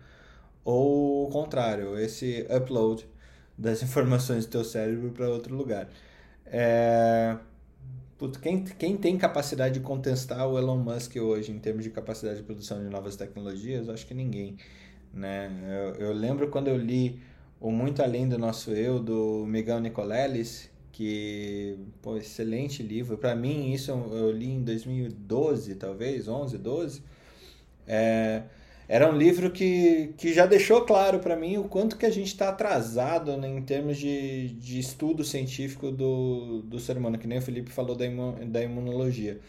[0.64, 3.08] ou o contrário, esse upload
[3.58, 5.90] das informações do teu cérebro para outro lugar.
[6.46, 7.38] É...
[8.18, 12.38] Puto, quem, quem tem capacidade de contestar o Elon Musk hoje em termos de capacidade
[12.38, 13.90] de produção de novas tecnologias?
[13.90, 14.56] Acho que ninguém.
[15.14, 15.52] Né?
[15.68, 17.20] Eu, eu lembro quando eu li
[17.60, 23.18] o Muito Além do Nosso Eu, do Miguel Nicoleles, que, pô, excelente livro.
[23.18, 27.02] Para mim, isso eu li em 2012, talvez, 11, 12.
[27.88, 28.44] É,
[28.88, 32.28] era um livro que, que já deixou claro para mim o quanto que a gente
[32.28, 37.40] está atrasado né, em termos de, de estudo científico do, do ser humano, que nem
[37.40, 39.40] o Felipe falou da, imu, da imunologia.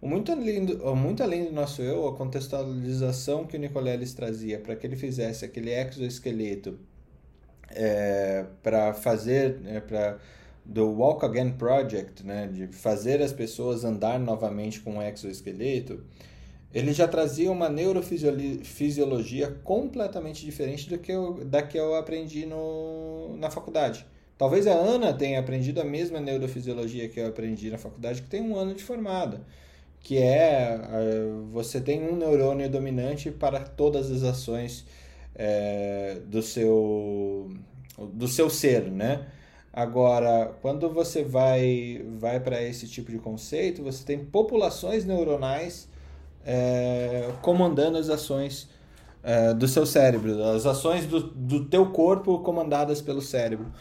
[0.00, 4.76] Muito, além do, muito além do nosso eu, a contextualização que o Nicoleles trazia para
[4.76, 6.78] que ele fizesse aquele exoesqueleto
[7.70, 10.18] é, para fazer, é, para
[10.64, 16.02] do Walk Again Project, né, de fazer as pessoas andar novamente com um exoesqueleto,
[16.72, 23.36] ele já trazia uma neurofisiologia completamente diferente do que eu, da que eu aprendi no,
[23.36, 24.06] na faculdade.
[24.38, 28.40] Talvez a Ana tenha aprendido a mesma neurofisiologia que eu aprendi na faculdade, que tem
[28.40, 29.42] um ano de formada,
[30.00, 30.80] que é
[31.52, 34.86] você tem um neurônio dominante para todas as ações
[35.34, 37.50] é, do seu
[38.14, 39.26] do seu ser, né?
[39.72, 45.88] Agora, quando você vai, vai para esse tipo de conceito, você tem populações neuronais
[46.44, 48.68] é, comandando as ações
[49.22, 53.72] é, do seu cérebro, as ações do, do teu corpo comandadas pelo cérebro.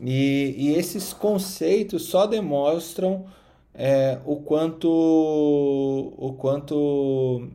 [0.00, 3.26] E, e esses conceitos só demonstram
[3.74, 7.48] é, o quanto o quanto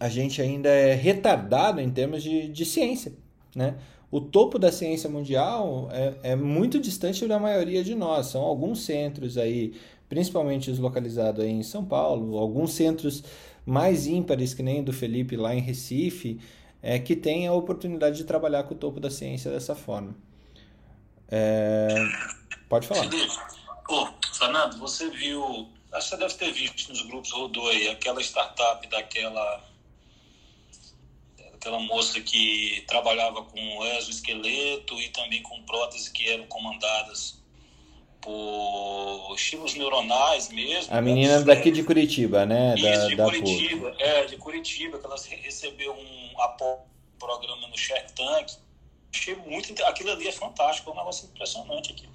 [0.00, 3.12] a gente ainda é retardado em termos de, de ciência,
[3.54, 3.76] né?
[4.10, 8.26] O topo da ciência mundial é, é, muito distante da maioria de nós.
[8.26, 9.74] São alguns centros aí,
[10.08, 13.22] principalmente os localizados aí em São Paulo, alguns centros
[13.66, 16.40] mais ímpares, que nem do Felipe lá em Recife,
[16.82, 20.14] é, que tem a oportunidade de trabalhar com o topo da ciência dessa forma.
[21.30, 21.88] É...
[22.68, 23.02] Pode falar.
[23.02, 23.30] Felipe,
[23.90, 28.22] oh, Fernando, você viu, acho que você deve ter visto nos grupos rodou aí, aquela
[28.22, 29.64] startup daquela
[31.58, 37.42] aquela moça que trabalhava com exoesqueleto e também com próteses que eram comandadas
[38.20, 40.94] por estímulos neuronais mesmo.
[40.94, 41.44] A menina né?
[41.44, 42.74] daqui de Curitiba, né?
[42.76, 43.94] Isso, da, de da Curitiba.
[43.98, 46.78] É, de Curitiba, que ela recebeu um apoio
[47.18, 48.52] programa no Shark Tank.
[49.12, 49.74] Achei muito.
[49.84, 52.08] Aquilo ali é fantástico, é um negócio impressionante aqui.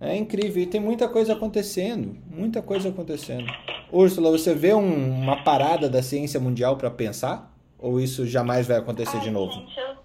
[0.00, 3.52] É incrível, e tem muita coisa acontecendo, muita coisa acontecendo.
[3.90, 7.57] Úrsula, você vê um, uma parada da ciência mundial para pensar?
[7.78, 9.52] Ou isso jamais vai acontecer Ai, de novo?
[9.52, 9.96] Gente, eu,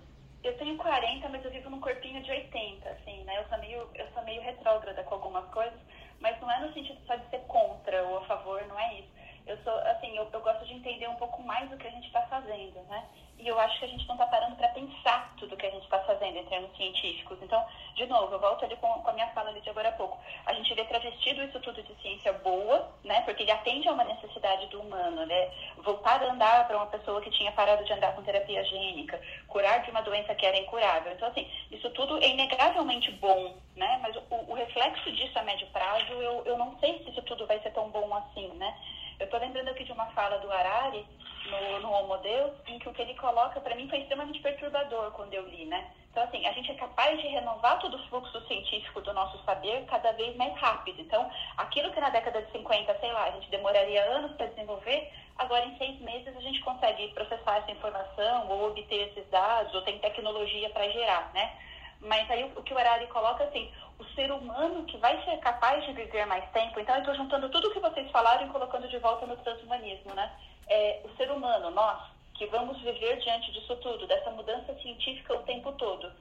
[0.43, 3.39] eu tenho 40, mas eu vivo num corpinho de 80, assim, né?
[3.39, 5.79] Eu sou meio, eu sou meio retrógrada com algumas coisas,
[6.19, 9.09] mas não é no sentido só de ser contra ou a favor, não é isso.
[9.47, 12.07] Eu sou, assim, eu, eu gosto de entender um pouco mais do que a gente
[12.07, 13.03] está fazendo, né?
[13.43, 15.83] E eu acho que a gente não está parando para pensar tudo que a gente
[15.83, 17.37] está fazendo em termos científicos.
[17.41, 17.61] Então,
[17.93, 20.17] de novo, eu volto ali com, com, a minha fala ali de agora a pouco.
[20.45, 23.19] A gente vê travestido isso tudo de ciência boa, né?
[23.23, 25.51] Porque ele atende a uma necessidade do humano, né?
[25.79, 29.81] Voltar a andar para uma pessoa que tinha parado de andar com terapia gênica, curar
[29.81, 31.11] de uma doença que era incurável.
[31.11, 33.99] Então, assim, isso tudo é inegavelmente bom, né?
[34.01, 37.45] Mas o, o reflexo disso a médio prazo, eu, eu não sei se isso tudo
[37.45, 38.73] vai ser tão bom assim, né?
[39.19, 41.05] Eu estou lembrando aqui de uma fala do Harari,
[41.49, 45.11] no, no Homo Deus, em que o que ele coloca, para mim, foi extremamente perturbador
[45.11, 45.91] quando eu li, né?
[46.11, 49.83] Então, assim, a gente é capaz de renovar todo o fluxo científico do nosso saber
[49.85, 51.01] cada vez mais rápido.
[51.01, 55.11] Então, aquilo que na década de 50, sei lá, a gente demoraria anos para desenvolver,
[55.37, 59.81] agora em seis meses a gente consegue processar essa informação ou obter esses dados, ou
[59.81, 61.51] tem tecnologia para gerar, né?
[61.99, 65.83] Mas aí o que o Harari coloca assim, o ser humano que vai ser capaz
[65.85, 68.87] de viver mais tempo, então eu estou juntando tudo o que vocês falaram e colocando
[68.87, 70.31] de volta no transhumanismo, né?
[70.67, 72.01] É, o ser humano, nós,
[72.35, 76.11] que vamos viver diante disso tudo, dessa mudança científica o tempo todo,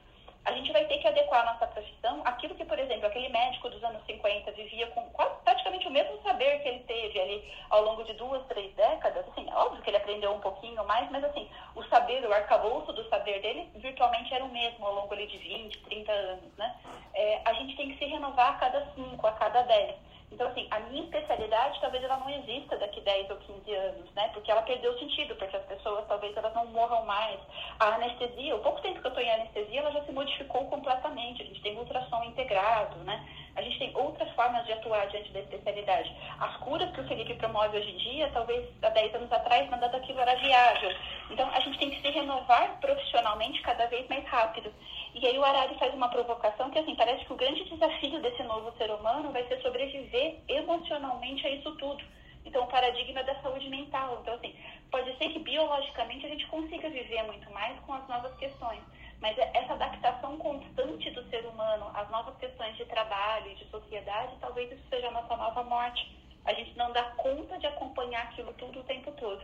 [0.44, 3.70] a gente vai ter que adequar a nossa profissão aquilo que, por exemplo, aquele médico
[3.70, 7.82] dos anos 50 vivia com quase, praticamente o mesmo saber que ele teve ali ao
[7.85, 9.24] longo de duas, três décadas.
[9.28, 12.93] Assim, é óbvio que ele aprendeu um pouquinho mais, mas assim, o saber, o arcabouço
[12.93, 16.77] do saber dele virtualmente era o mesmo ao longo ali de 20, 30 anos, né?
[17.14, 19.94] É, a gente tem que se renovar a cada 5, a cada 10.
[20.32, 24.30] Então, assim, a minha especialidade talvez ela não exista daqui 10 ou 15 anos, né?
[24.32, 27.38] Porque ela perdeu sentido, porque as pessoas talvez elas não morram mais.
[27.78, 31.42] A anestesia, o pouco tempo que eu estou em anestesia, ela já se modificou completamente.
[31.42, 33.28] A gente tem ultrassom integrado, né?
[33.54, 36.10] A gente tem outras formas de atuar diante da especialidade.
[36.40, 39.88] As curas que o Felipe promove hoje em dia, talvez há 10 anos atrás, nada
[39.88, 40.96] daquilo era viável.
[41.30, 44.72] Então, a gente tem que se renovar profissionalmente cada vez mais rápido.
[45.14, 48.43] E aí o Arari faz uma provocação que, assim, parece que o grande desafio desse
[48.44, 52.02] novo ser humano vai ser sobreviver emocionalmente a isso tudo.
[52.44, 54.18] Então, o paradigma da saúde mental.
[54.22, 54.55] Então, assim,
[54.90, 58.82] pode ser que biologicamente a gente consiga viver muito mais com as novas questões,
[59.20, 63.64] mas é essa adaptação constante do ser humano às novas questões de trabalho e de
[63.66, 66.10] sociedade, talvez isso seja a nossa nova morte.
[66.44, 69.43] A gente não dá conta de acompanhar aquilo tudo o tempo todo.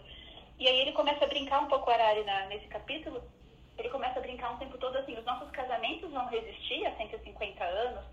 [0.58, 3.22] E aí ele começa a brincar um pouco, Arari, na, nesse capítulo,
[3.78, 7.64] ele começa a brincar um tempo todo assim, os nossos casamentos vão resistir a 150
[7.64, 8.04] anos,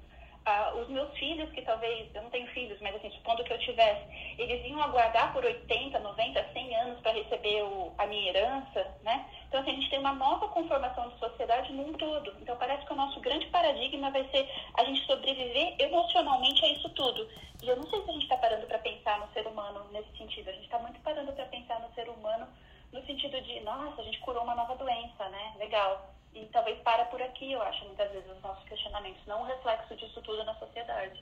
[0.45, 3.57] ah, os meus filhos, que talvez, eu não tenho filhos, mas assim, supondo que eu
[3.57, 4.05] tivesse,
[4.37, 9.25] eles iam aguardar por 80, 90, 100 anos para receber o, a minha herança, né?
[9.47, 12.31] Então, assim, a gente tem uma nova conformação de sociedade num todo.
[12.39, 14.47] Então, parece que o nosso grande paradigma vai ser
[14.77, 17.27] a gente sobreviver emocionalmente a isso tudo.
[17.63, 20.15] E eu não sei se a gente está parando para pensar no ser humano nesse
[20.15, 20.49] sentido.
[20.49, 22.47] A gente está muito parando para pensar no ser humano
[22.95, 25.53] no sentido de, nossa, a gente curou uma nova doença, né?
[25.59, 26.15] Legal.
[26.33, 29.95] E talvez para por aqui, eu acho, muitas vezes, os nossos questionamentos, não um reflexo
[29.95, 31.21] disso tudo na sociedade.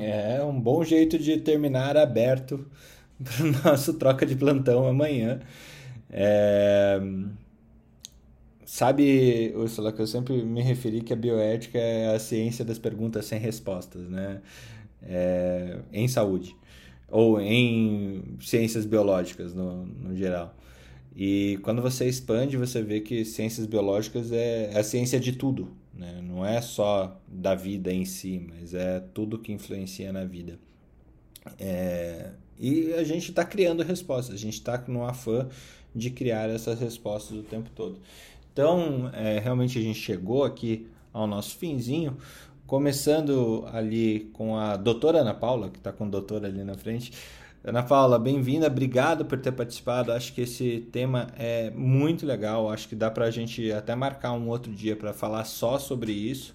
[0.00, 2.70] É um bom jeito de terminar aberto
[3.22, 5.40] para o nosso troca de plantão amanhã.
[6.10, 6.98] É...
[8.64, 13.24] Sabe, Ursula, que eu sempre me referi que a bioética é a ciência das perguntas
[13.24, 14.42] sem respostas, né?
[15.02, 15.80] É...
[15.92, 16.54] Em saúde
[17.10, 20.54] ou em ciências biológicas no, no geral.
[21.16, 25.68] E quando você expande, você vê que ciências biológicas é, é a ciência de tudo,
[25.92, 26.20] né?
[26.22, 30.58] não é só da vida em si, mas é tudo que influencia na vida.
[31.58, 35.48] É, e a gente está criando respostas, a gente está no afã
[35.94, 37.98] de criar essas respostas o tempo todo.
[38.52, 42.16] Então, é, realmente a gente chegou aqui ao nosso finzinho,
[42.68, 47.14] Começando ali com a doutora Ana Paula, que está com o doutor ali na frente.
[47.64, 50.12] Ana Paula, bem-vinda, obrigado por ter participado.
[50.12, 52.70] Acho que esse tema é muito legal.
[52.70, 56.12] Acho que dá para a gente até marcar um outro dia para falar só sobre
[56.12, 56.54] isso.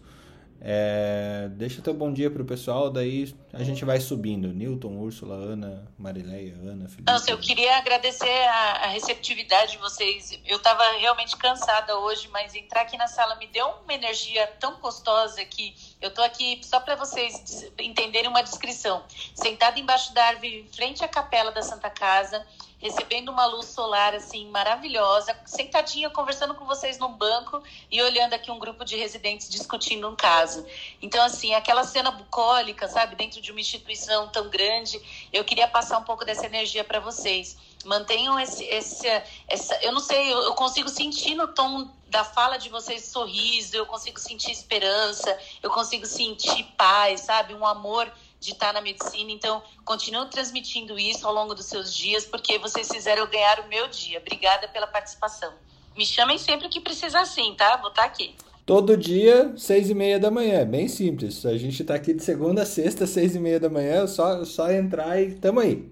[0.66, 4.48] É, deixa teu bom dia pro pessoal, daí a gente vai subindo.
[4.54, 7.12] Newton, Úrsula, Ana, Marileia, Ana, Felipe.
[7.12, 10.40] Nossa, eu queria agradecer a, a receptividade de vocês.
[10.46, 14.80] Eu estava realmente cansada hoje, mas entrar aqui na sala me deu uma energia tão
[14.80, 19.06] gostosa que eu tô aqui só para vocês entenderem uma descrição.
[19.34, 22.46] Sentada embaixo da árvore, frente à capela da Santa Casa,
[22.78, 28.52] recebendo uma luz solar assim maravilhosa, sentadinha conversando com vocês num banco e olhando aqui
[28.52, 30.66] um grupo de residentes discutindo um caso.
[31.02, 35.02] Então assim, aquela cena bucólica, sabe, dentro de uma instituição tão grande,
[35.32, 37.58] eu queria passar um pouco dessa energia para vocês.
[37.86, 39.08] Mantenham esse, esse
[39.48, 43.88] essa, eu não sei, eu consigo sentir no tom da fala de vocês sorriso, eu
[43.88, 48.10] consigo sentir esperança, eu consigo sentir paz, sabe, um amor
[48.40, 49.32] de estar na medicina.
[49.32, 53.68] Então, continuo transmitindo isso ao longo dos seus dias, porque vocês fizeram eu ganhar o
[53.68, 54.20] meu dia.
[54.20, 55.52] Obrigada pela participação.
[55.98, 57.78] Me chamem sempre que precisar sim, tá?
[57.78, 58.36] Vou estar aqui.
[58.64, 60.64] Todo dia, seis e meia da manhã.
[60.68, 61.44] Bem simples.
[61.48, 64.06] A gente está aqui de segunda a sexta, seis e meia da manhã.
[64.06, 65.92] Só, só entrar e tamo aí.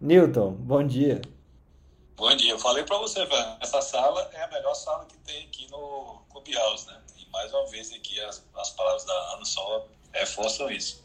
[0.00, 1.22] Newton, bom dia.
[2.22, 2.52] Bom dia.
[2.52, 3.56] Eu falei para você, velho.
[3.60, 7.02] Essa sala é a melhor sala que tem aqui no Clubhouse, né?
[7.18, 11.04] E mais uma vez aqui as, as palavras da Ana só reforçam isso.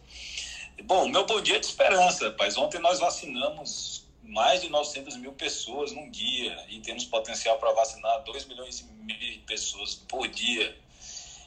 [0.83, 2.55] Bom, meu bom dia é de esperança, rapaz.
[2.55, 8.23] Ontem nós vacinamos mais de 900 mil pessoas num dia e temos potencial para vacinar
[8.23, 10.77] 2 milhões e meio de pessoas por dia.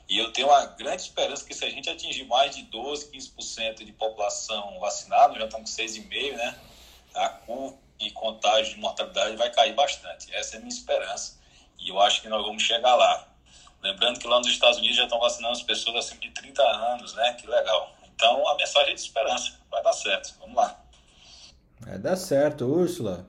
[0.08, 3.84] E eu tenho uma grande esperança que se a gente atingir mais de 12, 15%
[3.84, 6.58] de população vacinada, já estamos com 6,5%, né?
[7.14, 10.34] A curva de contágio de mortalidade vai cair bastante.
[10.34, 11.38] Essa é a minha esperança.
[11.78, 13.28] E eu acho que nós vamos chegar lá.
[13.82, 17.14] Lembrando que lá nos Estados Unidos já estão vacinando as pessoas acima de 30 anos,
[17.14, 17.34] né?
[17.34, 17.94] Que legal.
[18.14, 19.52] Então, a mensagem é de esperança.
[19.70, 20.34] Vai dar certo.
[20.40, 20.82] Vamos lá.
[21.80, 23.26] Vai dar certo, Úrsula.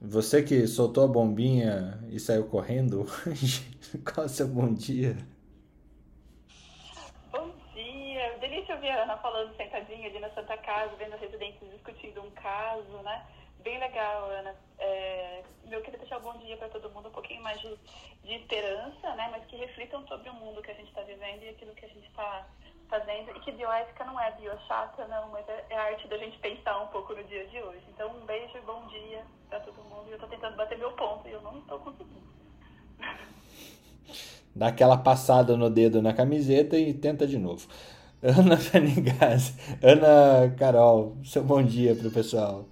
[0.00, 3.06] Você que soltou a bombinha e saiu correndo
[4.04, 5.16] qual é o seu bom dia?
[7.32, 8.38] Bom dia.
[8.38, 13.02] Delícia ouvir a Ana falando sentadinha ali na Santa Casa, vendo residentes discutindo um caso,
[13.02, 13.26] né?
[13.68, 14.54] Bem legal, Ana.
[14.78, 17.68] É, eu queria deixar um bom dia para todo mundo um pouquinho mais de,
[18.24, 19.28] de esperança, né?
[19.30, 21.88] Mas que reflitam sobre o mundo que a gente está vivendo e aquilo que a
[21.88, 22.46] gente está
[22.88, 23.30] fazendo.
[23.36, 26.80] E que bioética não é biochata, não, mas é, é, a arte da gente pensar
[26.80, 27.82] um pouco no dia de hoje.
[27.90, 30.06] Então, um beijo e bom dia para todo mundo.
[30.08, 32.26] Eu estou tentando bater meu ponto e eu não estou conseguindo.
[34.56, 37.68] Dá aquela passada no dedo na camiseta e tenta de novo.
[38.22, 42.64] Ana Fanigaz, Ana Carol, seu bom dia pro pessoal.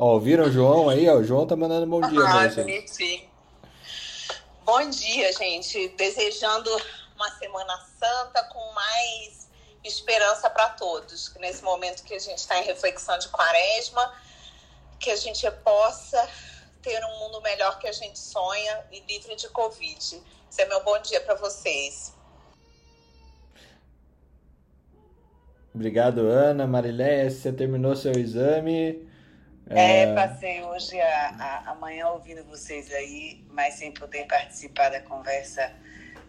[0.00, 1.08] Ó, viram o João aí?
[1.08, 2.48] Ó, o João tá mandando bom dia ah.
[4.64, 5.88] Bom dia, gente.
[5.88, 6.70] Desejando
[7.16, 9.48] uma Semana Santa com mais
[9.82, 11.28] esperança para todos.
[11.28, 14.14] Que nesse momento que a gente está em reflexão de quaresma,
[15.00, 16.28] que a gente possa
[16.80, 20.22] ter um mundo melhor que a gente sonha e livre de Covid.
[20.48, 22.14] Esse é meu bom dia para vocês.
[25.74, 26.68] Obrigado, Ana.
[26.68, 29.08] Mariléia, você terminou seu exame?
[29.70, 31.28] É, é passei hoje a,
[31.66, 35.70] a, amanhã ouvindo vocês aí, mas sem poder participar da conversa,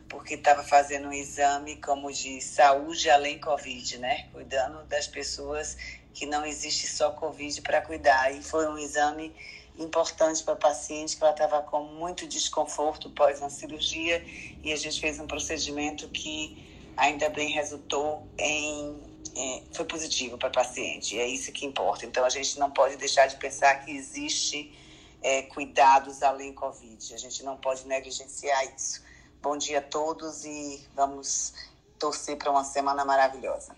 [0.10, 4.28] porque estava fazendo um exame como de saúde além Covid, né?
[4.34, 5.78] Cuidando das pessoas
[6.14, 8.34] que não existe só Covid para cuidar.
[8.34, 9.34] E foi um exame
[9.78, 14.22] importante para a paciente, que ela estava com muito desconforto pós uma cirurgia,
[14.61, 20.49] e a gente fez um procedimento que ainda bem resultou em é, foi positivo para
[20.49, 21.18] paciente.
[21.18, 22.06] É isso que importa.
[22.06, 24.73] Então, a gente não pode deixar de pensar que existe
[25.22, 27.14] é, cuidados além Covid.
[27.14, 29.03] A gente não pode negligenciar isso.
[29.41, 31.53] Bom dia a todos e vamos
[31.97, 33.76] torcer para uma semana maravilhosa.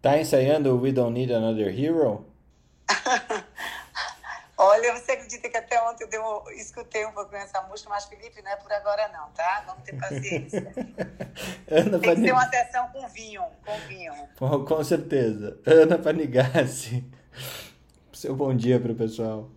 [0.00, 2.26] Tá ensaiando We Don't Need Another Hero?
[4.56, 8.52] Olha, você acredita que até ontem eu escutei um pouquinho essa música, mas Felipe, não
[8.52, 9.64] é por agora não, tá?
[9.66, 10.72] Vamos ter paciência.
[11.68, 14.14] Ana Tem que ser uma sessão com vinho, com vinho.
[14.38, 15.58] Com, com certeza.
[15.66, 17.04] Ana Panigassi,
[18.12, 19.50] seu bom dia para o pessoal.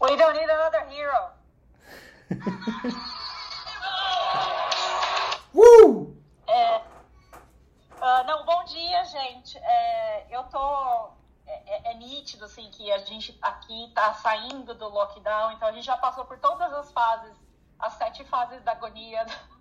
[0.00, 1.32] We don't need another hero.
[12.64, 16.38] assim, que a gente aqui tá saindo do lockdown, então a gente já passou por
[16.38, 17.36] todas as fases,
[17.78, 19.24] as sete fases da agonia.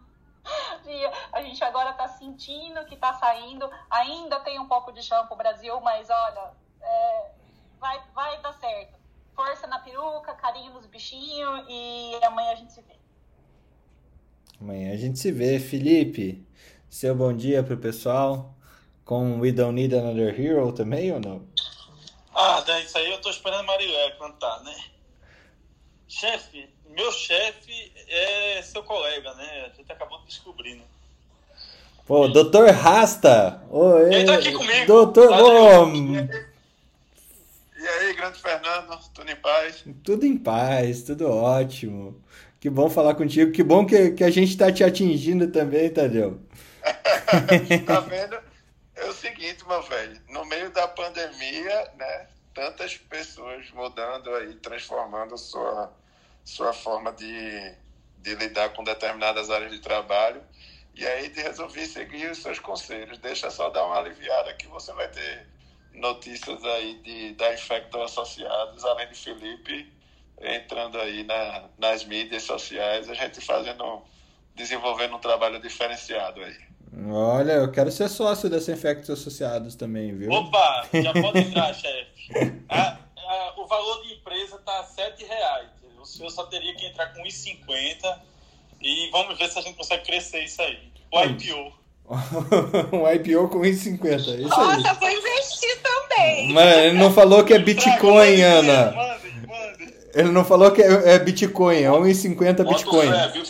[1.31, 3.69] A gente agora tá sentindo que tá saindo.
[3.89, 6.51] Ainda tem um pouco de chão pro Brasil, mas olha,
[6.81, 7.31] é,
[7.79, 8.99] vai, vai dar certo.
[9.33, 12.95] Força na peruca, carinho nos bichinhos e amanhã a gente se vê.
[14.59, 16.45] Amanhã a gente se vê, Felipe.
[16.89, 18.53] Seu bom dia pro pessoal.
[19.05, 21.47] Com We Don't Need Another Hero também ou não?
[22.35, 24.75] Ah, daí isso aí eu tô esperando a Marilé cantar, né?
[26.07, 29.71] Chefe, meu chefe é seu colega, né?
[29.71, 30.83] A gente acabou de descobrir, né?
[32.05, 33.61] Pô, doutor Rasta!
[33.69, 34.85] Oi, Ele tá aqui comigo.
[34.85, 35.37] Doutor, tá
[37.77, 39.85] E aí, grande Fernando, tudo em paz?
[40.03, 42.21] Tudo em paz, tudo ótimo.
[42.59, 46.39] Que bom falar contigo, que bom que, que a gente tá te atingindo também, Tadeu.
[47.85, 48.37] tá vendo?
[48.95, 55.37] É o seguinte, meu velho, no meio da pandemia, né, tantas pessoas mudando aí, transformando
[55.37, 55.91] sua,
[56.43, 57.75] sua forma de,
[58.17, 60.43] de lidar com determinadas áreas de trabalho,
[60.95, 63.17] e aí de resolver seguir os seus conselhos.
[63.17, 65.47] Deixa só dar uma aliviada que você vai ter
[65.91, 69.91] notícias aí de, da Infecto Associados, além de Felipe
[70.43, 74.03] entrando aí na, nas mídias sociais, a gente fazendo,
[74.55, 76.72] desenvolvendo um trabalho diferenciado aí.
[77.09, 80.31] Olha, eu quero ser sócio dessa Infectos Associados também, viu?
[80.31, 82.31] Opa, já pode entrar, chefe.
[83.57, 85.69] o valor de empresa tá a 7 reais.
[85.99, 88.19] O senhor só teria que entrar com 1,50
[88.81, 90.77] e vamos ver se a gente consegue crescer isso aí.
[91.11, 91.83] O IPO.
[92.91, 94.19] um IPO com 1,50.
[94.19, 94.97] Isso Nossa, aí.
[94.99, 96.51] vou investir também.
[96.51, 98.91] Mas ele não falou que é Bitcoin, Ana.
[98.91, 99.93] Mande, mande.
[100.13, 103.09] Ele não falou que é, é Bitcoin, é 1,50 Bitcoin.
[103.09, 103.45] Fé, viu,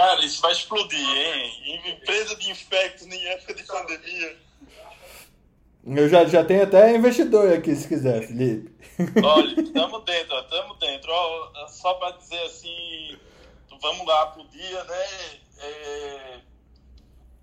[0.00, 1.92] Cara, isso vai explodir, hein?
[1.92, 4.36] Empresa de infectos em época de pandemia.
[5.84, 8.72] Eu já, já tenho até investidor aqui, se quiser, Felipe.
[9.22, 11.12] Olha, estamos dentro, estamos dentro.
[11.12, 13.18] Ó, só para dizer assim,
[13.78, 15.04] vamos lá pro dia, né?
[15.58, 16.40] É,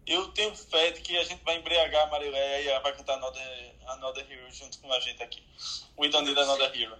[0.07, 3.17] eu tenho fé de que a gente vai embriagar a Marileia e ela vai cantar
[3.17, 5.43] Another, Another Hero junto com a gente aqui.
[5.95, 6.97] O Idanida Another Hero.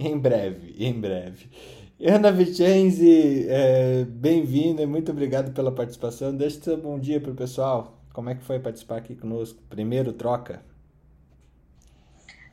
[0.00, 1.48] em breve, em breve.
[1.98, 6.36] Ana Vicenzi, é, bem-vinda, muito obrigado pela participação.
[6.36, 7.98] Deixa seu bom dia para o pessoal.
[8.12, 9.58] Como é que foi participar aqui conosco?
[9.70, 10.62] Primeiro, troca.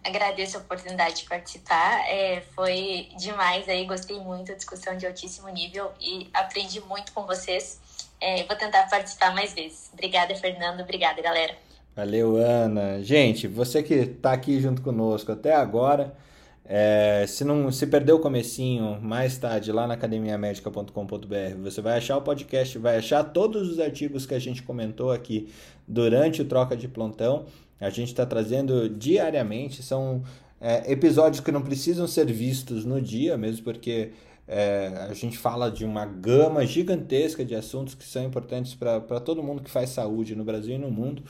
[0.01, 2.09] Agradeço a oportunidade de participar.
[2.09, 7.25] É, foi demais aí, gostei muito da discussão de altíssimo nível e aprendi muito com
[7.25, 7.81] vocês.
[8.21, 9.89] É, vou tentar participar mais vezes.
[9.91, 10.79] Obrigada, Fernando.
[10.79, 11.53] Obrigada, galera.
[11.93, 13.03] Valeu, Ana.
[13.03, 16.15] Gente, você que está aqui junto conosco até agora,
[16.65, 22.18] é, se não se perdeu o comecinho, mais tarde lá na academiamedica.com.br, você vai achar
[22.18, 25.49] o podcast, vai achar todos os artigos que a gente comentou aqui
[25.88, 27.45] durante o troca de plantão.
[27.80, 30.23] A gente está trazendo diariamente, são
[30.61, 34.11] é, episódios que não precisam ser vistos no dia, mesmo porque
[34.48, 39.44] é, a gente fala de uma gama gigantesca de assuntos que são importantes para todo
[39.44, 41.23] mundo que faz saúde no Brasil e no mundo.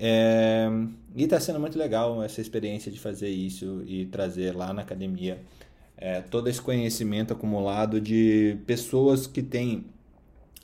[0.00, 0.68] É,
[1.16, 5.38] e está sendo muito legal essa experiência de fazer isso e trazer lá na academia
[5.96, 9.84] é, todo esse conhecimento acumulado de pessoas que têm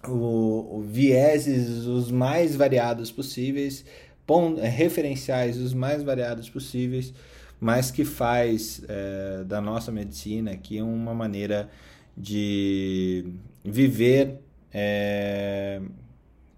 [0.06, 3.84] o, o vieses os mais variados possíveis,
[4.24, 7.12] pon, referenciais os mais variados possíveis,
[7.60, 11.68] mas que faz é, da nossa medicina aqui uma maneira
[12.16, 13.26] de
[13.64, 14.38] viver
[14.72, 15.80] é,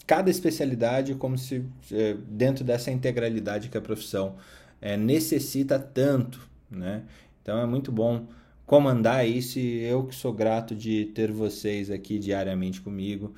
[0.06, 4.36] cada especialidade como se é, dentro dessa integralidade que a profissão
[4.80, 7.02] é, necessita tanto, né?
[7.42, 8.26] Então é muito bom
[8.64, 13.34] comandar isso e eu que sou grato de ter vocês aqui diariamente comigo,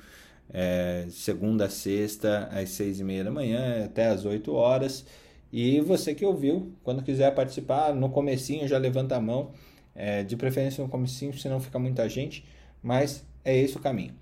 [0.51, 5.05] é, segunda a sexta, às seis e meia da manhã até às oito horas.
[5.51, 9.51] E você que ouviu, quando quiser participar, no comecinho já levanta a mão,
[9.95, 12.45] é, de preferência no comecinho, senão fica muita gente,
[12.81, 14.13] mas é esse o caminho.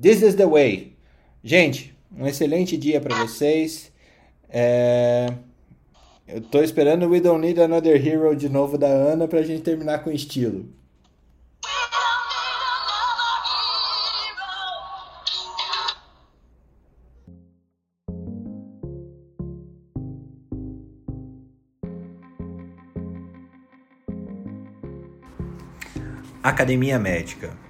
[0.00, 0.99] This is the way.
[1.42, 3.90] Gente, um excelente dia para vocês.
[4.48, 5.26] É...
[6.28, 10.04] Eu tô esperando We Don't Need Another Hero de novo da Ana pra gente terminar
[10.04, 10.68] com estilo.
[26.42, 27.69] Academia Médica